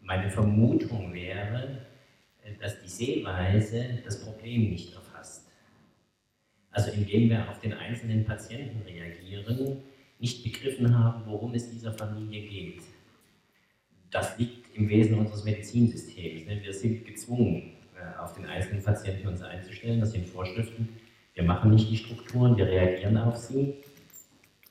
Meine 0.00 0.30
Vermutung 0.30 1.12
wäre, 1.12 1.86
äh, 2.42 2.54
dass 2.60 2.80
die 2.82 2.88
Sehweise 2.88 4.00
das 4.04 4.22
Problem 4.22 4.70
nicht 4.70 4.94
erfasst. 4.94 5.48
Also 6.70 6.90
indem 6.90 7.30
wir 7.30 7.48
auf 7.48 7.60
den 7.60 7.72
einzelnen 7.72 8.24
Patienten 8.24 8.82
reagieren, 8.82 9.82
nicht 10.18 10.42
begriffen 10.42 10.96
haben, 10.98 11.22
worum 11.26 11.54
es 11.54 11.70
dieser 11.70 11.92
Familie 11.92 12.42
geht. 12.48 12.82
Das 14.10 14.38
liegt 14.38 14.74
im 14.76 14.88
Wesen 14.88 15.18
unseres 15.18 15.44
Medizinsystems. 15.44 16.46
Ne? 16.46 16.60
Wir 16.62 16.72
sind 16.72 17.04
gezwungen, 17.04 17.72
äh, 17.94 18.20
auf 18.20 18.34
den 18.34 18.46
einzelnen 18.46 18.82
Patienten 18.82 19.28
uns 19.28 19.42
einzustellen. 19.42 20.00
Das 20.00 20.12
sind 20.12 20.28
Vorschriften. 20.28 20.88
Wir 21.34 21.44
machen 21.44 21.72
nicht 21.72 21.90
die 21.90 21.96
Strukturen, 21.96 22.56
wir 22.56 22.66
reagieren 22.66 23.16
auf 23.18 23.36
sie. 23.36 23.74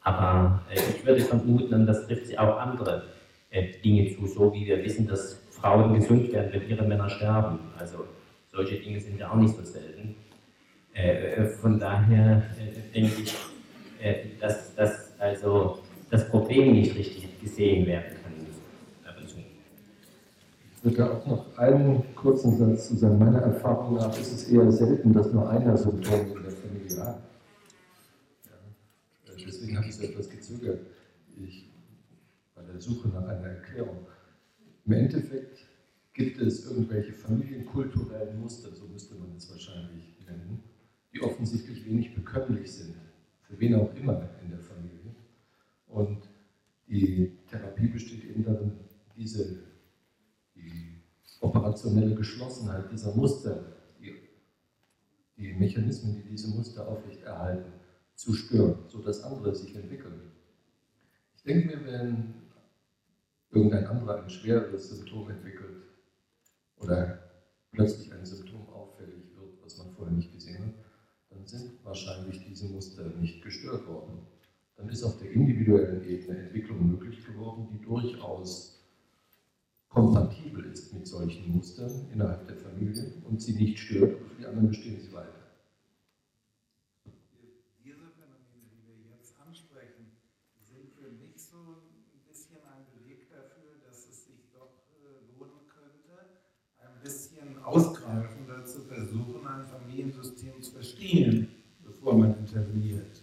Aber 0.03 0.61
äh, 0.69 0.75
ich 0.75 1.05
würde 1.05 1.21
vermuten, 1.21 1.73
und 1.73 1.85
das 1.85 2.05
trifft 2.07 2.27
sie 2.27 2.37
auch 2.37 2.57
andere 2.57 3.03
äh, 3.49 3.71
Dinge 3.83 4.15
zu, 4.15 4.27
so 4.27 4.53
wie 4.53 4.65
wir 4.65 4.83
wissen, 4.83 5.07
dass 5.07 5.39
Frauen 5.51 5.93
gesund 5.93 6.31
werden, 6.33 6.51
wenn 6.53 6.69
ihre 6.69 6.83
Männer 6.83 7.09
sterben. 7.09 7.59
Also 7.77 8.05
solche 8.51 8.75
Dinge 8.75 8.99
sind 8.99 9.19
ja 9.19 9.31
auch 9.31 9.35
nicht 9.35 9.55
so 9.55 9.63
selten. 9.63 10.15
Äh, 10.93 11.45
von 11.45 11.79
daher 11.79 12.43
äh, 12.59 12.93
denke 12.93 13.21
ich, 13.23 13.35
äh, 14.01 14.15
dass, 14.39 14.75
dass 14.75 15.19
also 15.19 15.79
das 16.11 16.29
Problem 16.29 16.73
nicht 16.73 16.95
richtig 16.95 17.41
gesehen 17.41 17.85
werden 17.87 18.15
kann. 18.21 18.33
Ich 20.85 20.97
würde 20.97 21.13
auch 21.13 21.25
noch 21.25 21.57
einen 21.57 22.03
kurzen 22.13 22.57
Satz 22.57 22.89
zu 22.89 22.97
sagen. 22.97 23.17
Meiner 23.17 23.39
Erfahrung 23.39 23.95
nach 23.95 24.19
ist 24.19 24.33
es 24.33 24.49
eher 24.49 24.69
selten, 24.69 25.13
dass 25.13 25.31
nur 25.31 25.49
einer 25.49 25.77
Symptome 25.77 26.23
in 26.23 26.43
der 26.43 26.51
Familie 26.51 27.05
hat. 27.05 27.19
Deswegen 29.45 29.77
habe 29.77 29.87
ich 29.87 29.95
so 29.95 30.03
etwas 30.03 30.29
gezögert. 30.29 30.85
Ich 31.37 31.69
bei 32.55 32.61
der 32.71 32.79
Suche 32.79 33.09
nach 33.09 33.27
einer 33.27 33.47
Erklärung. 33.47 34.05
Im 34.85 34.93
Endeffekt 34.93 35.59
gibt 36.13 36.39
es 36.39 36.65
irgendwelche 36.65 37.13
familienkulturellen 37.13 38.39
Muster, 38.39 38.73
so 38.73 38.85
müsste 38.87 39.15
man 39.15 39.35
es 39.35 39.49
wahrscheinlich 39.49 40.15
nennen, 40.27 40.61
die 41.11 41.21
offensichtlich 41.21 41.85
wenig 41.85 42.13
bekömmlich 42.13 42.71
sind, 42.71 42.95
für 43.41 43.59
wen 43.59 43.75
auch 43.75 43.93
immer 43.95 44.29
in 44.43 44.49
der 44.49 44.59
Familie. 44.59 45.15
Und 45.87 46.29
die 46.87 47.31
Therapie 47.49 47.87
besteht 47.87 48.23
eben 48.25 48.43
darin, 48.43 48.73
diese 49.15 49.59
die 50.55 51.01
operationelle 51.39 52.15
Geschlossenheit 52.15 52.91
dieser 52.91 53.15
Muster, 53.15 53.63
die, 53.99 54.13
die 55.37 55.53
Mechanismen, 55.53 56.15
die 56.15 56.29
diese 56.29 56.49
Muster 56.49 56.87
aufrechterhalten, 56.87 57.71
zu 58.15 58.33
stören, 58.33 58.77
sodass 58.87 59.23
andere 59.23 59.55
sich 59.55 59.75
entwickeln. 59.75 60.31
Ich 61.35 61.43
denke 61.43 61.67
mir, 61.67 61.85
wenn 61.85 62.33
irgendein 63.51 63.85
anderer 63.87 64.23
ein 64.23 64.29
schwereres 64.29 64.89
Symptom 64.89 65.29
entwickelt 65.29 65.83
oder 66.77 67.19
plötzlich 67.71 68.13
ein 68.13 68.25
Symptom 68.25 68.67
auffällig 68.69 69.35
wird, 69.35 69.63
was 69.63 69.77
man 69.77 69.91
vorher 69.91 70.13
nicht 70.13 70.31
gesehen 70.31 70.65
hat, 70.65 70.73
dann 71.29 71.45
sind 71.45 71.83
wahrscheinlich 71.83 72.45
diese 72.45 72.67
Muster 72.69 73.03
nicht 73.19 73.43
gestört 73.43 73.87
worden. 73.87 74.19
Dann 74.75 74.89
ist 74.89 75.03
auf 75.03 75.17
der 75.19 75.31
individuellen 75.31 76.03
Ebene 76.03 76.39
Entwicklung 76.39 76.87
möglich 76.91 77.25
geworden, 77.25 77.67
die 77.71 77.81
durchaus 77.81 78.83
kompatibel 79.93 80.65
ist 80.65 80.91
mit 80.93 81.07
solchen 81.07 81.55
Mustern 81.55 82.07
innerhalb 82.11 82.47
der 82.47 82.57
Familie 82.57 83.13
und 83.25 83.39
sie 83.41 83.53
nicht 83.53 83.77
stört, 83.77 84.15
aber 84.15 84.25
für 84.25 84.35
die 84.39 84.45
anderen 84.47 84.69
bestehen 84.69 84.99
sie 84.99 85.13
weiter. 85.13 85.51
Diese 87.85 88.09
Phänomene, 88.17 88.65
die 88.73 88.81
wir 88.87 89.15
jetzt 89.15 89.35
ansprechen, 89.39 90.17
sind 90.63 90.89
für 90.97 91.11
mich 91.11 91.37
so 91.37 91.57
ein 91.57 92.25
bisschen 92.27 92.57
ein 92.73 92.85
Beleg 92.97 93.29
dafür, 93.29 93.77
dass 93.85 94.09
es 94.09 94.25
sich 94.25 94.49
doch 94.51 94.81
äh, 94.97 95.37
lohnen 95.37 95.61
könnte, 95.69 96.41
ein 96.79 96.99
bisschen 97.03 97.63
ausgreifender 97.63 98.65
zu 98.65 98.81
versuchen, 98.81 99.45
ein 99.45 99.63
Familiensystem 100.43 100.61
zu 100.61 100.71
verstehen, 100.71 101.47
bevor 101.85 102.17
man 102.17 102.35
interveniert. 102.37 103.21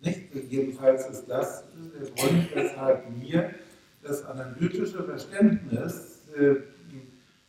Nicht? 0.00 0.20
Jedenfalls 0.50 1.08
ist 1.08 1.26
das 1.26 1.64
der 1.94 2.10
Grund, 2.10 2.54
weshalb 2.54 3.10
mir 3.16 3.50
das 4.02 4.24
analytische 4.24 5.02
Verständnis 5.02 6.28
äh, 6.36 6.56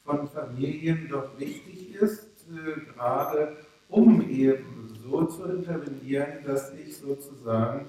von 0.03 0.27
Familien 0.27 1.07
doch 1.09 1.37
wichtig 1.37 1.95
ist, 1.95 2.45
äh, 2.49 2.79
gerade 2.93 3.57
um 3.89 4.27
eben 4.29 4.93
so 5.03 5.25
zu 5.25 5.43
intervenieren, 5.45 6.43
dass 6.45 6.73
ich 6.73 6.97
sozusagen 6.97 7.87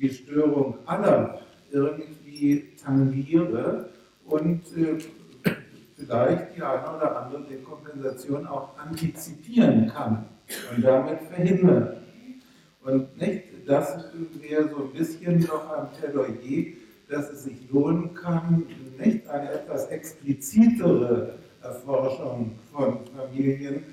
die 0.00 0.10
Störung 0.10 0.78
aller 0.86 1.40
irgendwie 1.70 2.74
tangiere 2.82 3.90
und 4.24 4.62
äh, 4.76 4.98
vielleicht 5.96 6.56
die 6.56 6.62
eine 6.62 6.96
oder 6.96 7.24
andere 7.24 7.44
Dekompensation 7.44 8.46
auch 8.46 8.76
antizipieren 8.78 9.88
kann 9.88 10.26
und 10.74 10.84
damit 10.84 11.20
verhindern. 11.22 11.96
Und 12.82 13.20
nicht, 13.20 13.44
das 13.66 14.06
wäre 14.40 14.68
so 14.68 14.84
ein 14.84 14.92
bisschen 14.92 15.40
noch 15.40 15.70
ein 15.70 15.88
Plädoyer, 15.98 16.72
dass 17.08 17.30
es 17.30 17.44
sich 17.44 17.70
lohnen 17.70 18.14
kann, 18.14 18.64
nicht 18.98 19.28
eine 19.28 19.50
etwas 19.52 19.86
explizitere 19.88 21.34
Erforschung 21.62 22.52
von 22.72 23.00
Familien 23.16 23.84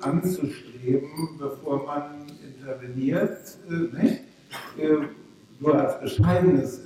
anzustreben, 0.00 1.38
bevor 1.38 1.84
man 1.84 2.26
interveniert. 2.42 3.58
Äh, 3.68 4.02
nicht? 4.02 4.20
Äh, 4.78 5.06
nur 5.60 5.78
als 5.78 6.00
bescheidenes 6.00 6.80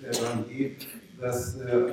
Plädoyer, 0.00 0.70
dass 1.20 1.60
äh, 1.60 1.92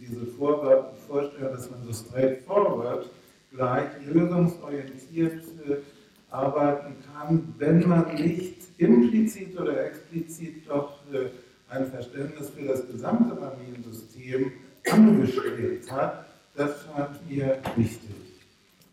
diese 0.00 0.26
Vorstellung, 0.26 1.52
dass 1.52 1.70
man 1.70 1.84
so 1.84 1.92
straightforward 1.92 3.08
gleich 3.56 3.88
lösungsorientiert 4.06 5.44
arbeiten 6.30 6.94
kann, 7.12 7.54
wenn 7.58 7.88
man 7.88 8.14
nicht 8.14 8.62
implizit 8.78 9.58
oder 9.58 9.86
explizit 9.86 10.68
doch 10.68 10.98
ein 11.68 11.86
Verständnis 11.90 12.50
für 12.50 12.66
das 12.66 12.86
gesamte 12.86 13.36
Familiensystem 13.36 14.52
angestrebt 14.90 15.90
hat, 15.90 16.26
das 16.54 16.70
scheint 16.84 17.30
mir 17.30 17.58
wichtig. 17.76 18.10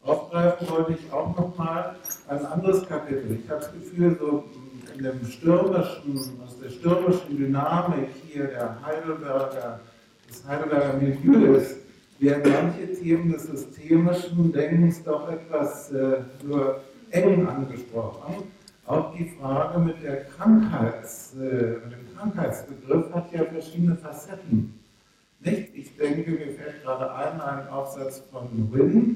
Aufgreifen 0.03 0.69
wollte 0.69 0.93
ich 0.93 1.13
auch 1.13 1.37
nochmal 1.37 1.95
ein 2.27 2.45
anderes 2.45 2.85
Kapitel. 2.87 3.39
Ich 3.41 3.49
habe 3.49 3.61
das 3.61 3.71
Gefühl, 3.71 4.17
so 4.19 4.43
in 4.97 5.03
dem 5.03 5.25
stürmischen, 5.25 6.41
aus 6.45 6.59
der 6.61 6.69
stürmischen 6.69 7.37
Dynamik 7.37 8.09
hier 8.27 8.47
der 8.47 8.77
Heidelberger, 8.85 9.79
des 10.29 10.45
Heidelberger 10.45 10.97
Milieus 10.97 11.75
werden 12.19 12.51
manche 12.51 12.93
Themen 12.93 13.31
des 13.31 13.43
systemischen 13.43 14.51
Denkens 14.51 15.03
doch 15.03 15.29
etwas 15.29 15.91
äh, 15.91 16.21
nur 16.43 16.81
eng 17.11 17.47
angesprochen. 17.47 18.43
Auch 18.85 19.15
die 19.15 19.31
Frage 19.39 19.79
mit 19.79 19.95
Krankheits, 20.35 21.35
äh, 21.35 21.79
dem 21.89 22.17
Krankheitsbegriff 22.17 23.13
hat 23.13 23.31
ja 23.31 23.45
verschiedene 23.45 23.95
Facetten. 23.95 24.77
Nicht? 25.39 25.75
Ich 25.75 25.95
denke, 25.97 26.31
mir 26.31 26.53
fällt 26.53 26.83
gerade 26.83 27.13
ein, 27.13 27.39
ein 27.39 27.67
Aufsatz 27.69 28.23
von 28.31 28.47
Wynne, 28.71 29.15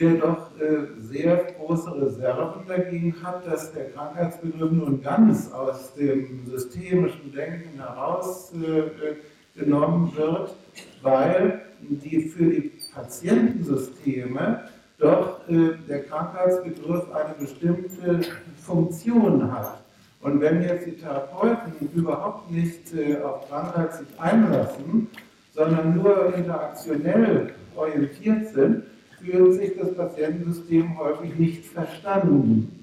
der 0.00 0.14
doch 0.14 0.58
äh, 0.60 0.86
sehr 1.00 1.52
große 1.58 1.94
Reserven 2.00 2.62
dagegen 2.66 3.14
hat, 3.22 3.46
dass 3.46 3.72
der 3.72 3.90
Krankheitsbegriff 3.90 4.70
nun 4.70 5.02
ganz 5.02 5.52
aus 5.52 5.92
dem 5.94 6.46
systemischen 6.46 7.32
Denken 7.32 7.78
herausgenommen 7.78 10.12
äh, 10.12 10.16
wird, 10.16 10.54
weil 11.02 11.62
die 11.80 12.28
für 12.28 12.44
die 12.44 12.72
Patientensysteme 12.94 14.68
doch 14.98 15.48
äh, 15.48 15.70
der 15.88 16.04
Krankheitsbegriff 16.04 17.04
eine 17.12 17.34
bestimmte 17.38 18.20
Funktion 18.64 19.52
hat. 19.52 19.80
Und 20.20 20.40
wenn 20.40 20.62
jetzt 20.62 20.86
die 20.86 20.96
Therapeuten 20.96 21.88
überhaupt 21.94 22.50
nicht 22.50 22.92
äh, 22.94 23.18
auf 23.18 23.48
Krankheit 23.48 23.94
sich 23.94 24.08
einlassen, 24.18 25.08
sondern 25.54 25.96
nur 25.96 26.34
interaktionell 26.34 27.54
orientiert 27.76 28.48
sind, 28.48 28.82
fühlt 29.20 29.54
sich 29.54 29.76
das 29.78 29.94
Patientensystem 29.94 30.98
häufig 30.98 31.34
nicht 31.36 31.66
verstanden. 31.66 32.77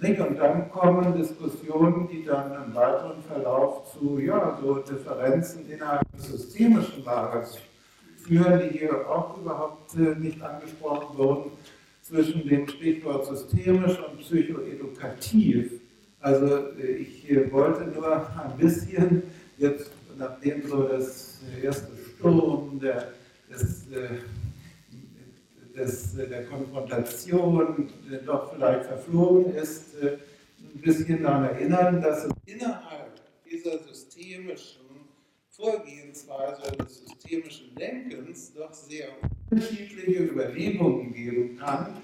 Nicht? 0.00 0.20
Und 0.20 0.38
dann 0.38 0.70
kommen 0.70 1.16
Diskussionen, 1.16 2.08
die 2.08 2.24
dann 2.24 2.52
im 2.64 2.74
weiteren 2.74 3.20
Verlauf 3.22 3.92
zu 3.92 4.18
ja, 4.18 4.56
so 4.60 4.76
Differenzen 4.76 5.68
innerhalb 5.68 6.02
des 6.12 6.28
systemischen 6.28 7.04
Lagers 7.04 7.58
führen, 8.16 8.60
die 8.60 8.78
hier 8.78 9.08
auch 9.08 9.36
überhaupt 9.38 9.94
äh, 9.96 10.14
nicht 10.18 10.40
angesprochen 10.40 11.18
wurden, 11.18 11.50
zwischen 12.02 12.46
dem 12.48 12.68
Stichwort 12.68 13.26
systemisch 13.26 13.98
und 13.98 14.18
psychoedukativ. 14.20 15.72
Also 16.20 16.68
äh, 16.78 16.96
ich 16.98 17.30
äh, 17.30 17.50
wollte 17.50 17.84
nur 17.86 18.16
ein 18.16 18.56
bisschen, 18.56 19.24
jetzt 19.56 19.90
nachdem 20.16 20.66
so 20.66 20.82
das 20.84 21.40
erste 21.62 21.90
Sturm 21.96 22.78
der, 22.80 23.12
des 23.50 23.86
des, 25.78 26.14
der 26.16 26.44
Konfrontation 26.46 27.90
doch 28.26 28.54
vielleicht 28.54 28.86
verflogen 28.86 29.54
ist, 29.54 29.94
äh, 30.02 30.18
ein 30.60 30.80
bisschen 30.80 31.22
daran 31.22 31.44
erinnern, 31.44 32.02
dass 32.02 32.24
es 32.24 32.32
innerhalb 32.46 33.20
dieser 33.50 33.78
systemischen 33.78 34.82
Vorgehensweise 35.50 36.76
des 36.78 37.04
systemischen 37.04 37.74
Denkens 37.74 38.52
doch 38.54 38.72
sehr 38.72 39.08
unterschiedliche 39.50 40.24
Überlegungen 40.24 41.12
geben 41.12 41.58
kann, 41.58 41.96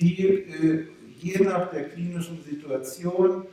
die 0.00 0.26
äh, 0.26 0.86
je 1.18 1.38
nach 1.42 1.70
der 1.70 1.88
klinischen 1.90 2.42
Situation 2.42 3.46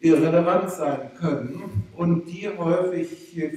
irrelevant 0.00 0.70
sein 0.70 1.10
können 1.18 1.84
und 1.96 2.26
die 2.26 2.48
häufig 2.48 3.08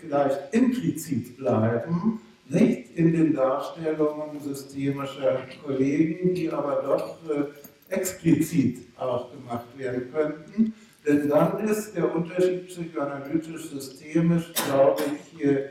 vielleicht 0.02 0.54
implizit 0.54 1.36
bleiben 1.38 2.22
nicht 2.50 2.96
in 2.96 3.14
den 3.14 3.34
Darstellungen 3.34 4.40
systemischer 4.42 5.42
Kollegen, 5.64 6.34
die 6.34 6.50
aber 6.50 6.82
doch 6.84 7.18
äh, 7.30 7.94
explizit 7.94 8.88
auch 8.98 9.32
gemacht 9.32 9.68
werden 9.78 10.12
könnten. 10.12 10.74
Denn 11.06 11.30
dann 11.30 11.60
ist 11.68 11.96
der 11.96 12.14
Unterschied 12.14 12.68
psychoanalytisch-systemisch, 12.68 14.54
glaube 14.68 15.04
ich, 15.36 15.46
äh, 15.46 15.70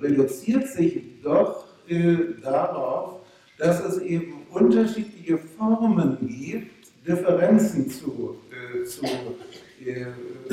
reduziert 0.00 0.68
sich 0.68 1.02
doch 1.22 1.66
äh, 1.88 2.16
darauf, 2.42 3.20
dass 3.58 3.84
es 3.84 3.98
eben 3.98 4.46
unterschiedliche 4.50 5.38
Formen 5.38 6.16
gibt, 6.26 6.78
Differenzen 7.06 7.90
zu, 7.90 8.38
äh, 8.50 8.84
zu 8.84 9.04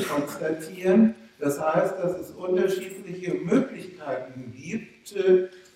konstatieren. 0.08 1.14
Das 1.38 1.60
heißt, 1.60 1.94
dass 1.98 2.18
es 2.18 2.30
unterschiedliche 2.30 3.34
Möglichkeiten 3.34 4.52
gibt, 4.56 5.14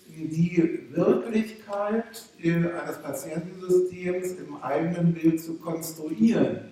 die 0.07 0.87
Wirklichkeit 0.91 2.03
eines 2.43 2.97
Patientensystems 3.01 4.31
im 4.33 4.61
eigenen 4.61 5.13
Bild 5.13 5.41
zu 5.41 5.55
konstruieren. 5.57 6.71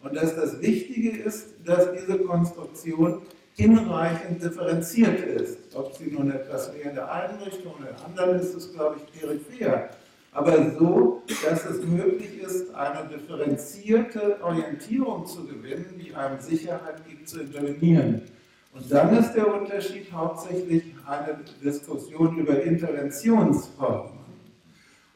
Und 0.00 0.14
dass 0.14 0.36
das 0.36 0.60
Wichtige 0.62 1.10
ist, 1.10 1.54
dass 1.64 1.88
diese 1.92 2.18
Konstruktion 2.20 3.22
hinreichend 3.56 4.42
differenziert 4.42 5.20
ist. 5.20 5.58
Ob 5.74 5.92
sie 5.96 6.12
nun 6.12 6.30
etwas 6.30 6.72
mehr 6.72 6.90
in 6.90 6.94
der 6.94 7.12
einen 7.12 7.42
Richtung 7.42 7.74
oder 7.74 7.90
in 7.90 7.96
der 7.96 8.04
anderen 8.04 8.40
ist, 8.40 8.54
ist, 8.54 8.72
glaube 8.72 8.96
ich, 8.98 9.20
peripher. 9.20 9.90
Aber 10.38 10.70
so, 10.78 11.24
dass 11.44 11.64
es 11.64 11.84
möglich 11.84 12.40
ist, 12.40 12.72
eine 12.72 13.08
differenzierte 13.08 14.40
Orientierung 14.40 15.26
zu 15.26 15.44
gewinnen, 15.44 16.00
die 16.00 16.14
einem 16.14 16.38
Sicherheit 16.38 17.04
gibt, 17.08 17.28
zu 17.28 17.40
intervenieren. 17.40 18.22
Und 18.72 18.92
dann 18.92 19.16
ist 19.18 19.32
der 19.32 19.52
Unterschied 19.52 20.12
hauptsächlich 20.12 20.94
eine 21.04 21.40
Diskussion 21.60 22.38
über 22.38 22.62
Interventionsformen. 22.62 24.12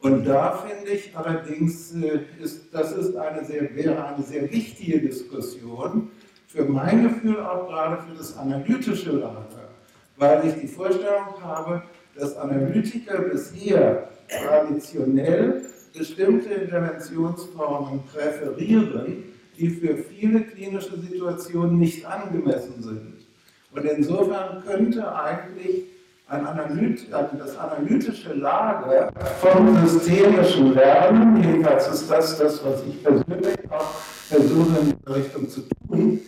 Und 0.00 0.24
da 0.24 0.56
finde 0.56 0.90
ich 0.90 1.16
allerdings, 1.16 1.94
äh, 1.94 2.22
ist, 2.42 2.74
das 2.74 2.90
ist 2.90 3.14
eine 3.14 3.44
sehr, 3.44 3.72
wäre 3.76 4.04
eine 4.04 4.24
sehr 4.24 4.50
wichtige 4.50 5.02
Diskussion, 5.02 6.10
für 6.48 6.64
mein 6.64 7.04
Gefühl 7.04 7.38
auch 7.38 7.68
gerade 7.68 8.02
für 8.02 8.16
das 8.16 8.36
analytische 8.36 9.12
Lager, 9.12 9.68
weil 10.16 10.48
ich 10.48 10.54
die 10.60 10.66
Vorstellung 10.66 11.40
habe, 11.40 11.84
dass 12.16 12.36
Analytiker 12.36 13.20
bisher 13.20 14.08
traditionell 14.40 15.62
bestimmte 15.96 16.48
Interventionsformen 16.48 18.00
präferieren, 18.12 19.24
die 19.58 19.68
für 19.68 19.96
viele 19.96 20.42
klinische 20.42 20.98
Situationen 20.98 21.78
nicht 21.78 22.06
angemessen 22.06 22.82
sind. 22.82 23.26
Und 23.74 23.84
insofern 23.84 24.62
könnte 24.64 25.14
eigentlich 25.14 25.84
ein 26.28 26.46
Analyt, 26.46 27.12
also 27.12 27.36
das 27.36 27.56
analytische 27.58 28.32
Lager 28.32 29.12
vom 29.40 29.86
systemischen 29.86 30.74
Lernen, 30.74 31.42
jedenfalls 31.42 31.88
ist 31.88 32.10
das 32.10 32.38
das, 32.38 32.64
was 32.64 32.82
ich 32.88 33.02
persönlich 33.02 33.58
auch 33.70 33.90
versuche 34.28 34.78
in 34.80 34.94
dieser 34.96 35.16
Richtung 35.16 35.48
zu 35.48 35.60
tun, 35.60 36.20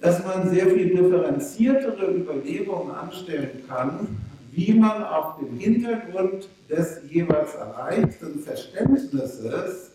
dass 0.00 0.24
man 0.24 0.50
sehr 0.50 0.66
viel 0.66 0.90
differenziertere 0.90 2.14
Überlegungen 2.14 2.94
anstellen 2.94 3.64
kann, 3.68 4.06
wie 4.54 4.72
man 4.74 5.02
auf 5.02 5.38
dem 5.38 5.58
Hintergrund 5.58 6.48
des 6.68 7.00
jeweils 7.10 7.54
erreichten 7.54 8.38
Verständnisses 8.40 9.90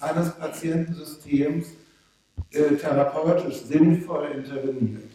eines 0.00 0.30
Patientensystems 0.30 1.66
äh, 2.52 2.76
therapeutisch 2.76 3.56
sinnvoll 3.62 4.28
interveniert. 4.34 5.10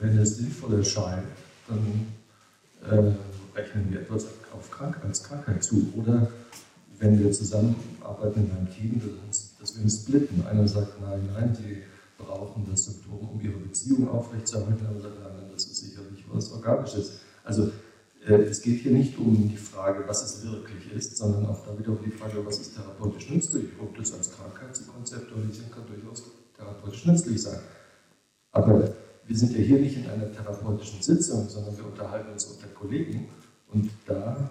Es 0.00 0.36
sinnvoll 0.36 0.78
erscheint, 0.78 1.26
dann 1.68 2.06
äh, 2.90 3.58
rechnen 3.58 3.90
wir 3.90 4.00
etwas 4.00 4.26
auf 4.52 4.70
Krank 4.70 4.98
als 5.04 5.22
Krankheit 5.22 5.62
zu. 5.62 5.92
Oder 5.96 6.28
wenn 6.98 7.18
wir 7.18 7.32
zusammenarbeiten 7.32 8.46
in 8.46 8.56
einem 8.56 8.70
Team, 8.70 9.00
dass 9.60 9.76
wir 9.76 9.82
uns 9.82 10.02
splitten. 10.02 10.46
Einer 10.46 10.66
sagt, 10.66 11.00
nein, 11.00 11.28
nein, 11.34 11.56
die 11.58 11.82
brauchen 12.22 12.66
das 12.70 12.84
Symptom, 12.84 13.28
um 13.28 13.40
ihre 13.40 13.58
Beziehung 13.58 14.08
aufrechtzuerhalten. 14.08 14.86
Andere 14.86 15.02
sagt, 15.02 15.20
nein, 15.22 15.50
das 15.52 15.64
ist 15.66 15.76
sicherlich 15.76 16.24
was 16.32 16.52
Organisches. 16.52 17.20
Also 17.44 17.70
äh, 18.26 18.34
es 18.34 18.62
geht 18.62 18.80
hier 18.80 18.92
nicht 18.92 19.18
um 19.18 19.48
die 19.48 19.56
Frage, 19.56 20.04
was 20.06 20.24
es 20.24 20.44
wirklich 20.44 20.92
ist, 20.94 21.16
sondern 21.16 21.46
auch 21.46 21.64
da 21.66 21.78
wieder 21.78 21.90
um 21.90 22.02
die 22.04 22.10
Frage, 22.10 22.44
was 22.44 22.58
ist 22.58 22.74
therapeutisch 22.74 23.30
nützlich. 23.30 23.66
Ob 23.80 23.96
das 23.96 24.12
als 24.14 24.30
Krankheit 24.32 24.74
zu 24.74 24.84
konzeptualisieren 24.84 25.70
kann 25.70 25.84
durchaus 25.86 26.22
therapeutisch 26.56 27.06
nützlich 27.06 27.42
sein. 27.42 27.60
Aber 28.52 28.94
wir 29.26 29.36
sind 29.36 29.52
ja 29.52 29.58
hier 29.58 29.78
nicht 29.78 29.96
in 29.96 30.08
einer 30.08 30.32
therapeutischen 30.32 31.02
Sitzung, 31.02 31.48
sondern 31.48 31.76
wir 31.76 31.86
unterhalten 31.86 32.32
uns 32.32 32.44
unter 32.44 32.68
Kollegen 32.68 33.28
und 33.68 33.90
da 34.06 34.50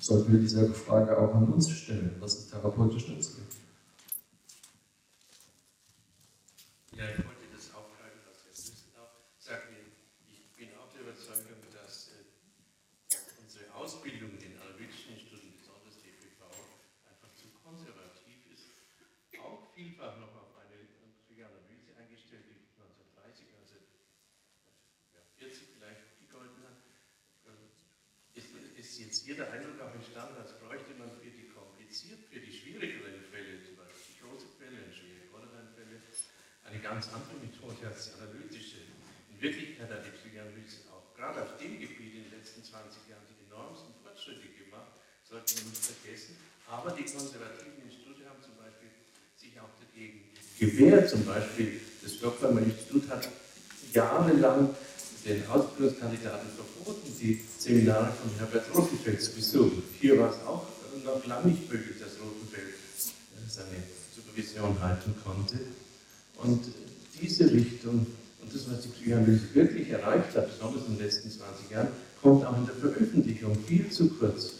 sollten 0.00 0.32
wir 0.32 0.40
dieselbe 0.40 0.74
Frage 0.74 1.16
auch 1.18 1.34
an 1.34 1.52
uns 1.52 1.70
stellen. 1.70 2.16
Was 2.20 2.34
ist 2.34 2.50
therapeutisch 2.50 3.08
nützlich? 3.08 3.44
Ja, 6.96 7.10
ich 7.10 7.26
wollte 7.26 7.50
das 7.50 7.74
aufgreifen, 7.74 8.22
was 8.22 8.38
Herr 8.46 8.54
Süßen 8.54 8.94
auch 8.94 9.18
sagt. 9.42 9.66
Ich 10.30 10.46
bin 10.54 10.70
auch 10.78 10.86
der 10.94 11.02
Überzeugung, 11.02 11.58
dass 11.74 12.14
äh, 12.14 13.18
unsere 13.42 13.66
Ausbildung 13.74 14.30
in 14.38 14.54
analytischen 14.62 15.18
Instituten, 15.18 15.58
besonders 15.58 15.98
DPV, 15.98 16.46
einfach 17.10 17.34
zu 17.34 17.50
konservativ 17.66 18.46
ist. 18.54 18.78
Auch 19.42 19.66
vielfach 19.74 20.22
noch 20.22 20.38
auf 20.38 20.54
eine 20.54 20.86
Psychoanalyse 21.26 21.98
eingestellt, 21.98 22.46
die 22.46 22.62
1930, 22.78 23.50
1940 25.42 25.74
vielleicht 25.74 26.14
gegolten 26.22 26.62
hat. 26.62 26.78
Ist, 28.38 28.54
ist 29.24 29.32
hier 29.32 29.40
der 29.40 29.56
Eindruck 29.56 29.80
auch 29.80 29.94
entstanden, 29.96 30.36
als 30.36 30.52
bräuchte 30.60 30.92
man 31.00 31.08
für 31.16 31.32
die 31.32 31.48
kompliziert, 31.48 32.28
für 32.28 32.44
die 32.44 32.52
schwierigeren 32.52 33.24
Fälle, 33.32 33.56
zum 33.64 33.72
Beispiel 33.80 34.20
Psychosefälle 34.20 34.84
schwere 34.92 35.32
Borderline-Fälle, 35.32 35.96
eine 36.68 36.76
ganz 36.84 37.08
andere 37.08 37.40
Methode 37.40 37.88
als 37.88 38.12
die 38.12 38.20
analytische. 38.20 38.84
In 39.32 39.40
Wirklichkeit 39.40 39.88
hat 39.88 40.04
die 40.04 40.12
Psychoanalyse 40.12 40.92
auch 40.92 41.08
gerade 41.16 41.40
auf 41.40 41.56
dem 41.56 41.80
Gebiet 41.80 42.20
in 42.20 42.28
den 42.28 42.36
letzten 42.36 42.60
20 42.60 43.08
Jahren 43.08 43.24
die 43.32 43.48
enormsten 43.48 43.96
Fortschritte 44.04 44.44
gemacht, 44.60 44.92
sollten 45.24 45.56
wir 45.56 45.72
nicht 45.72 45.80
vergessen. 45.88 46.36
Aber 46.68 46.92
die 46.92 47.08
konservativen 47.08 47.80
Institute 47.80 48.28
haben 48.28 48.44
zum 48.44 48.60
Beispiel 48.60 48.92
sich 49.40 49.56
auch 49.56 49.72
dagegen 49.80 50.36
gewehrt. 50.60 51.08
Zum 51.08 51.24
Beispiel 51.24 51.80
das 52.04 52.12
Stockholmer 52.20 52.60
Institut 52.60 53.08
hat 53.08 53.24
jahrelang 53.88 54.76
den 55.24 55.46
Ausbildungskandidaten 55.48 56.48
verboten, 56.50 57.12
die 57.20 57.40
Seminare 57.58 58.12
von 58.12 58.30
Herbert 58.38 58.66
Rosenfeld 58.74 59.22
zu 59.22 59.32
besuchen. 59.32 59.82
Hier 60.00 60.18
war 60.18 60.30
es 60.30 60.36
auch 60.46 60.66
noch 61.04 61.26
lange 61.26 61.48
nicht 61.48 61.70
möglich, 61.70 61.96
dass 61.98 62.12
Rosenfeld 62.20 62.74
seine 63.48 63.82
Supervision 64.14 64.80
halten 64.80 65.14
konnte. 65.24 65.58
Und 66.42 66.64
diese 67.20 67.50
Richtung 67.50 68.06
und 68.42 68.54
das, 68.54 68.70
was 68.70 68.82
die 68.82 68.88
Psychoanalyse 68.88 69.54
wirklich 69.54 69.88
erreicht 69.88 70.36
hat, 70.36 70.48
besonders 70.48 70.86
in 70.86 70.96
den 70.96 71.04
letzten 71.04 71.30
20 71.30 71.70
Jahren, 71.70 71.88
kommt 72.20 72.44
auch 72.44 72.56
in 72.58 72.66
der 72.66 72.74
Veröffentlichung 72.74 73.56
viel 73.66 73.88
zu 73.90 74.08
kurz. 74.10 74.52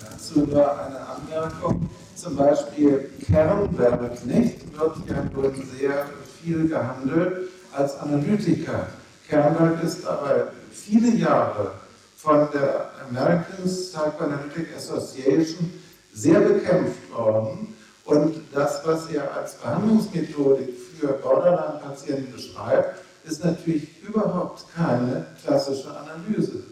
Dazu 0.00 0.40
nur 0.40 0.80
eine 0.80 1.00
Anmerkung. 1.06 1.90
Zum 2.20 2.34
Beispiel 2.34 3.10
Kernberg-Knecht 3.24 4.76
wird 4.76 4.96
ja 5.08 5.22
nun 5.32 5.54
sehr 5.78 6.06
viel 6.42 6.68
gehandelt 6.68 7.48
als 7.72 7.96
Analytiker. 8.00 8.88
Kernberg 9.28 9.84
ist 9.84 10.04
aber 10.04 10.48
viele 10.72 11.10
Jahre 11.14 11.70
von 12.16 12.48
der 12.52 12.90
American 13.08 13.64
Psychoanalytic 13.64 14.66
Association 14.76 15.72
sehr 16.12 16.40
bekämpft 16.40 17.08
worden. 17.16 17.72
Und 18.04 18.34
das, 18.52 18.84
was 18.84 19.08
er 19.12 19.32
als 19.36 19.54
Behandlungsmethodik 19.54 20.74
für 20.98 21.12
Borderline-Patienten 21.12 22.32
beschreibt, 22.32 23.00
ist 23.28 23.44
natürlich 23.44 24.02
überhaupt 24.02 24.64
keine 24.74 25.24
klassische 25.44 25.90
Analyse. 25.96 26.64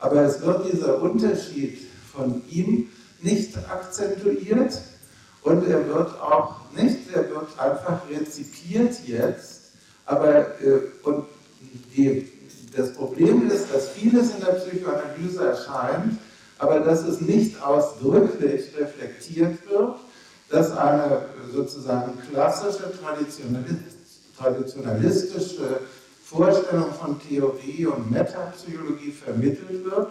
Aber 0.00 0.22
es 0.22 0.44
wird 0.44 0.72
dieser 0.72 1.00
Unterschied 1.00 1.78
von 2.12 2.42
ihm 2.50 2.88
nicht 3.22 3.56
akzentuiert 3.70 4.80
und 5.42 5.66
er 5.66 5.86
wird 5.88 6.20
auch 6.20 6.56
nicht, 6.76 6.98
er 7.14 7.28
wird 7.30 7.58
einfach 7.58 8.00
rezipiert 8.10 8.96
jetzt. 9.06 9.60
Aber 10.06 10.60
äh, 10.60 10.80
und 11.02 11.26
die, 11.96 12.30
das 12.76 12.92
Problem 12.94 13.50
ist, 13.50 13.72
dass 13.72 13.90
vieles 13.90 14.34
in 14.34 14.40
der 14.44 14.52
Psychoanalyse 14.52 15.48
erscheint, 15.48 16.18
aber 16.58 16.80
dass 16.80 17.04
es 17.04 17.20
nicht 17.20 17.62
ausdrücklich 17.62 18.72
reflektiert 18.78 19.58
wird, 19.68 19.96
dass 20.50 20.76
eine 20.76 21.22
sozusagen 21.52 22.18
klassische 22.30 22.92
traditionalistische 24.36 25.80
Vorstellung 26.24 26.92
von 26.92 27.20
Theorie 27.20 27.86
und 27.86 28.10
Metapsychologie 28.10 29.12
vermittelt 29.12 29.84
wird, 29.84 30.08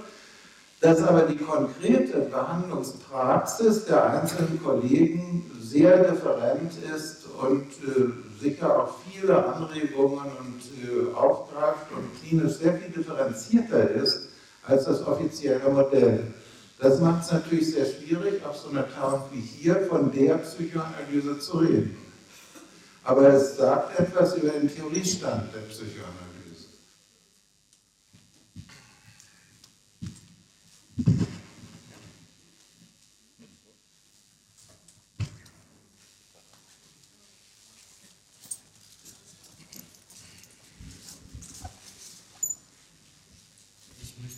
dass 0.81 1.01
aber 1.01 1.23
die 1.23 1.37
konkrete 1.37 2.19
Behandlungspraxis 2.19 3.85
der 3.85 4.21
einzelnen 4.21 4.61
Kollegen 4.63 5.51
sehr 5.61 5.97
different 6.09 6.71
ist 6.95 7.25
und 7.41 7.65
äh, 7.85 8.41
sicher 8.41 8.83
auch 8.83 8.95
viele 9.09 9.45
Anregungen 9.45 10.25
und 10.39 10.61
äh, 10.83 11.13
aufgreift 11.13 11.87
und 11.95 12.21
klinisch 12.21 12.53
sehr 12.53 12.77
viel 12.77 12.91
differenzierter 12.91 13.91
ist 13.91 14.29
als 14.65 14.85
das 14.85 15.05
offizielle 15.05 15.69
Modell. 15.69 16.33
Das 16.79 17.01
macht 17.01 17.25
es 17.25 17.31
natürlich 17.33 17.73
sehr 17.73 17.85
schwierig, 17.85 18.45
auf 18.45 18.55
so 18.55 18.69
einer 18.69 18.87
Tagung 18.89 19.23
wie 19.33 19.41
hier 19.41 19.75
von 19.89 20.11
der 20.13 20.35
Psychoanalyse 20.35 21.39
zu 21.39 21.57
reden. 21.57 21.97
Aber 23.03 23.33
es 23.33 23.57
sagt 23.57 23.99
etwas 23.99 24.37
über 24.37 24.49
den 24.49 24.73
Theoriestand 24.73 25.53
der 25.53 25.61
Psychoanalyse. 25.61 26.28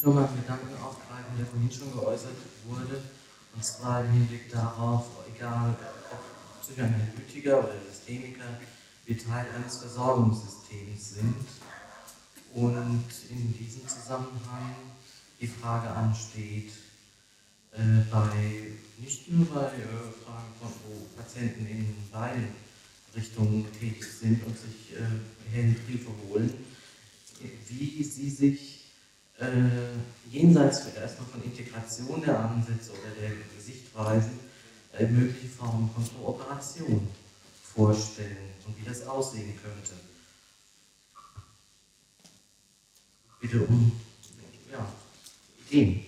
Nur 0.03 0.15
mal 0.15 0.27
einen 0.27 0.41
Gedanken 0.41 0.73
aufgreifen, 0.81 1.37
der 1.37 1.45
vorhin 1.45 1.71
schon 1.71 1.93
geäußert 1.93 2.35
wurde, 2.65 3.01
und 3.53 3.63
zwar 3.63 4.03
im 4.03 4.11
Hinblick 4.11 4.51
darauf, 4.51 5.05
egal 5.35 5.75
ob 6.11 6.61
Psychoanalytiker 6.61 7.59
oder 7.59 7.75
Systemiker, 7.91 8.45
wir 9.05 9.17
Teil 9.17 9.45
eines 9.55 9.77
Versorgungssystems 9.77 11.15
sind. 11.15 11.35
Und 12.53 13.05
in 13.29 13.57
diesem 13.57 13.87
Zusammenhang 13.87 14.75
die 15.39 15.47
Frage 15.47 15.89
ansteht, 15.89 16.71
äh, 17.73 18.01
bei, 18.11 18.73
nicht 18.97 19.31
nur 19.31 19.45
bei 19.45 19.67
äh, 19.67 20.23
Fragen 20.25 20.51
von, 20.59 20.69
wo 20.87 21.05
Patienten 21.15 21.65
in 21.65 21.95
beiden 22.11 22.49
Richtungen 23.15 23.65
tätig 23.79 24.05
sind 24.05 24.45
und 24.45 24.57
sich 24.57 24.93
äh, 24.97 25.77
Hilfe 25.87 26.11
holen, 26.27 26.53
wie 27.69 28.03
sie 28.03 28.29
sich 28.29 28.80
äh, 29.41 30.29
jenseits 30.29 30.85
erstmal 30.95 31.27
von 31.29 31.43
Integration 31.43 32.21
der 32.21 32.39
Ansätze 32.39 32.91
oder 32.91 33.11
der 33.19 33.31
Sichtweisen 33.61 34.39
äh, 34.97 35.07
mögliche 35.07 35.47
Formen 35.47 35.89
von 35.93 36.03
Kooperation 36.23 37.07
vorstellen 37.73 38.51
und 38.67 38.77
wie 38.79 38.87
das 38.87 39.07
aussehen 39.07 39.53
könnte. 39.61 39.93
Bitte 43.39 43.65
um 43.65 43.91
ja, 44.71 44.85
Ideen. 45.67 46.05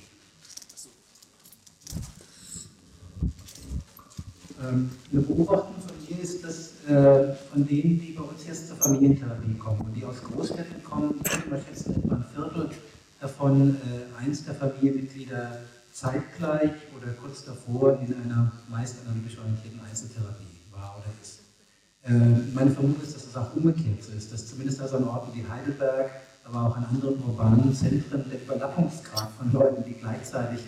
Ähm, 4.62 4.92
eine 5.12 5.22
Beobachtung 5.22 5.76
von 5.82 5.96
mir 6.08 6.22
ist, 6.22 6.44
dass 6.44 6.74
äh, 6.88 7.34
von 7.52 7.66
denen, 7.66 8.00
die 8.00 8.12
bei 8.12 8.24
uns 8.24 8.46
jetzt 8.46 8.68
zur 8.68 8.78
Familientherapie 8.78 9.56
kommen 9.56 9.82
und 9.82 9.94
die 9.96 10.06
aus 10.06 10.22
Großstädten 10.22 10.84
kommen, 10.84 11.20
ich 11.26 11.34
würde 11.34 11.50
mal 11.50 11.64
schätzen, 11.64 11.96
etwa 11.96 12.16
ein 12.16 12.26
Viertel 12.34 12.70
davon 13.24 13.78
äh, 13.78 14.22
eins 14.22 14.44
der 14.44 14.54
Familienmitglieder 14.54 15.60
zeitgleich 15.94 16.72
oder 16.98 17.14
kurz 17.22 17.46
davor 17.46 17.98
in 18.06 18.14
einer 18.14 18.52
meist 18.70 18.98
analytisch 19.06 19.38
orientierten 19.40 19.80
Einzeltherapie 19.90 20.60
war 20.72 20.98
oder 21.00 21.08
ist. 21.22 21.40
Äh, 22.04 22.12
meine 22.54 22.72
Vermutung 22.72 23.02
ist, 23.02 23.16
dass 23.16 23.26
es 23.26 23.38
auch 23.38 23.56
umgekehrt 23.56 24.04
so 24.04 24.12
ist, 24.12 24.34
dass 24.34 24.48
zumindest 24.48 24.82
also 24.82 24.98
an 24.98 25.06
Orten 25.06 25.32
wie 25.38 25.48
Heidelberg, 25.48 26.12
aber 26.44 26.68
auch 26.68 26.76
an 26.76 26.86
anderen 26.86 27.24
urbanen 27.24 27.74
Zentren 27.74 28.26
der 28.30 28.42
Überlappungsgrad 28.42 29.30
von 29.38 29.54
Leuten, 29.54 29.86
die 29.88 29.94
gleichzeitig 29.94 30.60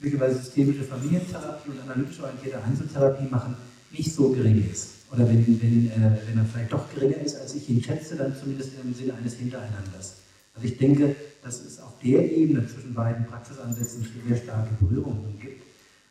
möglicherweise 0.00 0.38
systemische 0.38 0.82
Familientherapie 0.82 1.70
und 1.70 1.80
analytisch 1.88 2.20
orientierte 2.20 2.60
Einzeltherapie 2.64 3.28
machen, 3.30 3.54
nicht 3.92 4.12
so 4.12 4.30
gering 4.30 4.68
ist. 4.68 4.88
Oder 5.12 5.28
wenn, 5.28 5.46
wenn, 5.62 5.90
äh, 5.90 6.18
wenn 6.26 6.38
er 6.38 6.44
vielleicht 6.52 6.72
doch 6.72 6.92
geringer 6.92 7.18
ist, 7.18 7.36
als 7.36 7.54
ich 7.54 7.70
ihn 7.70 7.80
schätze, 7.80 8.16
dann 8.16 8.34
zumindest 8.34 8.70
im 8.82 8.92
Sinne 8.92 9.14
eines 9.14 9.34
Hintereinanders. 9.34 10.16
Also 10.56 10.68
ich 10.68 10.78
denke, 10.78 11.14
dass 11.44 11.60
es 11.60 11.78
auf 11.78 11.92
der 12.02 12.32
Ebene 12.32 12.66
zwischen 12.66 12.94
beiden 12.94 13.26
Praxisansätzen 13.26 14.08
sehr 14.26 14.36
starke 14.38 14.74
Berührungen 14.80 15.38
gibt. 15.38 15.62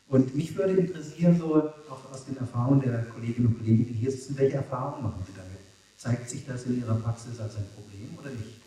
Und 0.06 0.32
mich 0.36 0.56
würde 0.56 0.74
interessieren, 0.74 1.36
so 1.36 1.56
auch 1.90 2.12
aus 2.12 2.24
den 2.24 2.36
Erfahrungen 2.36 2.82
der 2.82 3.04
Kolleginnen 3.06 3.48
und 3.48 3.58
Kollegen, 3.58 3.84
die 3.84 3.94
hier 3.94 4.12
sitzen, 4.12 4.38
welche 4.38 4.58
Erfahrungen 4.58 5.02
machen 5.02 5.24
Sie 5.26 5.32
damit? 5.34 5.58
Zeigt 5.96 6.30
sich 6.30 6.46
das 6.46 6.66
in 6.66 6.78
Ihrer 6.78 6.94
Praxis 6.94 7.40
als 7.40 7.56
ein 7.56 7.66
Problem 7.74 8.16
oder 8.16 8.30
nicht? 8.30 8.60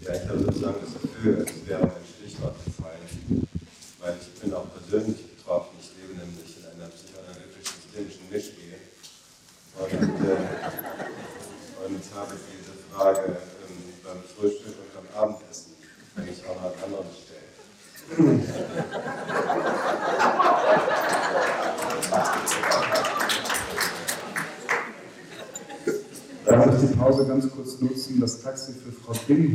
Ja, 0.00 0.14
ich 0.14 0.28
habe 0.28 0.38
sozusagen 0.38 0.76
das 0.80 1.02
Gefühl, 1.02 1.46
es 1.46 1.68
wäre 1.68 1.82
ein 1.82 1.90
Stichwort 2.18 2.56
gefallen, 2.64 3.46
weil 4.00 4.16
ich 4.20 4.40
bin 4.40 4.54
auch 4.54 4.66
persönlich 4.92 5.36
betroffen. 5.36 5.78
Ich 5.80 5.90
lebe 5.96 6.12
nämlich 6.20 6.54
in 6.58 6.64
einer 6.68 6.90
psychoanalytisch-systemischen 6.90 8.28
Mischgehe 8.30 8.76
und, 9.80 9.90
äh, 9.90 10.36
und 11.86 12.02
habe 12.14 12.34
diese 12.36 12.74
Frage 12.92 13.24
ähm, 13.24 13.88
beim 14.04 14.20
Frühstück 14.36 14.76
und 14.76 14.92
beim 14.92 15.08
Abendessen, 15.16 15.72
wenn 16.14 16.28
ich 16.28 16.44
auch 16.44 16.56
noch 16.56 16.64
an 16.64 16.72
anderen 16.84 17.06
stelle. 17.16 17.40
Darf 26.44 26.82
ich 26.82 26.88
die 26.90 26.94
Pause 26.96 27.26
ganz 27.26 27.50
kurz 27.50 27.80
nutzen? 27.80 28.20
Das 28.20 28.42
Taxi 28.42 28.72
für 28.74 28.92
Frau 28.92 29.14
Binnenhoff 29.26 29.51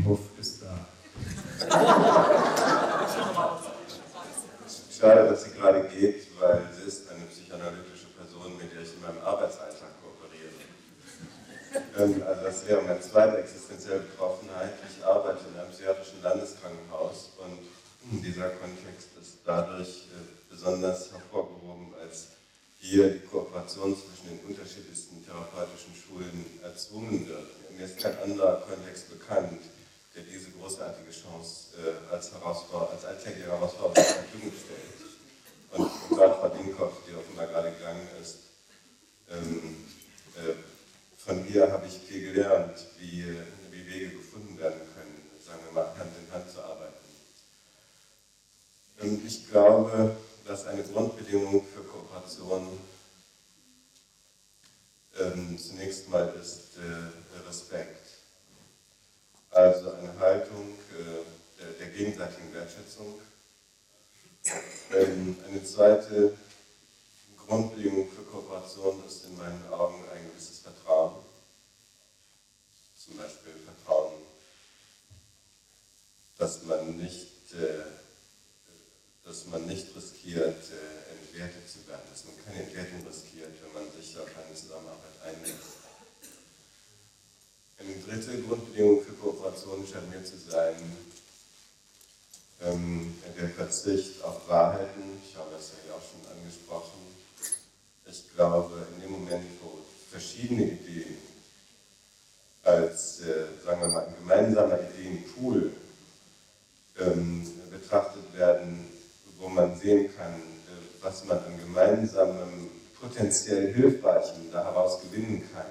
daraus 114.87 115.01
gewinnen 115.01 115.47
kann, 115.53 115.65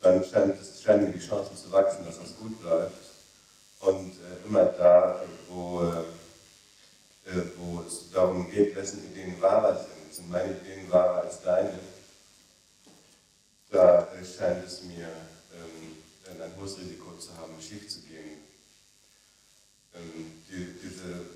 dann 0.00 0.24
scheinen 0.24 1.04
mir 1.04 1.12
die 1.12 1.26
Chancen 1.26 1.56
zu 1.56 1.70
wachsen, 1.70 2.04
dass 2.04 2.18
das 2.18 2.36
gut 2.36 2.62
läuft. 2.62 2.92
Und 3.80 4.12
äh, 4.12 4.46
immer 4.46 4.64
da, 4.66 5.20
wo, 5.48 5.82
äh, 5.82 7.42
wo 7.56 7.82
es 7.82 8.10
darum 8.12 8.50
geht, 8.50 8.76
wessen 8.76 9.04
Ideen 9.04 9.40
wahrer 9.40 9.76
sind, 9.76 10.14
sind 10.14 10.30
meine 10.30 10.56
Ideen 10.56 10.90
wahrer 10.90 11.22
als 11.22 11.42
deine, 11.42 11.78
da 13.70 14.08
äh, 14.12 14.24
scheint 14.24 14.64
es 14.64 14.82
mir 14.82 15.08
ähm, 15.08 16.40
ein 16.40 16.60
hohes 16.60 16.78
Risiko 16.78 17.16
zu 17.18 17.36
haben, 17.36 17.60
schief 17.60 17.88
zu 17.88 18.00
gehen. 18.00 18.38
Ähm, 19.94 20.32
die, 20.48 20.78
diese, 20.80 21.26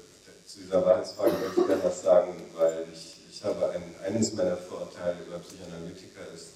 zu 0.47 0.61
dieser 0.61 0.85
Wahrheitsfrage 0.85 1.33
möchte 1.33 1.61
ich 1.61 1.67
gerne 1.67 1.85
was 1.85 2.03
sagen, 2.03 2.35
weil 2.55 2.87
ich, 2.93 3.26
ich 3.37 3.45
habe 3.45 3.69
ein, 3.69 3.83
eines 4.03 4.33
meiner 4.33 4.57
Vorurteile 4.57 5.19
über 5.27 5.39
Psychoanalytiker 5.39 6.33
ist, 6.35 6.53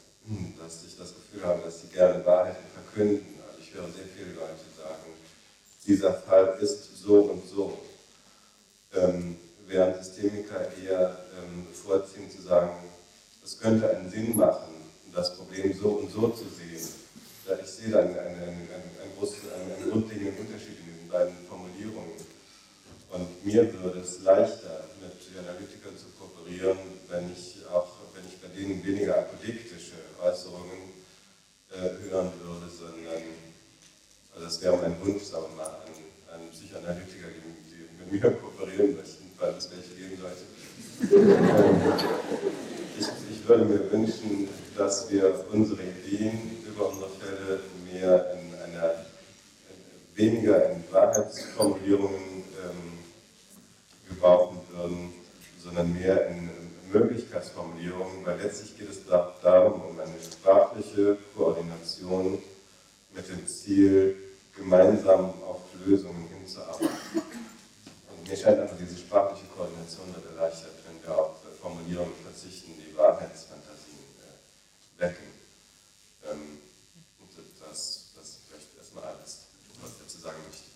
dass 0.59 0.83
ich 0.87 0.97
das 0.97 1.13
Gefühl 1.15 1.45
habe, 1.45 1.61
dass 1.63 1.83
sie 1.83 1.89
gerne 1.89 2.25
Wahrheiten 2.25 2.65
verkünden. 2.73 3.39
Also 3.47 3.61
ich 3.61 3.75
höre 3.75 3.85
sehr 3.85 4.07
viele 4.17 4.33
Leute 4.33 4.65
sagen, 4.79 5.13
dieser 5.87 6.15
Fall 6.15 6.57
ist 6.59 6.97
so 7.03 7.21
und 7.21 7.47
so. 7.47 7.79
Ähm, 8.95 9.37
während 9.67 10.03
Systemiker 10.03 10.69
eher 10.83 11.19
ähm, 11.39 11.67
vorziehen 11.75 12.31
zu 12.31 12.41
sagen, 12.41 12.73
es 13.45 13.59
könnte 13.59 13.91
einen 13.91 14.11
Sinn 14.11 14.35
machen, 14.35 14.73
das 15.15 15.37
Problem 15.37 15.79
so 15.79 15.89
und 15.89 16.11
so 16.11 16.29
zu 16.29 16.45
sehen. 16.45 16.89
Ich 17.63 17.71
sehe 17.71 17.91
dann 17.91 18.07
einen, 18.07 18.17
einen, 18.17 18.69
einen, 18.71 19.17
großen, 19.19 19.39
einen 19.53 19.91
grundlegenden 19.91 20.47
Unterschied 20.47 20.79
in 20.79 20.95
diesen 20.95 21.09
beiden 21.11 21.35
Formulierungen. 21.47 22.17
Und 23.13 23.45
mir 23.45 23.71
würde 23.83 24.01
es 24.01 24.23
leichter, 24.23 24.80
zu 26.51 26.59
kooperieren, 26.59 26.79
wenn 27.09 27.33
ich 27.33 27.57
auch, 27.73 27.89
wenn 28.15 28.25
ich 28.27 28.41
bei 28.41 28.49
denen 28.49 28.85
weniger 28.85 29.19
apodiktische 29.19 29.95
Äußerungen 30.23 30.91
äh, 31.71 32.11
hören 32.11 32.33
würde, 32.43 32.69
sondern, 32.71 33.23
also 34.35 34.45
das 34.45 34.63
wäre 34.63 34.77
mein 34.77 35.01
Wunsch, 35.01 35.23
sagen 35.25 35.45
wir 35.51 35.57
mal, 35.57 35.71
an, 35.71 36.35
an 36.35 36.51
Psychoanalytiker, 36.51 37.29
die, 37.29 37.41
die 37.71 37.89
mit 37.99 38.23
mir 38.23 38.31
kooperieren 38.33 38.97
möchten, 38.97 39.31
falls 39.39 39.67
es 39.67 39.71
welche 39.71 39.95
geben 39.95 40.19
sollte. 40.21 40.45
ich, 42.99 43.07
ich 43.31 43.49
würde 43.49 43.65
mir 43.65 43.91
wünschen, 43.93 44.49
dass 44.77 45.11
wir 45.11 45.45
unsere 45.53 45.83
Ideen 45.83 46.59
über 46.67 46.89
unsere 46.89 47.11
Fälle 47.11 47.61
mehr 47.91 48.33
in 48.35 48.55
einer, 48.63 49.07
weniger 50.15 50.71
in 50.71 50.85
Wahrheitsformulierungen 50.91 52.21
ähm, 52.21 52.99
gebrauchen 54.09 54.61
würden, 54.71 55.20
sondern 55.63 55.93
mehr 55.93 56.29
in 56.29 56.51
Möglichkeitsformulierungen, 56.93 58.25
weil 58.25 58.41
letztlich 58.41 58.77
geht 58.79 58.91
es 58.91 59.07
darum, 59.07 59.83
um 59.83 60.01
eine 60.01 60.15
sprachliche 60.21 61.17
Koordination 61.37 62.43
mit 63.15 63.29
dem 63.29 63.47
Ziel, 63.47 64.17
gemeinsam 64.57 65.33
auf 65.43 65.61
Lösungen 65.85 66.29
hinzuarbeiten. 66.29 66.89
Und 68.11 68.29
mir 68.29 68.37
scheint 68.37 68.59
einfach 68.59 68.77
diese 68.79 68.99
sprachliche 68.99 69.47
Koordination 69.57 70.15
wird 70.15 70.37
erleichtert, 70.37 70.73
wenn 70.87 71.03
wir 71.03 71.17
auf 71.17 71.37
Formulierungen 71.61 72.15
verzichten, 72.25 72.73
die 72.77 72.97
Wahrheitsfantasien 72.97 73.99
äh, 74.99 75.03
wecken. 75.03 75.27
Ähm, 76.31 76.59
das, 77.61 78.13
das 78.17 78.25
ist 78.25 78.39
vielleicht 78.49 78.77
erstmal 78.77 79.05
alles, 79.05 79.47
was 79.81 79.93
ich 79.93 79.99
dazu 79.99 80.19
sagen 80.19 80.39
möchte. 80.49 80.71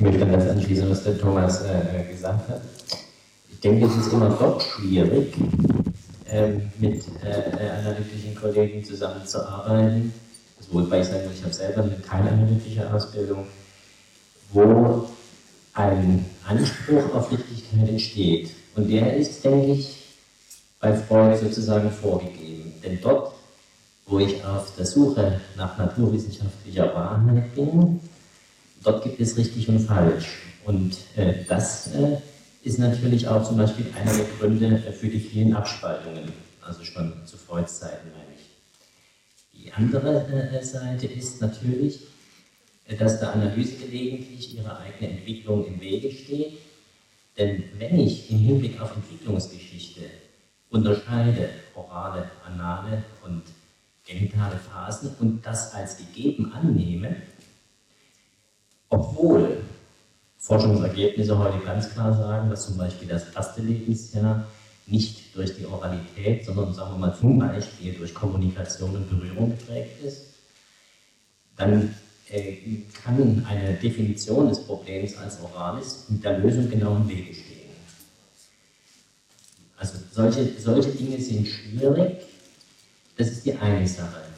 Ich 0.00 0.06
möchte 0.06 0.22
an 0.22 0.32
das 0.32 0.48
anschließen, 0.48 0.88
was 0.88 1.04
der 1.04 1.18
Thomas 1.18 1.60
äh, 1.60 2.10
gesagt 2.10 2.48
hat. 2.48 2.62
Ich 3.50 3.60
denke, 3.60 3.84
es 3.84 3.96
ist 3.98 4.10
immer 4.14 4.30
doch 4.30 4.58
schwierig, 4.58 5.34
ähm, 6.26 6.72
mit 6.78 7.04
äh, 7.22 7.68
analytischen 7.68 8.34
Kollegen 8.34 8.82
zusammenzuarbeiten. 8.82 10.14
Also, 10.58 10.72
wobei 10.72 11.02
ich 11.02 11.06
sagen 11.06 11.26
muss, 11.26 11.34
ich 11.36 11.42
habe 11.44 11.52
selber 11.52 11.86
keine 12.08 12.30
analytische 12.30 12.90
Ausbildung, 12.90 13.46
wo 14.54 15.06
ein 15.74 16.24
Anspruch 16.48 17.14
auf 17.14 17.30
Richtigkeit 17.30 17.86
entsteht. 17.86 18.52
Und 18.76 18.88
der 18.88 19.18
ist, 19.18 19.44
denke 19.44 19.72
ich, 19.72 19.98
bei 20.80 20.94
Freud 20.94 21.36
sozusagen 21.36 21.90
vorgegeben. 21.90 22.72
Denn 22.82 22.98
dort, 23.02 23.34
wo 24.06 24.18
ich 24.18 24.42
auf 24.46 24.74
der 24.78 24.86
Suche 24.86 25.42
nach 25.58 25.76
naturwissenschaftlicher 25.76 26.86
Wahrheit 26.94 27.54
bin, 27.54 28.00
dort 28.82 29.04
gibt 29.04 29.20
es 29.20 29.36
richtig 29.36 29.68
und 29.68 29.80
falsch. 29.80 30.26
Und 30.64 30.96
äh, 31.16 31.44
das 31.48 31.94
äh, 31.94 32.18
ist 32.62 32.78
natürlich 32.78 33.26
auch 33.28 33.46
zum 33.46 33.56
Beispiel 33.56 33.86
einer 33.98 34.12
der 34.12 34.26
Gründe 34.38 34.78
für 34.92 35.08
die 35.08 35.20
vielen 35.20 35.54
Abspaltungen, 35.54 36.32
also 36.60 36.84
schon 36.84 37.12
zu 37.24 37.36
Freuds 37.36 37.80
Zeiten 37.80 38.08
meine 38.12 38.24
ich. 38.36 39.62
Die 39.62 39.72
andere 39.72 40.26
äh, 40.26 40.62
Seite 40.62 41.06
ist 41.06 41.40
natürlich, 41.40 42.00
äh, 42.86 42.96
dass 42.96 43.20
der 43.20 43.32
Analyse 43.32 43.76
gelegentlich 43.76 44.56
ihre 44.56 44.78
eigene 44.78 45.10
Entwicklung 45.10 45.66
im 45.66 45.80
Wege 45.80 46.10
steht. 46.10 46.58
Denn 47.38 47.64
wenn 47.78 47.98
ich 47.98 48.30
im 48.30 48.38
Hinblick 48.38 48.80
auf 48.80 48.94
Entwicklungsgeschichte 48.94 50.02
unterscheide 50.70 51.48
orale, 51.74 52.30
anale 52.44 53.02
und 53.24 53.42
genitale 54.04 54.56
Phasen 54.56 55.14
und 55.20 55.44
das 55.46 55.72
als 55.74 55.96
gegeben 55.96 56.52
annehme, 56.52 57.16
obwohl 58.90 59.62
Forschungsergebnisse 60.38 61.38
heute 61.38 61.64
ganz 61.64 61.90
klar 61.90 62.14
sagen, 62.16 62.50
dass 62.50 62.66
zum 62.66 62.76
Beispiel 62.76 63.08
das 63.08 63.32
erste 63.34 63.62
Lebensjahr 63.62 64.46
nicht 64.86 65.34
durch 65.36 65.56
die 65.56 65.66
Oralität, 65.66 66.44
sondern 66.44 66.74
sagen 66.74 66.94
wir 66.94 66.98
mal 66.98 67.16
zum 67.16 67.38
Beispiel 67.38 67.94
durch 67.94 68.12
Kommunikation 68.12 68.96
und 68.96 69.08
Berührung 69.08 69.50
geprägt 69.50 70.02
ist, 70.04 70.22
dann 71.56 71.94
äh, 72.30 72.56
kann 73.04 73.46
eine 73.48 73.74
Definition 73.74 74.48
des 74.48 74.64
Problems 74.64 75.16
als 75.16 75.38
Oralis 75.40 76.06
mit 76.08 76.24
der 76.24 76.38
Lösung 76.38 76.68
genau 76.68 76.96
im 76.96 77.08
Wege 77.08 77.34
stehen. 77.34 77.60
Also 79.76 79.98
solche, 80.12 80.48
solche 80.58 80.90
Dinge 80.90 81.20
sind 81.20 81.46
schwierig. 81.46 82.16
Das 83.16 83.28
ist 83.28 83.46
die 83.46 83.54
eine 83.54 83.86
Sache. 83.86 84.29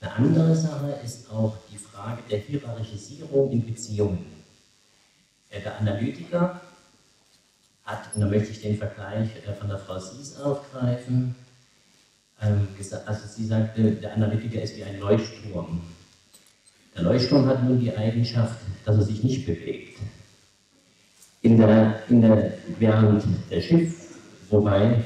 Eine 0.00 0.12
andere 0.12 0.54
Sache 0.54 0.98
ist 1.04 1.30
auch 1.30 1.56
die 1.72 1.78
Frage 1.78 2.22
der 2.30 2.38
Hierarchisierung 2.38 3.50
in 3.50 3.66
Beziehungen. 3.66 4.26
Der 5.50 5.78
Analytiker 5.78 6.60
hat, 7.84 8.14
und 8.14 8.20
da 8.20 8.26
möchte 8.26 8.52
ich 8.52 8.60
den 8.60 8.76
Vergleich 8.76 9.30
äh, 9.46 9.52
von 9.54 9.68
der 9.68 9.78
Frau 9.78 9.98
Sies 9.98 10.36
aufgreifen, 10.36 11.34
ähm, 12.40 12.68
also 13.06 13.26
sie 13.26 13.46
sagte, 13.46 13.92
der 13.92 14.14
Analytiker 14.14 14.62
ist 14.62 14.76
wie 14.76 14.84
ein 14.84 15.00
Leuchtturm. 15.00 15.80
Der 16.94 17.02
Leuchtturm 17.02 17.46
hat 17.46 17.64
nun 17.64 17.80
die 17.80 17.96
Eigenschaft, 17.96 18.60
dass 18.84 18.96
er 18.96 19.02
sich 19.02 19.24
nicht 19.24 19.46
bewegt. 19.46 19.98
In 21.42 21.56
der, 21.56 22.02
in 22.08 22.20
der, 22.20 22.54
während 22.78 23.24
der 23.50 23.60
Schiff, 23.60 24.18
wobei 24.50 25.02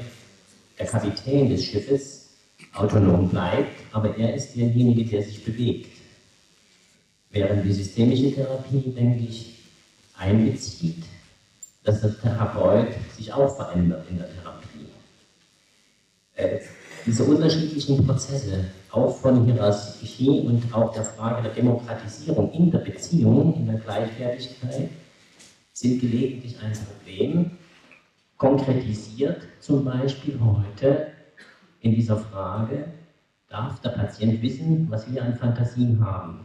der 0.77 0.85
Kapitän 0.85 1.49
des 1.49 1.63
Schiffes 1.63 2.22
autonom 2.73 3.29
bleibt, 3.29 3.71
aber 3.91 4.17
er 4.17 4.35
ist 4.35 4.55
derjenige, 4.55 5.05
der 5.05 5.23
sich 5.23 5.43
bewegt. 5.43 5.91
Während 7.31 7.65
die 7.65 7.73
systemische 7.73 8.33
Therapie, 8.33 8.91
denke 8.95 9.23
ich, 9.23 9.59
einbezieht, 10.17 11.03
dass 11.83 12.01
der 12.01 12.19
Therapeut 12.19 12.89
sich 13.15 13.31
auch 13.33 13.55
verändert 13.55 14.05
in 14.09 14.17
der 14.17 14.27
Therapie. 14.27 14.87
Äh, 16.35 16.59
diese 17.05 17.23
unterschiedlichen 17.25 18.05
Prozesse, 18.05 18.65
auch 18.91 19.17
von 19.17 19.45
Hierarchie 19.45 20.41
und 20.41 20.73
auch 20.73 20.93
der 20.93 21.03
Frage 21.03 21.43
der 21.43 21.53
Demokratisierung 21.53 22.51
in 22.53 22.71
der 22.71 22.79
Beziehung, 22.79 23.55
in 23.55 23.67
der 23.67 23.79
Gleichwertigkeit, 23.79 24.89
sind 25.73 25.99
gelegentlich 25.99 26.55
ein 26.61 26.71
Problem, 26.71 27.51
konkretisiert 28.37 29.41
zum 29.59 29.83
Beispiel 29.83 30.39
heute 30.39 31.07
in 31.83 31.93
dieser 31.93 32.17
Frage, 32.17 32.85
darf 33.49 33.81
der 33.81 33.89
Patient 33.89 34.41
wissen, 34.41 34.89
was 34.89 35.11
wir 35.11 35.21
an 35.21 35.35
Fantasien 35.35 36.03
haben? 36.03 36.39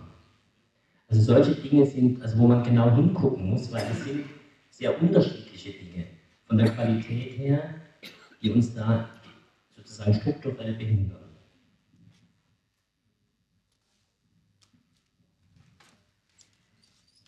Also 1.09 1.23
solche 1.23 1.55
Dinge 1.55 1.87
sind, 1.87 2.21
also 2.21 2.39
wo 2.39 2.49
man 2.49 2.65
genau 2.65 2.95
hingucken 2.95 3.49
muss, 3.49 3.73
weil 3.73 3.87
es 3.91 4.05
sind 4.05 4.25
sehr 4.69 5.01
unterschiedliche 5.01 5.71
Dinge 5.71 6.05
von 6.45 6.59
der 6.59 6.71
Qualität 6.71 7.39
her, 7.39 7.75
die 8.43 8.51
uns 8.51 8.75
da 8.75 9.09
sozusagen 9.77 10.15
strukturell 10.15 10.75
behindern. 10.75 11.31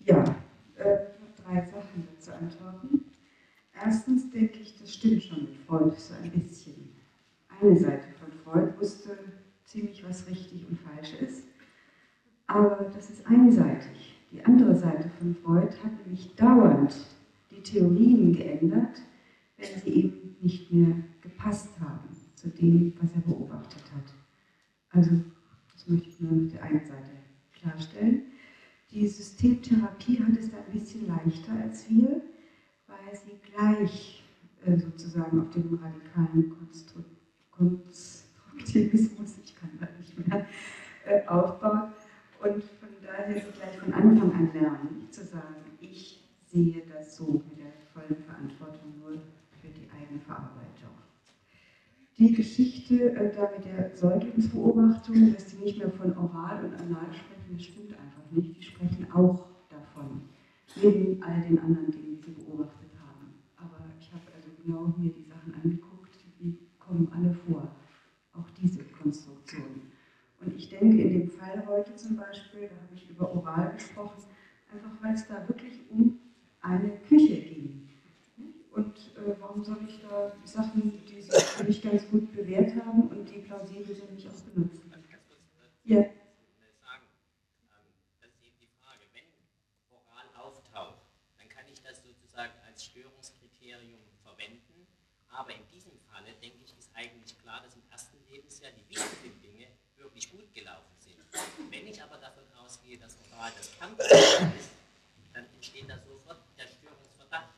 Ja, 0.05 0.25
äh, 0.77 0.97
drei 1.45 1.61
Sachen 1.61 2.09
zu 2.19 2.35
antworten. 2.35 3.05
Erstens 3.73 4.31
denke 4.31 4.59
ich, 4.59 4.77
das 4.79 4.95
stimmt 4.95 5.23
schon 5.23 5.43
mit 5.43 5.57
Freud 5.67 5.95
so 5.97 6.15
ein 6.15 6.31
bisschen. 6.31 6.90
Eine 7.61 7.77
Seite 7.79 8.09
von 8.19 8.33
Freud 8.33 8.73
wusste 8.79 9.19
ziemlich, 9.65 10.03
was 10.09 10.27
richtig 10.29 10.67
und 10.69 10.79
falsch 10.81 11.15
ist. 11.21 11.45
Aber 12.47 12.91
das 12.95 13.11
ist 13.11 13.27
einseitig. 13.27 14.19
Die 14.33 14.43
andere 14.45 14.75
Seite 14.75 15.11
von 15.19 15.35
Freud 15.35 15.71
hat 15.85 15.93
nämlich 16.05 16.35
dauernd 16.37 16.95
die 17.51 17.63
Theorien 17.63 18.33
geändert, 18.33 19.03
wenn 19.59 19.81
sie 19.83 19.91
eben 19.91 20.37
nicht 20.41 20.73
mehr 20.73 20.97
gepasst 21.21 21.69
haben 21.81 22.09
zu 22.35 22.49
dem, 22.49 22.95
was 23.01 23.11
er 23.15 23.21
beobachtet 23.21 23.85
hat. 23.95 24.15
Also, 24.93 25.11
das 25.73 25.87
möchte 25.87 26.09
ich 26.09 26.21
nur 26.21 26.33
mit 26.33 26.55
der 26.55 26.63
einen 26.63 26.87
Seite 26.87 27.11
klarstellen. 27.53 28.23
Die 28.91 29.07
Systemtherapie 29.07 30.19
hat 30.19 30.37
es 30.39 30.51
da 30.51 30.57
ein 30.57 30.73
bisschen 30.73 31.07
leichter 31.07 31.53
als 31.63 31.89
wir, 31.91 32.23
weil 32.87 33.15
sie 33.15 33.39
gleich 33.53 34.25
äh, 34.65 34.77
sozusagen 34.79 35.41
auf 35.41 35.51
dem 35.51 35.75
radikalen 35.75 36.51
Konstruktivismus, 37.61 39.37
ich 39.45 39.55
kann 39.55 39.71
das 39.79 39.91
nicht 39.99 40.27
mehr, 40.27 40.47
äh, 41.05 41.27
aufbaut 41.27 41.93
und 42.43 42.65
von 42.65 42.89
daher 43.03 43.35
sie 43.35 43.53
gleich 43.53 43.77
von 43.77 43.93
Anfang 43.93 44.33
an 44.33 44.51
lernen, 44.55 45.09
zu 45.11 45.25
sagen, 45.25 45.57
ich 45.79 46.25
sehe 46.47 46.83
das 46.91 47.17
so 47.17 47.43
mit 47.51 47.59
der 47.59 47.73
vollen 47.93 48.25
Verantwortung 48.25 48.99
nur 48.99 49.21
für 49.61 49.69
die 49.69 49.91
eigene 49.91 50.21
Verarbeitung. 50.21 50.97
Die 52.17 52.33
Geschichte 52.33 53.13
äh, 53.13 53.35
da 53.35 53.51
mit 53.55 53.67
der 53.67 53.95
Säuglingsbeobachtung, 53.95 55.35
dass 55.35 55.47
die 55.47 55.57
nicht 55.63 55.79
mehr 55.79 55.91
von 55.91 56.17
oral 56.17 56.65
und 56.65 56.75
anal 56.75 57.13
sprechen, 57.13 57.57
das 57.57 57.63
stimmt 57.63 57.93
einfach 57.93 58.31
nicht. 58.31 58.57
Die 58.57 58.63
sprechen 58.63 59.07
auch 59.13 59.49
davon, 59.69 60.23
neben 60.77 61.23
all 61.23 61.43
den 61.43 61.59
anderen 61.59 61.91
Dingen, 61.91 62.21
die 62.21 62.33
sie 62.33 62.43
beobachtet 62.43 62.91
haben. 62.99 63.35
Aber 63.57 63.85
ich 63.99 64.11
habe 64.13 64.25
also 64.35 64.49
genau 64.63 64.95
mir 64.97 65.13
die 65.13 65.25
Sachen 65.25 65.55
angeguckt, 65.63 65.90
kommen 66.91 67.09
alle 67.15 67.33
vor, 67.33 67.71
auch 68.33 68.51
diese 68.61 68.83
Konstruktionen. 68.85 69.93
Und 70.41 70.57
ich 70.57 70.69
denke, 70.71 71.03
in 71.03 71.13
dem 71.13 71.31
Fall 71.31 71.65
heute 71.67 71.95
zum 71.95 72.17
Beispiel, 72.17 72.63
da 72.63 72.75
habe 72.75 72.95
ich 72.95 73.09
über 73.09 73.33
Oral 73.33 73.73
gesprochen, 73.75 74.25
einfach 74.73 74.91
weil 75.03 75.15
es 75.15 75.29
da 75.29 75.47
wirklich 75.47 75.79
um 75.91 76.19
eine 76.61 76.91
Küche 77.09 77.41
ging. 77.43 77.89
Und 78.73 78.97
äh, 79.17 79.35
warum 79.39 79.63
soll 79.63 79.79
ich 79.87 80.01
da 80.03 80.33
Sachen, 80.45 81.01
die 81.07 81.21
sich 81.21 81.35
für 81.35 81.65
mich 81.65 81.83
ganz 81.83 82.09
gut 82.09 82.33
bewährt 82.33 82.75
haben 82.85 83.03
und 83.03 83.29
die 83.29 83.41
plausibel 83.41 83.95
sind, 83.95 84.13
nicht 84.15 84.29
auch 84.29 84.41
benutzen? 84.53 84.93
Ja. 85.85 86.05
Aber 95.41 95.55
in 95.55 95.67
diesem 95.73 95.97
Falle, 96.01 96.35
denke 96.43 96.59
ich, 96.65 96.77
ist 96.77 96.91
eigentlich 96.93 97.39
klar, 97.41 97.63
dass 97.63 97.75
im 97.75 97.83
ersten 97.91 98.19
Lebensjahr 98.29 98.73
die 98.73 98.87
wichtigen 98.91 99.41
Dinge 99.41 99.69
wirklich 99.97 100.31
gut 100.31 100.53
gelaufen 100.53 100.93
sind. 100.99 101.17
Wenn 101.71 101.87
ich 101.87 102.03
aber 102.03 102.19
davon 102.19 102.45
das 103.57 103.71
Kernproblem 103.79 104.53
ist, 104.59 104.71
dann 105.35 105.45
entsteht 105.55 105.89
da 105.89 105.95
sofort 105.97 106.39
der 106.59 106.67
Störungsverdacht. 106.69 107.55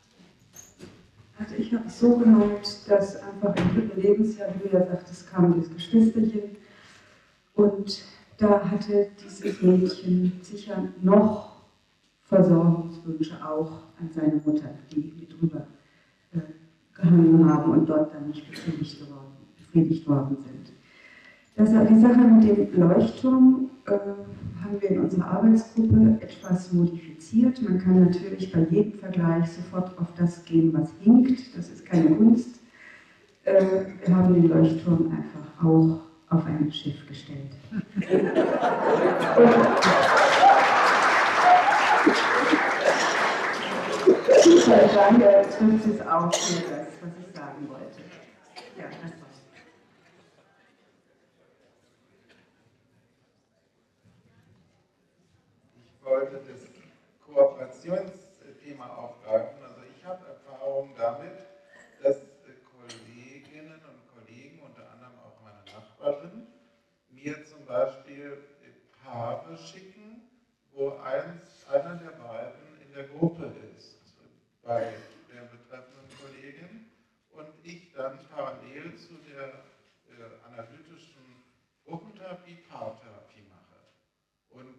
Also 1.38 1.54
ich 1.56 1.74
habe 1.74 1.86
es 1.86 1.98
so 1.98 2.16
gemeint, 2.16 2.88
dass 2.88 3.16
einfach 3.16 3.56
im 3.56 3.74
dritten 3.74 4.00
Lebensjahr, 4.00 4.48
wie 4.54 4.68
du 4.68 4.76
ja 4.76 4.86
sagtest, 4.86 5.30
kam 5.30 5.54
dieses 5.54 5.74
Geschwisterchen 5.74 6.56
und 7.54 8.02
da 8.38 8.64
hatte 8.70 9.08
dieses 9.22 9.62
Mädchen 9.62 10.40
sicher 10.42 10.88
noch 11.00 11.52
Versorgungswünsche 12.24 13.36
auch 13.46 13.82
an 14.00 14.10
seine 14.10 14.40
Mutter, 14.44 14.70
die 14.90 15.12
mit 15.18 15.40
drüber 15.40 15.66
äh, 16.32 16.38
gehangen 16.94 17.48
haben 17.48 17.72
und 17.72 17.86
dort 17.86 18.14
dann 18.14 18.28
nicht 18.28 18.48
befriedigt, 18.48 19.00
geworden, 19.00 19.32
befriedigt 19.56 20.08
worden 20.08 20.38
sind. 20.42 20.72
Das, 21.56 21.68
die 21.68 22.00
Sache 22.00 22.18
mit 22.18 22.74
dem 22.74 22.80
Leuchtturm 22.80 23.70
haben 23.86 24.80
wir 24.80 24.90
in 24.90 25.00
unserer 25.00 25.26
Arbeitsgruppe 25.26 26.18
etwas 26.20 26.72
modifiziert. 26.72 27.60
Man 27.62 27.78
kann 27.78 28.04
natürlich 28.04 28.52
bei 28.52 28.60
jedem 28.70 28.98
Vergleich 28.98 29.50
sofort 29.50 29.98
auf 29.98 30.08
das 30.16 30.44
gehen, 30.44 30.72
was 30.72 30.90
hinkt. 31.00 31.56
Das 31.56 31.68
ist 31.68 31.84
keine 31.84 32.14
Kunst. 32.14 32.60
Äh, 33.44 33.64
wir 34.04 34.16
haben 34.16 34.34
den 34.34 34.48
Leuchtturm 34.48 35.10
einfach 35.10 35.64
auch 35.64 36.00
auf 36.30 36.46
ein 36.46 36.72
Schiff 36.72 37.06
gestellt. 37.06 37.50
Danke, 44.94 45.24
jetzt 45.24 45.58
trifft 45.58 45.86
es 45.86 46.00
auch 46.06 46.32
für 46.32 46.62
das, 46.62 46.86
was 47.00 47.10
ich 47.18 47.36
sagen 47.36 47.68
wollte. 47.68 48.00
Ja, 48.78 48.84
das 48.84 49.10
war's. 49.20 49.42
Ich 55.76 56.01
wollte 56.12 56.42
das 56.46 56.60
Kooperationsthema 57.24 58.86
aufgreifen. 58.96 59.64
Also 59.64 59.80
ich 59.96 60.04
habe 60.04 60.26
Erfahrung 60.26 60.94
damit, 60.98 61.38
dass 62.02 62.18
Kolleginnen 62.70 63.80
und 63.88 64.06
Kollegen, 64.12 64.60
unter 64.60 64.92
anderem 64.92 65.18
auch 65.20 65.40
meine 65.42 65.64
Nachbarin, 65.72 66.48
mir 67.08 67.42
zum 67.46 67.64
Beispiel 67.64 68.44
Paare 69.02 69.56
schicken, 69.56 70.28
wo 70.72 70.98
eins, 70.98 71.66
einer 71.70 71.94
der 71.94 72.10
beiden 72.10 72.82
in 72.86 72.92
der 72.92 73.04
Gruppe 73.04 73.50
ist, 73.74 73.96
bei 74.62 74.92
der 75.32 75.42
betreffenden 75.42 76.10
Kollegin, 76.20 76.90
und 77.30 77.48
ich 77.62 77.90
dann 77.94 78.18
parallel 78.28 78.94
zu 78.96 79.14
der 79.32 79.48
äh, 79.48 79.54
analytischen 80.46 81.42
Gruppentherapie 81.86 82.58
Paartherapie 82.68 83.44
mache. 83.48 83.78
Und 84.50 84.74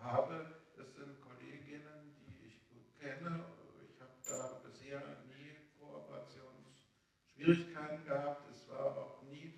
habe, 0.00 0.46
das 0.76 0.94
sind 0.94 1.20
Kolleginnen, 1.20 2.14
die 2.26 2.46
ich 2.46 2.68
gut 2.68 2.96
kenne, 3.00 3.44
ich 3.88 4.00
habe 4.00 4.12
da 4.28 4.60
bisher 4.62 5.02
nie 5.26 5.56
Kooperationsschwierigkeiten 5.80 8.04
gehabt, 8.04 8.48
es 8.50 8.68
war 8.68 8.96
auch 8.96 9.22
nie 9.22 9.54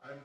ein 0.00 0.24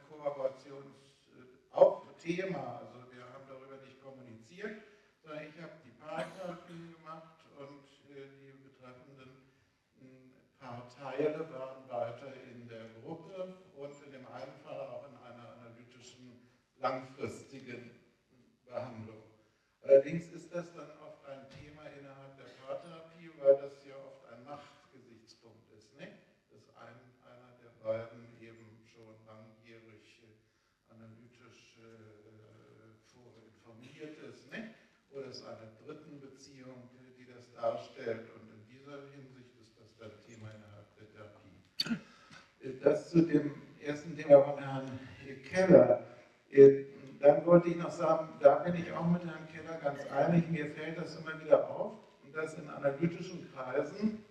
Kooperationsthema, 2.28 2.80
also 2.84 3.08
wir 3.16 3.24
haben 3.24 3.48
darüber 3.48 3.78
nicht 3.86 4.04
kommuniziert, 4.04 4.84
sondern 5.24 5.48
ich 5.48 5.62
habe 5.62 5.72
die 5.86 5.96
Paartherapie 5.96 6.94
gemacht 7.00 7.40
und 7.56 7.88
äh, 8.12 8.28
die 8.44 8.52
betreffenden 8.68 9.32
Paarteile 10.60 11.48
waren 11.52 11.88
weiter 11.88 12.34
in 12.52 12.68
der 12.68 12.90
Gruppe 13.02 13.56
und 13.78 13.94
in 14.04 14.12
dem 14.12 14.28
einen 14.28 14.60
Fall 14.64 14.80
auch 14.92 15.08
in 15.08 15.16
einer 15.24 15.56
analytischen 15.56 16.52
langfristigen 16.80 17.92
Behandlung. 18.66 19.24
Allerdings 19.82 20.28
ist 20.34 20.54
das 20.54 20.74
dann 20.74 20.92
oft 21.00 21.26
ein 21.28 21.48
Thema 21.48 21.88
innerhalb 21.98 22.36
der 22.36 22.52
Paartherapie, 22.60 23.32
weil 23.40 23.56
das 23.56 23.86
ja 23.86 23.96
oft 23.96 24.28
ein 24.34 24.44
Machtgesichtspunkt 24.44 25.72
ist, 25.78 25.96
nicht? 25.98 26.12
dass 26.52 26.76
ein, 26.76 27.00
einer 27.24 27.56
der 27.64 27.72
beiden 27.82 28.36
eben 28.42 28.84
schon 28.84 29.16
langjährig 29.26 30.20
äh, 30.28 30.92
analytisch 30.92 31.78
äh, 31.80 32.18
informiert 33.68 34.18
ist, 34.24 34.52
nicht? 34.52 34.74
oder 35.12 35.28
es 35.28 35.44
eine 35.44 35.72
dritten 35.84 36.20
Beziehung, 36.20 36.90
die 37.18 37.26
das 37.26 37.47
darstellt. 37.62 38.26
Und 38.36 38.50
in 38.54 38.66
dieser 38.70 39.02
Hinsicht 39.12 39.52
ist 39.62 39.80
das 39.80 39.96
dann 39.98 40.12
Thema 40.26 40.50
innerhalb 40.56 40.88
der 40.96 41.08
Therapie. 41.12 41.58
Das 42.84 43.10
zu 43.10 43.22
dem 43.22 43.52
ersten 43.82 44.16
Thema 44.16 44.42
von 44.44 44.60
Herrn 44.60 45.00
Keller. 45.50 46.04
Dann 47.20 47.46
wollte 47.46 47.70
ich 47.70 47.76
noch 47.78 47.92
sagen, 47.92 48.30
da 48.40 48.56
bin 48.60 48.76
ich 48.76 48.92
auch 48.92 49.08
mit 49.08 49.26
Herrn 49.26 49.48
Keller 49.48 49.80
ganz 49.82 50.06
einig, 50.12 50.50
mir 50.50 50.68
fällt 50.68 50.98
das 50.98 51.16
immer 51.18 51.44
wieder 51.44 51.70
auf, 51.70 51.94
dass 52.34 52.54
in 52.60 52.70
analytischen 52.70 53.52
Kreisen 53.52 54.24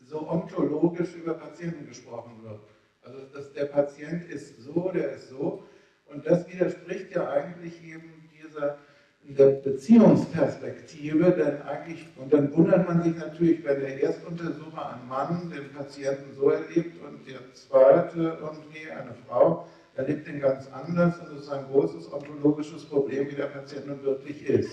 so 0.00 0.28
ontologisch 0.28 1.14
über 1.14 1.34
Patienten 1.34 1.86
gesprochen 1.86 2.42
wird. 2.42 2.60
Also 3.02 3.26
dass 3.26 3.52
der 3.52 3.64
Patient 3.64 4.30
ist 4.30 4.60
so, 4.60 4.90
der 4.92 5.12
ist 5.12 5.28
so. 5.28 5.66
Und 6.06 6.26
das 6.26 6.46
widerspricht 6.52 7.10
ja 7.10 7.28
eigentlich 7.28 7.82
eben 7.82 8.30
dieser 8.40 8.78
der 9.24 9.46
Beziehungsperspektive, 9.46 11.30
denn 11.30 11.62
eigentlich, 11.62 12.06
und 12.16 12.32
dann 12.32 12.54
wundert 12.54 12.86
man 12.86 13.02
sich 13.02 13.16
natürlich, 13.16 13.64
wenn 13.64 13.80
der 13.80 14.02
Erstuntersucher 14.02 14.94
ein 14.94 15.08
Mann 15.08 15.52
den 15.54 15.72
Patienten 15.72 16.34
so 16.34 16.50
erlebt 16.50 16.96
und 17.04 17.26
der 17.28 17.38
zweite 17.54 18.38
irgendwie 18.40 18.90
eine 18.90 19.14
Frau 19.26 19.66
erlebt 19.94 20.26
ihn 20.26 20.40
ganz 20.40 20.68
anders 20.72 21.18
und 21.18 21.36
es 21.36 21.44
ist 21.44 21.52
ein 21.52 21.64
großes 21.70 22.12
ontologisches 22.12 22.84
Problem, 22.86 23.30
wie 23.30 23.34
der 23.34 23.46
Patient 23.46 23.86
nun 23.86 24.02
wirklich 24.02 24.44
ist. 24.48 24.70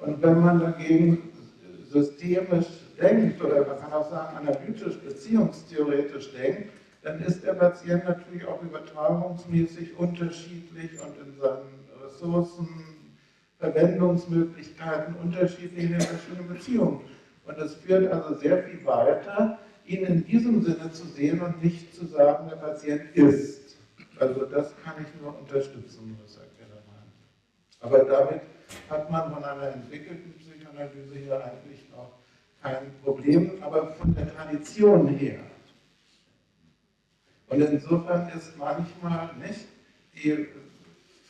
Und 0.00 0.22
wenn 0.22 0.40
man 0.40 0.60
dagegen 0.60 1.30
systemisch 1.88 2.66
denkt 3.00 3.42
oder 3.42 3.66
man 3.66 3.80
kann 3.80 3.92
auch 3.92 4.10
sagen 4.10 4.36
analytisch, 4.36 4.98
beziehungstheoretisch 4.98 6.32
denkt, 6.32 6.70
dann 7.02 7.20
ist 7.22 7.44
der 7.44 7.54
Patient 7.54 8.04
natürlich 8.04 8.46
auch 8.46 8.62
übertragungsmäßig 8.62 9.98
unterschiedlich 9.98 10.90
und 11.00 11.16
in 11.26 11.40
seinen 11.40 11.80
Ressourcen, 12.04 12.68
Verwendungsmöglichkeiten 13.60 15.14
unterschiedlich 15.16 15.84
in 15.84 15.92
den 15.92 16.00
verschiedenen 16.00 16.48
Beziehungen. 16.48 17.00
Und 17.46 17.58
das 17.58 17.74
führt 17.74 18.10
also 18.12 18.34
sehr 18.34 18.62
viel 18.64 18.84
weiter, 18.84 19.58
ihn 19.86 20.04
in 20.04 20.24
diesem 20.24 20.62
Sinne 20.62 20.90
zu 20.90 21.06
sehen 21.06 21.40
und 21.40 21.62
nicht 21.62 21.94
zu 21.94 22.06
sagen, 22.06 22.48
der 22.48 22.56
Patient 22.56 23.14
ist. 23.14 23.76
Also 24.18 24.44
das 24.46 24.74
kann 24.82 24.94
ich 25.00 25.20
nur 25.20 25.38
unterstützen, 25.38 26.16
Herr 26.18 26.46
Keller 26.58 26.82
meint. 26.86 27.80
Aber 27.80 28.04
damit 28.04 28.42
hat 28.88 29.10
man 29.10 29.32
von 29.32 29.44
einer 29.44 29.74
entwickelten 29.74 30.34
Psychoanalyse 30.34 31.14
hier 31.16 31.44
eigentlich 31.44 31.88
noch 31.90 32.12
kein 32.62 32.92
Problem, 33.02 33.52
aber 33.62 33.94
von 33.94 34.14
der 34.14 34.34
Tradition 34.34 35.08
her. 35.08 35.40
Und 37.48 37.60
insofern 37.60 38.28
ist 38.28 38.56
manchmal 38.56 39.30
nicht 39.36 39.66
die 40.14 40.46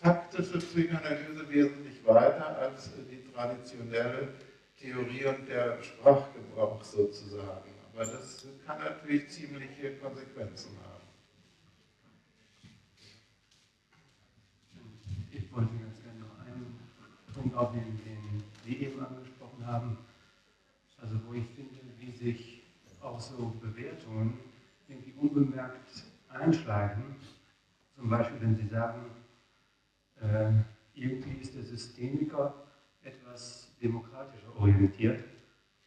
faktische 0.02 0.58
Psychoanalyse 0.58 1.48
wesentlich 1.48 1.89
weiter 2.06 2.58
als 2.58 2.90
die 3.10 3.30
traditionelle 3.32 4.28
Theorie 4.78 5.26
und 5.26 5.48
der 5.48 5.82
Sprachgebrauch 5.82 6.82
sozusagen. 6.82 7.70
Aber 7.92 8.04
das 8.04 8.46
kann 8.66 8.78
natürlich 8.78 9.28
ziemliche 9.28 9.96
Konsequenzen 9.96 10.70
haben. 10.78 11.00
Ich 15.30 15.52
wollte 15.52 15.74
ganz 15.74 16.02
gerne 16.02 16.20
noch 16.20 16.46
einen 16.46 16.78
Punkt 17.34 17.56
aufnehmen, 17.56 18.00
den 18.04 18.44
Sie 18.64 18.84
eben 18.84 19.04
angesprochen 19.04 19.66
haben. 19.66 19.98
Also 21.00 21.14
wo 21.26 21.34
ich 21.34 21.46
finde, 21.56 21.80
wie 21.98 22.12
sich 22.12 22.62
auch 23.00 23.20
so 23.20 23.52
Bewertungen 23.60 24.38
irgendwie 24.88 25.12
unbemerkt 25.18 26.04
einschleichen. 26.28 27.16
Zum 27.96 28.10
Beispiel, 28.10 28.40
wenn 28.40 28.56
Sie 28.56 28.68
sagen, 28.68 29.10
äh, 30.20 30.52
irgendwie 31.00 31.40
ist 31.40 31.54
der 31.54 31.62
Systemiker 31.62 32.54
etwas 33.02 33.68
demokratischer 33.80 34.54
orientiert 34.56 35.24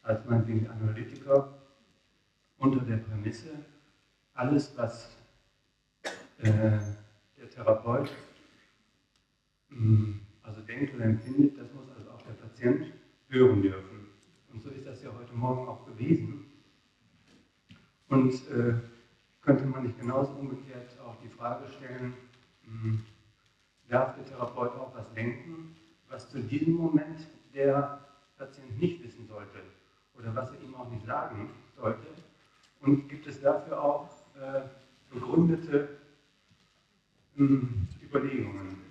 als 0.04 0.26
man 0.26 0.46
wie 0.48 0.68
Analytiker 0.68 1.54
unter 2.58 2.84
der 2.84 2.98
Prämisse, 2.98 3.66
alles, 4.34 4.76
was 4.76 5.16
äh, 6.40 6.52
der 7.38 7.50
Therapeut 7.50 8.12
mh, 9.70 10.20
also 10.44 10.62
denkt 10.62 10.94
oder 10.96 11.06
empfindet, 11.06 11.58
das 11.58 11.74
muss 11.74 11.86
also 11.96 12.12
auch 12.12 12.22
der 12.24 12.34
Patient 12.34 12.94
hören 13.30 13.62
dürfen. 13.62 14.08
Und 14.52 14.62
so 14.62 14.70
ist 14.70 14.86
das 14.86 15.04
ja 15.04 15.12
heute 15.18 15.34
Morgen 15.34 15.68
auch 15.68 15.86
gewesen. 15.86 16.46
Und 18.10 18.34
äh, 18.50 18.76
könnte 19.42 19.66
man 19.66 19.84
nicht 19.84 20.00
genauso 20.00 20.34
umgekehrt 20.34 21.00
auch 21.00 21.16
die 21.24 21.30
Frage 21.30 21.68
stellen, 21.70 22.14
mh, 22.66 23.00
darf 23.94 24.16
der 24.16 24.26
Therapeut 24.26 24.72
auch 24.72 24.96
was 24.96 25.14
denken, 25.14 25.76
was 26.10 26.30
zu 26.30 26.42
diesem 26.42 26.74
Moment 26.74 27.28
der 27.54 28.00
Patient 28.38 28.80
nicht 28.80 29.04
wissen 29.04 29.28
sollte 29.28 29.60
oder 30.18 30.36
was 30.36 30.52
er 30.52 30.62
ihm 30.62 30.74
auch 30.76 30.90
nicht 30.90 31.06
sagen 31.06 31.52
sollte? 31.76 32.08
Und 32.82 33.08
gibt 33.08 33.28
es 33.28 33.40
dafür 33.40 33.82
auch 33.82 34.10
äh, 34.36 34.62
begründete 35.12 35.90
mh, 37.36 37.68
Überlegungen? 38.02 38.82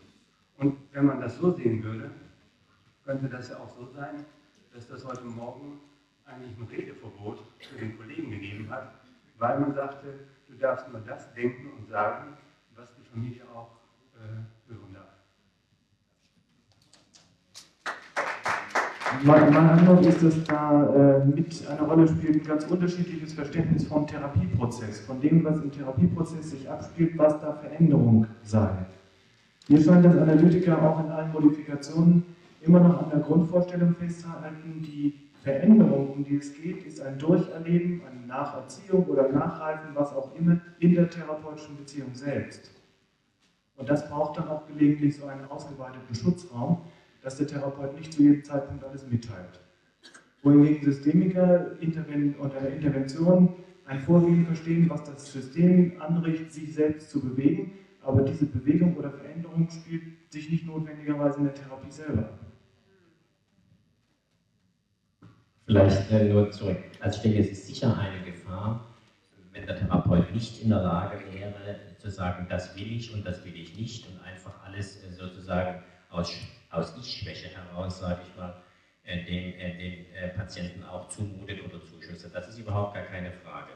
Und 0.59 0.79
wenn 0.93 1.07
man 1.07 1.21
das 1.21 1.37
so 1.37 1.51
sehen 1.51 1.83
würde, 1.83 2.11
könnte 3.05 3.29
das 3.29 3.49
ja 3.51 3.59
auch 3.59 3.77
so 3.77 3.87
sein, 3.93 4.25
dass 4.73 4.87
das 4.87 5.05
heute 5.05 5.25
Morgen 5.25 5.81
eigentlich 6.25 6.57
ein 6.57 6.69
Redeverbot 6.71 7.41
für 7.59 7.79
den 7.79 7.99
Kollegen 7.99 8.31
gegeben 8.31 8.71
hat, 8.71 8.95
weil 9.39 9.59
man 9.59 9.75
sagte, 9.75 10.21
du 10.49 10.55
darfst 10.55 10.89
nur 10.91 11.01
das 11.01 11.35
denken 11.35 11.73
und 11.77 11.89
sagen, 11.89 12.37
was 12.77 12.95
die 12.95 13.03
Familie 13.03 13.43
auch 13.53 13.83
äh, 14.15 14.71
hören 14.71 14.95
darf. 14.95 15.13
Mein, 19.25 19.55
Eindruck 19.55 20.05
ist, 20.07 20.23
dass 20.23 20.43
da 20.45 21.21
äh, 21.21 21.25
mit 21.25 21.67
eine 21.69 21.83
Rolle 21.83 22.09
spielt 22.09 22.43
ein 22.43 22.47
ganz 22.47 22.65
unterschiedliches 22.65 23.35
Verständnis 23.35 23.87
vom 23.87 24.07
Therapieprozess, 24.07 25.01
von 25.01 25.21
dem, 25.21 25.45
was 25.45 25.61
im 25.61 25.71
Therapieprozess 25.71 26.51
sich 26.51 26.69
abspielt, 26.69 27.17
was 27.19 27.41
da 27.41 27.53
Veränderung 27.53 28.27
sei. 28.43 28.71
Hier 29.69 29.81
scheint 29.81 30.05
das 30.05 30.17
Analytiker 30.17 30.83
auch 30.83 31.05
in 31.05 31.11
allen 31.11 31.33
Modifikationen 31.33 32.25
immer 32.63 32.81
noch 32.81 33.05
an 33.05 33.11
der 33.11 33.21
Grundvorstellung 33.21 33.95
festzuhalten, 33.95 34.83
die 34.83 35.31
Veränderung, 35.43 36.11
um 36.11 36.25
die 36.25 36.37
es 36.37 36.55
geht, 36.55 36.85
ist 36.85 37.01
ein 37.01 37.19
Durcherleben, 37.19 38.03
eine 38.09 38.27
Nacherziehung 38.27 39.05
oder 39.07 39.29
Nachreifen, 39.29 39.91
was 39.95 40.13
auch 40.15 40.35
immer, 40.37 40.61
in 40.79 40.95
der 40.95 41.11
therapeutischen 41.11 41.77
Beziehung 41.77 42.15
selbst. 42.15 42.71
Und 43.77 43.89
das 43.89 44.09
braucht 44.09 44.39
dann 44.39 44.49
auch 44.49 44.67
gelegentlich 44.67 45.17
so 45.17 45.27
einen 45.27 45.45
ausgeweiteten 45.47 46.15
Schutzraum, 46.15 46.79
dass 47.23 47.37
der 47.37 47.47
Therapeut 47.47 47.97
nicht 47.97 48.13
zu 48.13 48.23
jedem 48.23 48.45
Zeitpunkt 48.45 48.85
alles 48.85 49.07
mitteilt. 49.09 49.61
Wohingegen 50.43 50.83
Systemiker 50.83 51.73
unter 51.81 52.69
Intervention 52.69 53.55
ein 53.87 54.01
Vorgehen 54.01 54.47
verstehen, 54.47 54.89
was 54.91 55.05
das 55.05 55.33
System 55.33 56.01
anrichtet, 56.01 56.53
sich 56.53 56.75
selbst 56.75 57.11
zu 57.11 57.21
bewegen, 57.21 57.73
aber 58.03 58.23
diese 58.23 58.47
Bewegung 58.47 58.97
oder 58.97 59.11
Veränderung 59.11 59.69
spielt 59.71 60.03
sich 60.31 60.51
nicht 60.51 60.67
notwendigerweise 60.67 61.39
in 61.39 61.45
der 61.45 61.55
Therapie 61.55 61.91
selber. 61.91 62.31
Vielleicht 65.67 66.11
äh, 66.11 66.29
nur 66.29 66.51
zurück. 66.51 66.79
Also 67.01 67.17
ich 67.17 67.23
denke, 67.23 67.39
es 67.39 67.53
ist 67.53 67.67
sicher 67.67 67.97
eine 67.97 68.25
Gefahr, 68.25 68.85
wenn 69.53 69.67
der 69.67 69.77
Therapeut 69.77 70.33
nicht 70.35 70.63
in 70.63 70.71
der 70.71 70.83
Lage 70.83 71.19
wäre, 71.33 71.79
zu 71.99 72.11
sagen, 72.11 72.47
das 72.51 72.77
will 72.77 72.91
ich 72.91 73.15
und 73.15 73.25
das 73.25 73.45
will 73.45 73.55
ich 73.55 73.77
nicht 73.79 74.09
und 74.09 74.21
einfach 74.25 74.53
alles 74.65 75.05
äh, 75.05 75.13
sozusagen 75.13 75.83
aus, 76.11 76.33
aus 76.73 76.97
Ich-Schwäche 76.99 77.49
heraus, 77.49 78.01
sage 78.01 78.23
ich 78.27 78.37
mal, 78.37 78.63
äh, 79.05 79.25
den, 79.25 79.55
äh, 79.55 79.77
den 79.77 80.15
äh, 80.15 80.29
Patienten 80.29 80.83
auch 80.85 81.09
zumutet 81.09 81.61
oder 81.65 81.85
zuschüsselt. 81.85 82.35
Das 82.35 82.49
ist 82.49 82.59
überhaupt 82.59 82.95
gar 82.95 83.05
keine 83.05 83.31
Frage. 83.31 83.73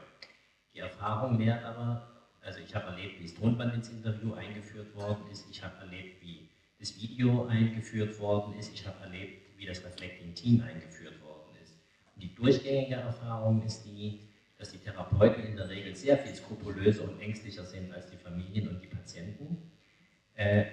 Die 0.73 0.79
Erfahrung 0.79 1.37
lehrt 1.39 1.63
aber, 1.63 2.07
also 2.41 2.59
ich 2.59 2.73
habe 2.73 2.87
erlebt, 2.87 3.19
wie 3.19 3.23
das 3.23 3.35
Tonband 3.35 3.73
ins 3.75 3.89
Interview 3.89 4.33
eingeführt 4.33 4.95
worden 4.95 5.29
ist, 5.31 5.47
ich 5.49 5.63
habe 5.63 5.77
erlebt, 5.79 6.21
wie 6.23 6.49
das 6.79 6.95
Video 7.01 7.45
eingeführt 7.47 8.19
worden 8.19 8.57
ist, 8.57 8.73
ich 8.73 8.85
habe 8.85 9.03
erlebt, 9.03 9.57
wie 9.57 9.65
das 9.65 9.83
Reflecting 9.83 10.33
Team 10.33 10.61
eingeführt 10.61 11.21
worden 11.21 11.55
ist. 11.61 11.73
Und 12.15 12.23
die 12.23 12.33
durchgängige 12.33 12.95
Erfahrung 12.95 13.63
ist 13.63 13.83
die, 13.83 14.21
dass 14.57 14.71
die 14.71 14.77
Therapeuten 14.79 15.43
in 15.43 15.55
der 15.55 15.69
Regel 15.69 15.95
sehr 15.95 16.17
viel 16.17 16.35
skrupulöser 16.35 17.03
und 17.03 17.19
ängstlicher 17.19 17.65
sind 17.65 17.93
als 17.93 18.09
die 18.09 18.17
Familien 18.17 18.69
und 18.69 18.81
die 18.81 18.87
Patienten. 18.87 19.71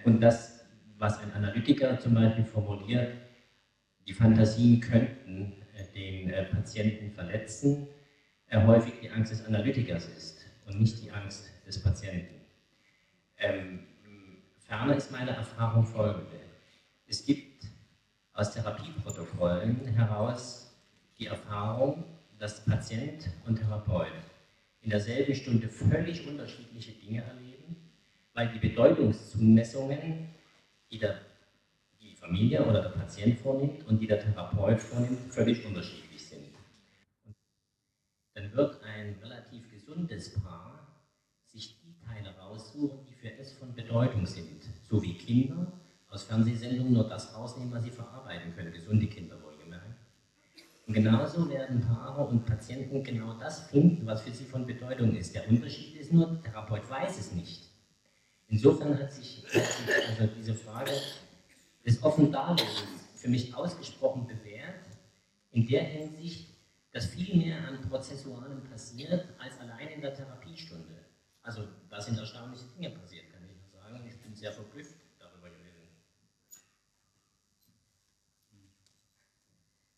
Und 0.05 0.21
das, 0.21 0.54
was 0.99 1.19
ein 1.19 1.33
Analytiker 1.33 1.99
zum 1.99 2.15
Beispiel 2.15 2.45
formuliert, 2.45 3.15
die 4.07 4.13
Fantasien 4.13 4.81
könnten 4.81 5.55
den 5.95 6.33
Patienten 6.51 7.11
verletzen, 7.11 7.89
häufig 8.53 8.95
die 9.01 9.11
Angst 9.11 9.33
des 9.33 9.45
Analytikers 9.45 10.07
ist 10.09 10.47
und 10.67 10.81
nicht 10.81 11.03
die 11.03 11.11
Angst 11.11 11.51
des 11.67 11.83
Patienten. 11.83 12.41
Ähm, 13.39 13.81
ferner 14.59 14.97
ist 14.97 15.11
meine 15.11 15.31
Erfahrung 15.31 15.85
folgende. 15.85 16.41
Es 17.07 17.25
gibt 17.25 17.67
aus 18.33 18.53
Therapieprotokollen 18.53 19.87
heraus 19.89 20.75
die 21.19 21.27
Erfahrung, 21.27 22.05
dass 22.39 22.65
Patient 22.65 23.31
und 23.47 23.57
Therapeut 23.57 24.13
in 24.81 24.91
derselben 24.91 25.35
Stunde 25.35 25.69
völlig 25.69 26.27
unterschiedliche 26.27 26.93
Dinge 26.93 27.23
erleben, 27.23 27.77
weil 28.35 28.49
die 28.49 28.59
Bedeutungszumessungen, 28.59 30.29
die 30.95 31.01
der, 31.01 31.21
die 32.01 32.15
Familie 32.15 32.65
oder 32.65 32.81
der 32.81 32.91
Patient 32.91 33.37
vornimmt 33.41 33.85
und 33.89 33.99
die 33.99 34.07
der 34.07 34.21
Therapeut 34.21 34.81
vornimmt, 34.81 35.33
völlig 35.33 35.67
unterschiedlich 35.67 36.25
sind. 36.25 36.55
Dann 38.35 38.53
wird 38.53 38.81
ein 38.85 39.17
relativ 39.21 39.69
gesundes 39.73 40.41
Paar 40.41 40.87
sich 41.47 41.81
die 41.83 41.97
Teile 42.07 42.37
raussuchen, 42.37 43.05
die 43.09 43.15
für 43.15 43.33
es 43.39 43.53
von 43.55 43.75
Bedeutung 43.75 44.25
sind, 44.25 44.63
so 44.89 45.03
wie 45.03 45.15
Kinder 45.15 45.67
aus 46.09 46.23
Fernsehsendungen 46.23 46.93
nur 46.93 47.09
das 47.09 47.35
rausnehmen, 47.35 47.73
was 47.73 47.83
sie 47.83 47.91
verarbeiten 47.91 48.55
können, 48.55 48.73
gesunde 48.73 49.09
Kinder 49.09 49.43
wohlgemerkt. 49.43 49.99
Und 50.87 50.95
genauso 50.95 51.49
werden 51.51 51.81
Paare 51.81 52.25
und 52.25 52.47
Patienten 52.47 53.03
genau 53.03 53.35
das 53.35 53.69
finden, 53.69 54.07
was 54.07 54.23
für 54.23 54.31
sie 54.31 54.45
von 54.45 54.65
Bedeutung 54.65 55.17
ist. 55.17 55.35
Der 55.35 55.49
Unterschied 55.49 55.97
ist 55.97 56.13
nur, 56.13 56.27
der 56.27 56.43
Therapeut 56.53 56.89
weiß 56.89 57.19
es 57.19 57.33
nicht. 57.33 57.74
Insofern 58.49 58.99
hat 58.99 59.13
sich, 59.13 59.45
also 59.53 60.27
diese 60.37 60.55
Frage 60.55 60.93
des 61.85 62.03
Offendarlegens 62.03 62.85
für 63.17 63.29
mich 63.29 63.55
ausgesprochen 63.55 64.27
bewährt, 64.27 64.87
in 65.53 65.67
der 65.67 65.85
Hinsicht, 65.85 66.51
dass 66.93 67.07
viel 67.07 67.37
mehr 67.37 67.67
an 67.67 67.81
Prozessualen 67.89 68.63
passiert, 68.65 69.27
als 69.39 69.59
allein 69.59 69.89
in 69.89 70.01
der 70.01 70.15
Therapiestunde. 70.15 71.05
Also 71.43 71.67
da 71.91 72.01
sind 72.01 72.19
erstaunliche 72.19 72.65
Dinge 72.77 72.91
passiert, 72.91 73.31
kann 73.33 73.43
ich 73.45 73.57
nur 73.57 73.69
sagen. 73.81 74.01
Ich 74.09 74.21
bin 74.23 74.35
sehr 74.35 74.53
verblüfft 74.53 74.95
darüber 75.19 75.51
gewesen. 75.51 75.89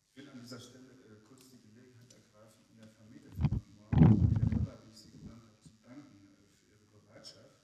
Ich 0.09 0.17
will 0.17 0.29
an 0.29 0.41
dieser 0.41 0.59
Stelle 0.59 0.89
äh, 1.05 1.21
kurz 1.27 1.49
die 1.51 1.61
Gelegenheit 1.61 2.09
ergreifen, 2.11 2.65
in 2.73 2.77
der 2.79 2.89
Familie 2.89 3.29
von 3.29 3.61
morgen, 3.77 4.33
der 4.33 4.47
Müller, 4.49 4.81
die 4.83 4.91
ich 4.91 4.99
Sie 4.99 5.11
genannt 5.11 5.45
habe, 5.45 5.61
zu 5.61 5.69
danken 5.85 6.17
äh, 6.41 6.49
für 6.57 6.73
Ihre 6.73 6.89
Bereitschaft, 7.05 7.61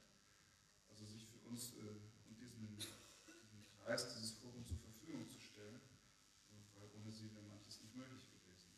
also 0.88 1.04
sich 1.04 1.26
für 1.26 1.42
uns 1.50 1.74
äh, 1.82 1.98
und 2.30 2.38
diesen, 2.38 2.78
diesen 2.78 3.60
Kreis, 3.82 4.06
dieses 4.14 4.38
Forum 4.38 4.64
zur 4.64 4.78
Verfügung 4.78 5.26
zu 5.28 5.42
stellen, 5.42 5.82
weil 6.78 6.88
ohne 6.94 7.10
Sie 7.10 7.28
wäre 7.34 7.44
manches 7.50 7.82
nicht 7.82 7.92
möglich 7.98 8.24
gewesen. 8.30 8.70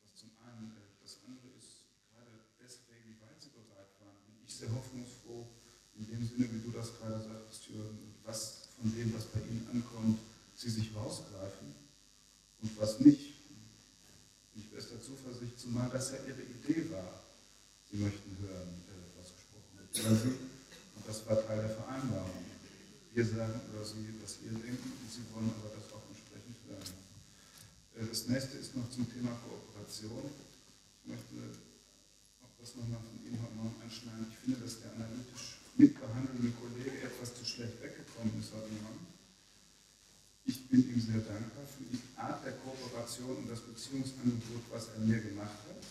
Das 0.00 0.14
zum 0.16 0.30
einen. 0.46 0.72
Das 1.02 1.22
andere 1.22 1.54
ist, 1.54 1.86
gerade 2.10 2.50
deswegen, 2.58 3.14
weil 3.22 3.34
Sie 3.38 3.50
bereit 3.50 3.94
waren, 4.02 4.18
bin 4.26 4.42
ich 4.42 4.54
sehr 4.54 4.70
hoffnungsfroh, 4.74 5.46
in 5.94 6.06
dem 6.06 6.22
Sinne, 6.26 6.50
wie 6.50 6.62
du 6.62 6.70
das 6.70 6.98
gerade 6.98 7.18
sagtest, 7.22 7.66
Jürgen, 7.66 8.14
was 8.24 8.70
von 8.74 8.90
dem, 8.94 9.14
was 9.14 9.26
bei 9.26 9.40
Ihnen 9.40 9.66
ankommt, 9.70 10.18
Sie 10.66 10.82
sich 10.82 10.90
rausgreifen 10.96 11.70
und 12.60 12.80
was 12.80 12.98
nicht. 12.98 13.38
Ich 14.56 14.66
bester 14.74 15.00
Zuversicht, 15.00 15.54
zumal 15.60 15.88
das 15.90 16.10
ja 16.10 16.18
Ihre 16.26 16.42
Idee 16.42 16.90
war. 16.90 17.22
Sie 17.86 17.98
möchten 17.98 18.34
hören, 18.42 18.82
was 19.14 19.30
gesprochen 19.30 19.78
wird 19.78 19.94
über 19.94 20.10
Sie. 20.18 20.34
Und 20.98 21.06
das 21.06 21.22
war 21.28 21.38
Teil 21.46 21.62
der 21.62 21.70
Vereinbarung. 21.70 22.42
Wir 23.14 23.24
sagen 23.24 23.60
über 23.70 23.84
Sie, 23.86 24.10
was 24.18 24.42
wir 24.42 24.58
denken, 24.58 24.90
und 24.90 25.06
Sie 25.06 25.22
wollen 25.30 25.54
aber 25.54 25.70
das 25.70 25.86
auch 25.94 26.02
entsprechend 26.10 26.58
hören. 26.66 28.10
Das 28.10 28.26
nächste 28.26 28.58
ist 28.58 28.74
noch 28.74 28.90
zum 28.90 29.06
Thema 29.06 29.38
Kooperation. 29.46 30.34
Ich 30.98 31.06
möchte 31.14 31.62
auch 32.42 32.50
das 32.58 32.74
nochmal 32.74 33.06
von 33.06 33.22
Ihnen 33.22 33.38
heute 33.38 33.54
Morgen 33.54 33.78
anschneiden. 33.86 34.34
Ich 34.34 34.38
finde, 34.42 34.66
dass 34.66 34.82
der 34.82 34.90
analytisch 34.98 35.62
mitbehandelnde 35.78 36.50
Kollege 36.58 37.06
etwas 37.06 37.38
zu 37.38 37.46
schlecht 37.46 37.78
weggekommen 37.78 38.34
ist 38.42 38.50
heute 38.50 38.74
Morgen. 38.82 39.15
Ich 40.46 40.68
bin 40.68 40.88
ihm 40.88 41.00
sehr 41.00 41.20
dankbar 41.20 41.66
für 41.66 41.82
die 41.90 42.00
Art 42.16 42.44
der 42.44 42.52
Kooperation 42.62 43.36
und 43.36 43.50
das 43.50 43.60
Beziehungsangebot, 43.60 44.62
was 44.70 44.88
er 44.94 45.00
mir 45.00 45.18
gemacht 45.20 45.58
hat. 45.68 45.82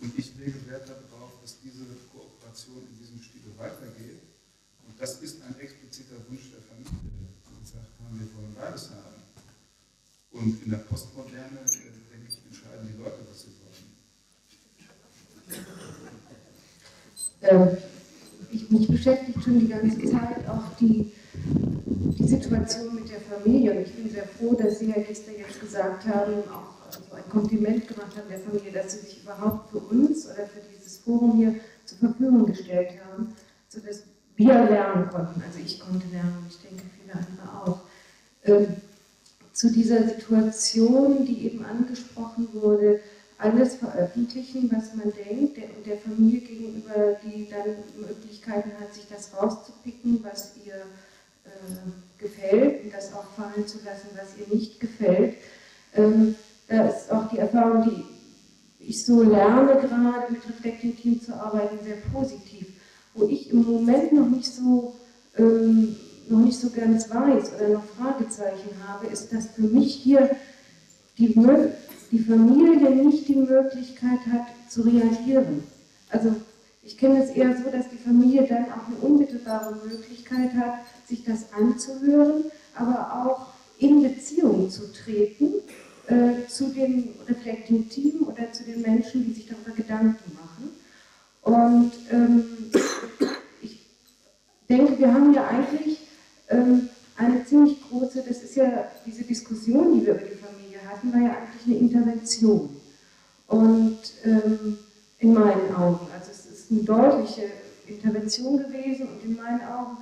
Und 0.00 0.16
ich 0.16 0.36
lege 0.36 0.54
Wert 0.70 0.88
darauf, 0.88 1.32
dass 1.42 1.58
diese 1.60 1.84
Kooperation 2.12 2.78
in 2.78 2.98
diesem 2.98 3.20
Stile 3.20 3.50
weitergeht. 3.58 4.22
Und 4.86 5.00
das 5.00 5.20
ist 5.20 5.42
ein 5.42 5.58
expliziter 5.58 6.14
Wunsch 6.28 6.50
der 6.52 6.62
Familie, 6.62 6.94
die 7.50 7.60
gesagt 7.60 7.90
haben, 7.98 8.20
wir 8.20 8.32
wollen 8.36 8.54
beides 8.54 8.90
haben. 8.90 9.22
Und 10.30 10.62
in 10.62 10.70
der 10.70 10.78
Postmoderne, 10.78 11.58
denke 11.66 12.28
ich, 12.28 12.38
entscheiden 12.46 12.86
die 12.86 13.02
Leute, 13.02 13.18
was 13.28 13.40
sie 13.42 13.52
wollen. 13.58 13.98
Ähm, 17.40 17.76
ich, 17.76 17.97
mich 18.70 18.88
beschäftigt 18.88 19.42
schon 19.42 19.60
die 19.60 19.68
ganze 19.68 19.98
Zeit 20.04 20.48
auch 20.48 20.76
die, 20.80 21.12
die 21.34 22.28
Situation 22.28 22.94
mit 22.94 23.10
der 23.10 23.20
Familie. 23.20 23.72
Und 23.72 23.86
ich 23.86 23.94
bin 23.94 24.10
sehr 24.10 24.26
froh, 24.26 24.54
dass 24.54 24.78
Sie, 24.78 24.92
Herr 24.92 25.02
Gister, 25.02 25.32
jetzt 25.36 25.60
gesagt 25.60 26.06
haben, 26.06 26.34
auch 26.50 26.86
also 26.86 27.00
ein 27.14 27.28
Kompliment 27.28 27.86
gemacht 27.86 28.16
haben 28.16 28.28
der 28.30 28.38
Familie, 28.38 28.72
dass 28.72 28.92
Sie 28.92 29.06
sich 29.06 29.22
überhaupt 29.22 29.70
für 29.70 29.78
uns 29.78 30.26
oder 30.26 30.46
für 30.46 30.60
dieses 30.74 30.98
Forum 30.98 31.36
hier 31.36 31.54
zur 31.84 31.98
Verfügung 31.98 32.46
gestellt 32.46 32.92
haben, 33.04 33.34
sodass 33.68 34.04
wir 34.36 34.54
lernen 34.54 35.08
konnten. 35.10 35.42
Also 35.46 35.58
ich 35.64 35.80
konnte 35.80 36.06
lernen 36.08 36.38
und 36.42 36.48
ich 36.48 36.58
denke 36.60 36.84
viele 36.98 37.14
andere 37.14 37.64
auch. 37.64 37.80
Ähm, 38.44 38.76
zu 39.52 39.72
dieser 39.72 40.04
Situation, 40.04 41.26
die 41.26 41.46
eben 41.46 41.64
angesprochen 41.64 42.48
wurde, 42.52 43.00
alles 43.38 43.76
veröffentlichen, 43.76 44.70
was 44.74 44.94
man 44.94 45.12
denkt, 45.12 45.58
und 45.58 45.86
der 45.86 45.98
Familie 45.98 46.40
gegenüber, 46.40 47.16
die 47.24 47.48
dann 47.48 47.76
Möglichkeiten 47.96 48.72
hat, 48.80 48.92
sich 48.92 49.06
das 49.08 49.30
rauszupicken, 49.40 50.24
was 50.24 50.54
ihr 50.66 50.74
äh, 50.74 52.18
gefällt 52.18 52.84
und 52.84 52.92
das 52.92 53.12
auch 53.14 53.26
fallen 53.36 53.66
zu 53.66 53.78
lassen, 53.84 54.08
was 54.16 54.36
ihr 54.38 54.52
nicht 54.52 54.80
gefällt. 54.80 55.36
Ähm, 55.94 56.34
da 56.66 56.88
ist 56.88 57.10
auch 57.12 57.28
die 57.30 57.38
Erfahrung, 57.38 57.84
die 57.84 58.84
ich 58.84 59.04
so 59.04 59.22
lerne, 59.22 59.80
gerade 59.80 60.32
mit 60.32 60.46
Reflecting 60.48 60.96
Team 60.96 61.20
zu 61.20 61.32
arbeiten, 61.34 61.78
sehr 61.84 61.96
positiv. 62.12 62.66
Wo 63.14 63.26
ich 63.26 63.50
im 63.50 63.62
Moment 63.62 64.12
noch 64.12 64.28
nicht 64.28 64.52
so 64.52 64.94
ähm, 65.36 65.96
noch 66.28 66.40
nicht 66.40 66.58
so 66.58 66.70
ganz 66.70 67.08
weiß 67.10 67.54
oder 67.54 67.68
noch 67.68 67.84
Fragezeichen 67.96 68.70
habe, 68.86 69.06
ist, 69.06 69.32
dass 69.32 69.48
für 69.48 69.62
mich 69.62 69.94
hier 69.94 70.30
die, 71.16 71.34
die 72.10 72.20
Familie 72.20 72.90
nicht 72.90 73.28
die 73.28 73.36
Möglichkeit 73.36 74.20
hat 74.32 74.46
zu 74.68 74.82
reagieren. 74.82 75.62
Also 76.10 76.34
Ich 76.88 76.96
kenne 76.96 77.22
es 77.22 77.32
eher 77.32 77.54
so, 77.54 77.70
dass 77.70 77.90
die 77.90 77.98
Familie 77.98 78.46
dann 78.48 78.64
auch 78.72 78.86
eine 78.86 78.96
unmittelbare 79.02 79.76
Möglichkeit 79.86 80.54
hat, 80.54 80.78
sich 81.06 81.22
das 81.22 81.52
anzuhören, 81.52 82.44
aber 82.74 83.26
auch 83.26 83.48
in 83.78 84.02
Beziehung 84.02 84.70
zu 84.70 84.90
treten 84.90 85.52
äh, 86.06 86.48
zu 86.48 86.68
dem, 86.68 87.10
dem 87.68 87.90
Team 87.90 88.26
oder 88.26 88.50
zu 88.52 88.64
den 88.64 88.80
Menschen, 88.80 89.26
die 89.26 89.34
sich 89.34 89.46
darüber 89.46 89.72
Gedanken 89.76 90.32
machen. 90.32 90.70
Und 91.42 91.92
ähm, 92.10 92.44
ich 93.60 93.80
denke, 94.70 94.98
wir 94.98 95.12
haben 95.12 95.34
ja 95.34 95.46
eigentlich 95.46 95.98
ähm, 96.48 96.88
eine 97.18 97.44
ziemlich 97.44 97.82
große, 97.82 98.24
das 98.26 98.42
ist 98.42 98.56
ja 98.56 98.90
diese 99.04 99.24
Diskussion, 99.24 100.00
die 100.00 100.06
wir 100.06 100.14
über 100.14 100.22
die 100.22 100.36
Familie 100.36 100.67
hatten, 100.98 101.12
war 101.12 101.20
ja 101.20 101.36
eigentlich 101.36 101.66
eine 101.66 101.76
Intervention. 101.76 102.76
Und 103.46 103.98
ähm, 104.24 104.78
in 105.18 105.32
meinen 105.32 105.74
Augen, 105.74 106.06
also 106.12 106.30
es 106.30 106.46
ist 106.46 106.70
eine 106.70 106.82
deutliche 106.82 107.50
Intervention 107.86 108.58
gewesen 108.58 109.08
und 109.08 109.24
in 109.24 109.36
meinen 109.36 109.62
Augen 109.62 109.96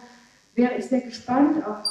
wäre 0.54 0.74
ich 0.74 0.86
sehr 0.86 1.02
gespannt, 1.02 1.64
auch 1.64 1.82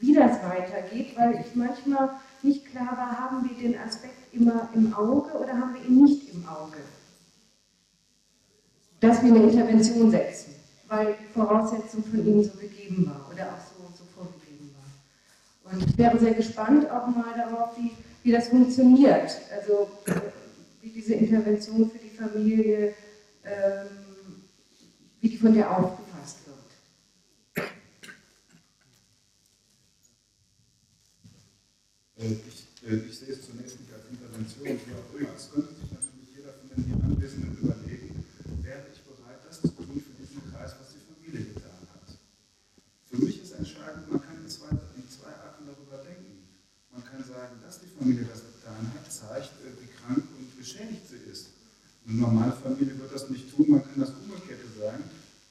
wie 0.00 0.14
das 0.14 0.42
weitergeht, 0.42 1.16
weil 1.16 1.40
ich 1.40 1.54
manchmal 1.54 2.10
nicht 2.42 2.66
klar 2.66 2.96
war, 2.96 3.18
haben 3.18 3.48
wir 3.48 3.56
den 3.56 3.78
Aspekt 3.78 4.34
immer 4.34 4.68
im 4.74 4.92
Auge 4.92 5.38
oder 5.38 5.52
haben 5.52 5.74
wir 5.74 5.84
ihn 5.88 6.02
nicht 6.02 6.34
im 6.34 6.46
Auge? 6.48 6.78
Dass 9.00 9.22
wir 9.22 9.32
eine 9.32 9.44
Intervention 9.44 10.10
setzen, 10.10 10.54
weil 10.88 11.14
die 11.14 11.32
Voraussetzung 11.32 12.04
von 12.04 12.26
ihnen 12.26 12.42
so 12.42 12.58
gegeben 12.58 13.06
war 13.06 13.30
oder 13.32 13.44
auch 13.44 13.60
so, 13.60 13.84
so 13.96 14.04
vorgegeben 14.14 14.74
war. 14.74 15.72
Und 15.72 15.88
ich 15.88 15.96
wäre 15.96 16.18
sehr 16.18 16.34
gespannt 16.34 16.90
auch 16.90 17.06
mal 17.06 17.34
darauf, 17.36 17.78
wie, 17.78 17.92
wie 18.24 18.32
das 18.32 18.48
funktioniert. 18.48 19.30
Also 19.54 19.90
wie 20.80 20.90
diese 20.90 21.14
Intervention 21.14 21.90
für 21.90 21.98
die 21.98 22.08
Familie, 22.08 22.94
ähm, 23.44 23.86
wie 25.20 25.28
die 25.28 25.36
von 25.36 25.54
der 25.54 25.70
aufgefasst 25.70 26.38
wird. 26.46 27.68
Äh, 32.16 32.32
ich, 32.32 32.88
äh, 32.88 32.96
ich 32.96 33.18
sehe 33.18 33.28
es 33.28 33.44
zunächst 33.44 33.78
nicht 33.78 33.92
als 33.92 34.08
Intervention, 34.10 34.66
immer. 34.66 35.34
Es 35.36 35.50
könnte 35.52 35.74
sich 35.74 35.92
natürlich 35.92 36.32
jeder 36.34 36.54
von 36.54 36.68
den 36.70 36.84
hier 36.84 37.04
Anwesenden 37.04 37.58
überlegen, 37.60 38.24
wäre 38.62 38.84
ich 38.90 39.02
bereit, 39.02 39.40
das 39.46 39.60
zu 39.60 39.68
tun 39.68 40.00
für 40.00 40.16
diesen 40.16 40.50
Kreis, 40.50 40.74
was 40.80 40.96
die 40.96 41.04
Familie 41.04 41.52
getan 41.52 41.84
hat. 41.92 42.16
Für 43.04 43.18
mich 43.18 43.42
ist 43.42 43.52
entscheidend, 43.52 44.10
man 44.10 44.22
kann 44.22 44.40
in 44.42 44.48
zwei, 44.48 44.70
in 44.96 45.08
zwei 45.10 45.28
Arten 45.28 45.66
darüber 45.66 46.02
denken. 46.02 46.48
Man 46.90 47.04
kann 47.04 47.24
sagen, 47.24 47.58
dass 47.64 47.80
die 47.80 47.90
Familie 48.04 48.28
das 48.28 48.44
getan 48.44 48.84
hat, 48.92 49.08
zeigt, 49.08 49.56
äh, 49.64 49.72
wie 49.80 49.88
krank 49.96 50.20
und 50.36 50.58
geschädigt 50.60 51.08
sie 51.08 51.24
ist. 51.32 51.56
Eine 52.06 52.20
normale 52.20 52.52
Familie 52.52 53.00
wird 53.00 53.14
das 53.14 53.30
nicht 53.30 53.48
tun, 53.48 53.64
man 53.70 53.80
kann 53.80 53.96
das 53.96 54.12
Umgekehrte 54.12 54.68
sagen. 54.78 55.04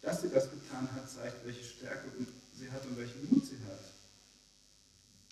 Dass 0.04 0.22
sie 0.22 0.30
das 0.30 0.52
getan 0.52 0.88
hat, 0.94 1.10
zeigt, 1.10 1.44
welche 1.46 1.64
Stärke 1.64 2.14
sie 2.54 2.70
hat 2.70 2.86
und 2.86 2.96
welchen 3.00 3.26
Mut 3.32 3.44
sie 3.44 3.58
hat. 3.66 3.82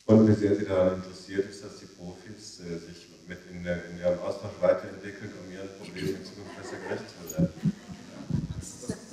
Und 0.08 0.28
wie 0.28 0.34
sehr 0.34 0.56
Sie 0.56 0.66
daran 0.66 0.96
interessiert 0.96 1.48
ist, 1.48 1.64
dass 1.64 1.78
die 1.78 1.86
Profis 1.86 2.60
äh, 2.66 2.80
sich 2.80 3.06
mit 3.28 3.38
in, 3.54 3.64
der, 3.64 3.86
in 3.92 4.00
ihrem 4.00 4.18
Austausch 4.20 4.58
weiterentwickeln, 4.60 5.30
um 5.46 5.54
ihren 5.54 5.70
Problemen 5.78 6.18
in 6.18 6.26
Zukunft 6.26 6.58
besser 6.58 6.82
gerecht 6.82 7.06
zu 7.06 7.38
werden. 7.38 7.54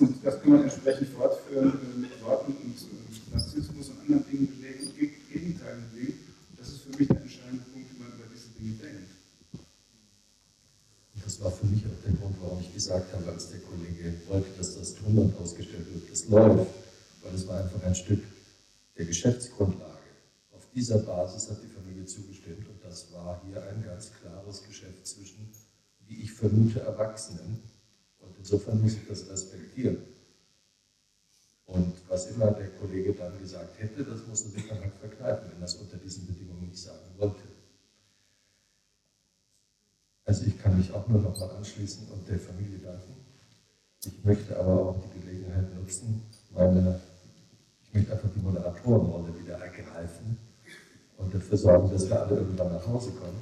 Und 0.01 0.24
das 0.24 0.40
kann 0.40 0.51
man 0.51 0.62
entsprechend 0.62 1.09
fortführen 1.10 1.76
äh, 1.76 1.98
mit 1.98 2.24
Worten 2.24 2.56
und 2.56 2.72
äh, 2.72 3.36
Narzissmus 3.36 3.90
und 3.90 4.01
anderen 4.01 4.24
Dingen 4.30 4.48
belegen 4.48 4.86
und 4.86 4.97
Geg 4.97 5.28
Gegenteile 5.30 5.82
belegen. 5.93 6.28
Das 6.59 6.68
ist 6.68 6.82
für 6.82 6.90
mich 6.98 7.06
der 7.06 7.20
entscheidende 7.20 7.64
Punkt, 7.72 7.89
wie 7.94 8.02
man 8.02 8.09
über 8.12 8.26
diese 8.35 8.48
Dinge 8.59 8.74
denkt. 8.82 9.10
Und 11.14 11.24
das 11.24 11.40
war 11.40 11.52
für 11.52 11.66
mich 11.66 11.85
auch 11.86 12.02
der 12.05 12.12
Grund, 12.14 12.36
warum 12.40 12.60
ich 12.60 12.74
gesagt 12.89 13.12
habe, 13.12 13.32
als 13.32 13.51
der 13.51 13.60
Kollege 13.60 14.15
wollte, 14.28 14.48
dass 14.56 14.78
das 14.78 14.94
Tonband 14.94 15.39
ausgestellt 15.39 15.85
wird, 15.93 16.10
es 16.10 16.27
läuft, 16.31 16.73
weil 17.23 17.35
es 17.35 17.47
war 17.47 17.62
einfach 17.62 17.82
ein 17.82 17.94
Stück 17.94 18.24
der 18.97 19.05
Geschäftsgrundlage. 19.05 20.09
Auf 20.52 20.66
dieser 20.74 20.97
Basis 21.01 21.51
hat 21.51 21.59
die 21.62 21.69
Familie 21.69 22.06
zugestimmt 22.06 22.66
und 22.66 22.82
das 22.82 23.12
war 23.12 23.43
hier 23.44 23.62
ein 23.62 23.85
ganz 23.85 24.10
klares 24.19 24.62
Geschäft 24.62 25.06
zwischen, 25.06 25.52
wie 26.06 26.23
ich 26.23 26.32
vermute, 26.32 26.81
Erwachsenen. 26.81 27.62
Und 28.20 28.35
insofern 28.39 28.81
muss 28.81 28.94
ich 28.94 29.06
das 29.06 29.28
respektieren. 29.28 29.98
Und 31.66 31.93
was 32.09 32.31
immer 32.31 32.52
der 32.52 32.70
Kollege 32.70 33.12
dann 33.12 33.39
gesagt 33.39 33.78
hätte, 33.78 34.02
das 34.02 34.27
muss 34.27 34.44
er 34.47 34.51
sich 34.52 34.66
dann 34.66 34.81
halt 34.81 34.94
verkneifen, 34.94 35.51
wenn 35.52 35.60
er 35.60 35.66
es 35.66 35.74
unter 35.74 35.98
diesen 35.98 36.27
Bedingungen 36.27 36.70
nicht 36.70 36.82
sagen 36.82 37.05
wollte. 37.19 37.43
Also 40.28 40.44
ich 40.44 40.62
kann 40.62 40.76
mich 40.76 40.92
auch 40.92 41.09
nur 41.09 41.22
noch 41.22 41.40
mal 41.40 41.48
anschließen 41.56 42.06
und 42.12 42.28
der 42.28 42.38
Familie 42.38 42.76
danken. 42.80 43.14
Ich 44.05 44.24
möchte 44.24 44.60
aber 44.60 44.90
auch 44.90 44.96
die 45.02 45.20
Gelegenheit 45.20 45.74
nutzen, 45.74 46.22
meine, 46.55 47.00
ich 47.82 47.94
möchte 47.94 48.12
einfach 48.12 48.28
die 48.36 48.40
Moderatorenrolle 48.40 49.32
wieder 49.42 49.55
ergreifen 49.55 50.36
und 51.16 51.34
dafür 51.34 51.56
sorgen, 51.56 51.90
dass 51.90 52.10
wir 52.10 52.20
alle 52.20 52.36
irgendwann 52.36 52.74
nach 52.74 52.86
Hause 52.86 53.12
kommen. 53.12 53.38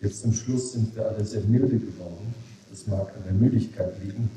Jetzt 0.00 0.20
zum 0.20 0.34
Schluss 0.34 0.72
sind 0.72 0.94
wir 0.94 1.08
alle 1.08 1.24
sehr 1.24 1.40
milde 1.44 1.78
geworden. 1.78 2.34
Das 2.68 2.86
mag 2.86 3.08
an 3.16 3.24
der 3.24 3.32
Müdigkeit 3.32 3.94
liegen, 4.04 4.30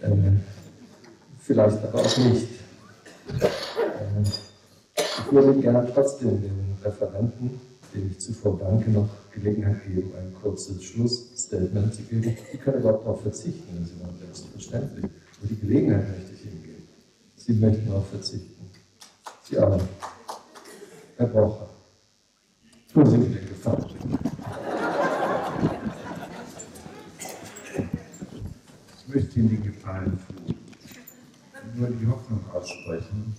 äh, 0.00 0.10
vielleicht 1.38 1.84
aber 1.84 2.00
auch 2.00 2.16
nicht. 2.16 2.48
Äh, 3.28 4.22
ich 4.96 5.32
würde 5.32 5.60
gerne 5.60 5.86
trotzdem 5.92 6.40
den 6.40 6.78
Referenten, 6.82 7.60
dem 7.94 8.10
ich 8.10 8.18
zuvor 8.18 8.58
danke, 8.58 8.90
noch 8.90 9.08
Gelegenheit 9.32 9.84
geben, 9.86 10.12
ein 10.18 10.34
kurzes 10.42 10.82
Schlussstatement 10.84 11.94
zu 11.94 12.02
geben. 12.02 12.36
Die 12.52 12.58
können 12.58 12.80
überhaupt 12.80 13.04
darauf 13.04 13.22
verzichten, 13.22 13.64
wenn 13.74 13.84
Sie 13.84 13.98
wollen, 14.00 14.18
selbstverständlich. 14.18 15.04
Aber 15.04 15.48
die 15.48 15.60
Gelegenheit 15.60 16.08
möchte 16.08 16.32
ich 16.34 16.44
Ihnen 16.44 16.62
geben. 16.62 16.88
Sie 17.36 17.52
möchten 17.54 17.86
darauf 17.86 18.08
verzichten. 18.08 18.70
Sie 19.44 19.58
auch. 19.58 19.80
Herr 21.16 21.26
Brocher, 21.26 21.68
tun 22.92 23.06
Sie 23.06 23.16
mir 23.16 23.26
den 23.26 23.48
Gefallen. 23.48 23.84
Ich 28.98 29.14
möchte 29.14 29.38
Ihnen 29.38 29.48
den 29.48 29.62
Gefallen 29.64 30.18
tun. 30.26 30.54
und 31.64 31.80
Nur 31.80 31.88
die 31.90 32.06
Hoffnung 32.06 32.40
aussprechen, 32.52 33.34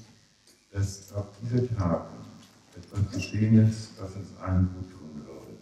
dass 0.72 1.14
auf 1.14 1.28
diese 1.42 1.68
Tage 1.76 2.06
etwas 2.78 3.12
geschehen 3.12 3.68
ist, 3.68 3.92
was 4.00 4.16
uns 4.16 4.38
allen 4.40 4.70
gut 4.74 4.92
tun 4.92 5.26
würde. 5.26 5.58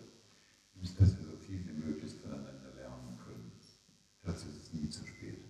Nämlich, 0.74 0.96
dass 0.96 1.18
wir 1.18 1.26
so 1.26 1.38
viel 1.46 1.66
wie 1.66 1.86
möglich 1.86 2.14
voneinander 2.22 2.74
lernen 2.76 3.18
können. 3.26 3.52
Dazu 4.24 4.48
ist 4.50 4.64
es 4.64 4.74
nie 4.74 4.90
zu 4.90 5.06
spät. 5.06 5.44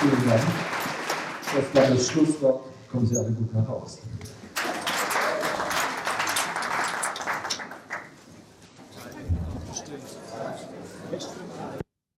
Vielen 0.00 0.28
Dank. 0.28 0.42
Das 1.54 1.74
war 1.74 1.90
das 1.94 2.08
Schlusswort. 2.08 2.64
Kommen 2.90 3.06
Sie 3.06 3.16
alle 3.16 3.32
gut 3.32 3.52
nach 3.54 3.68
Hause. 3.68 3.98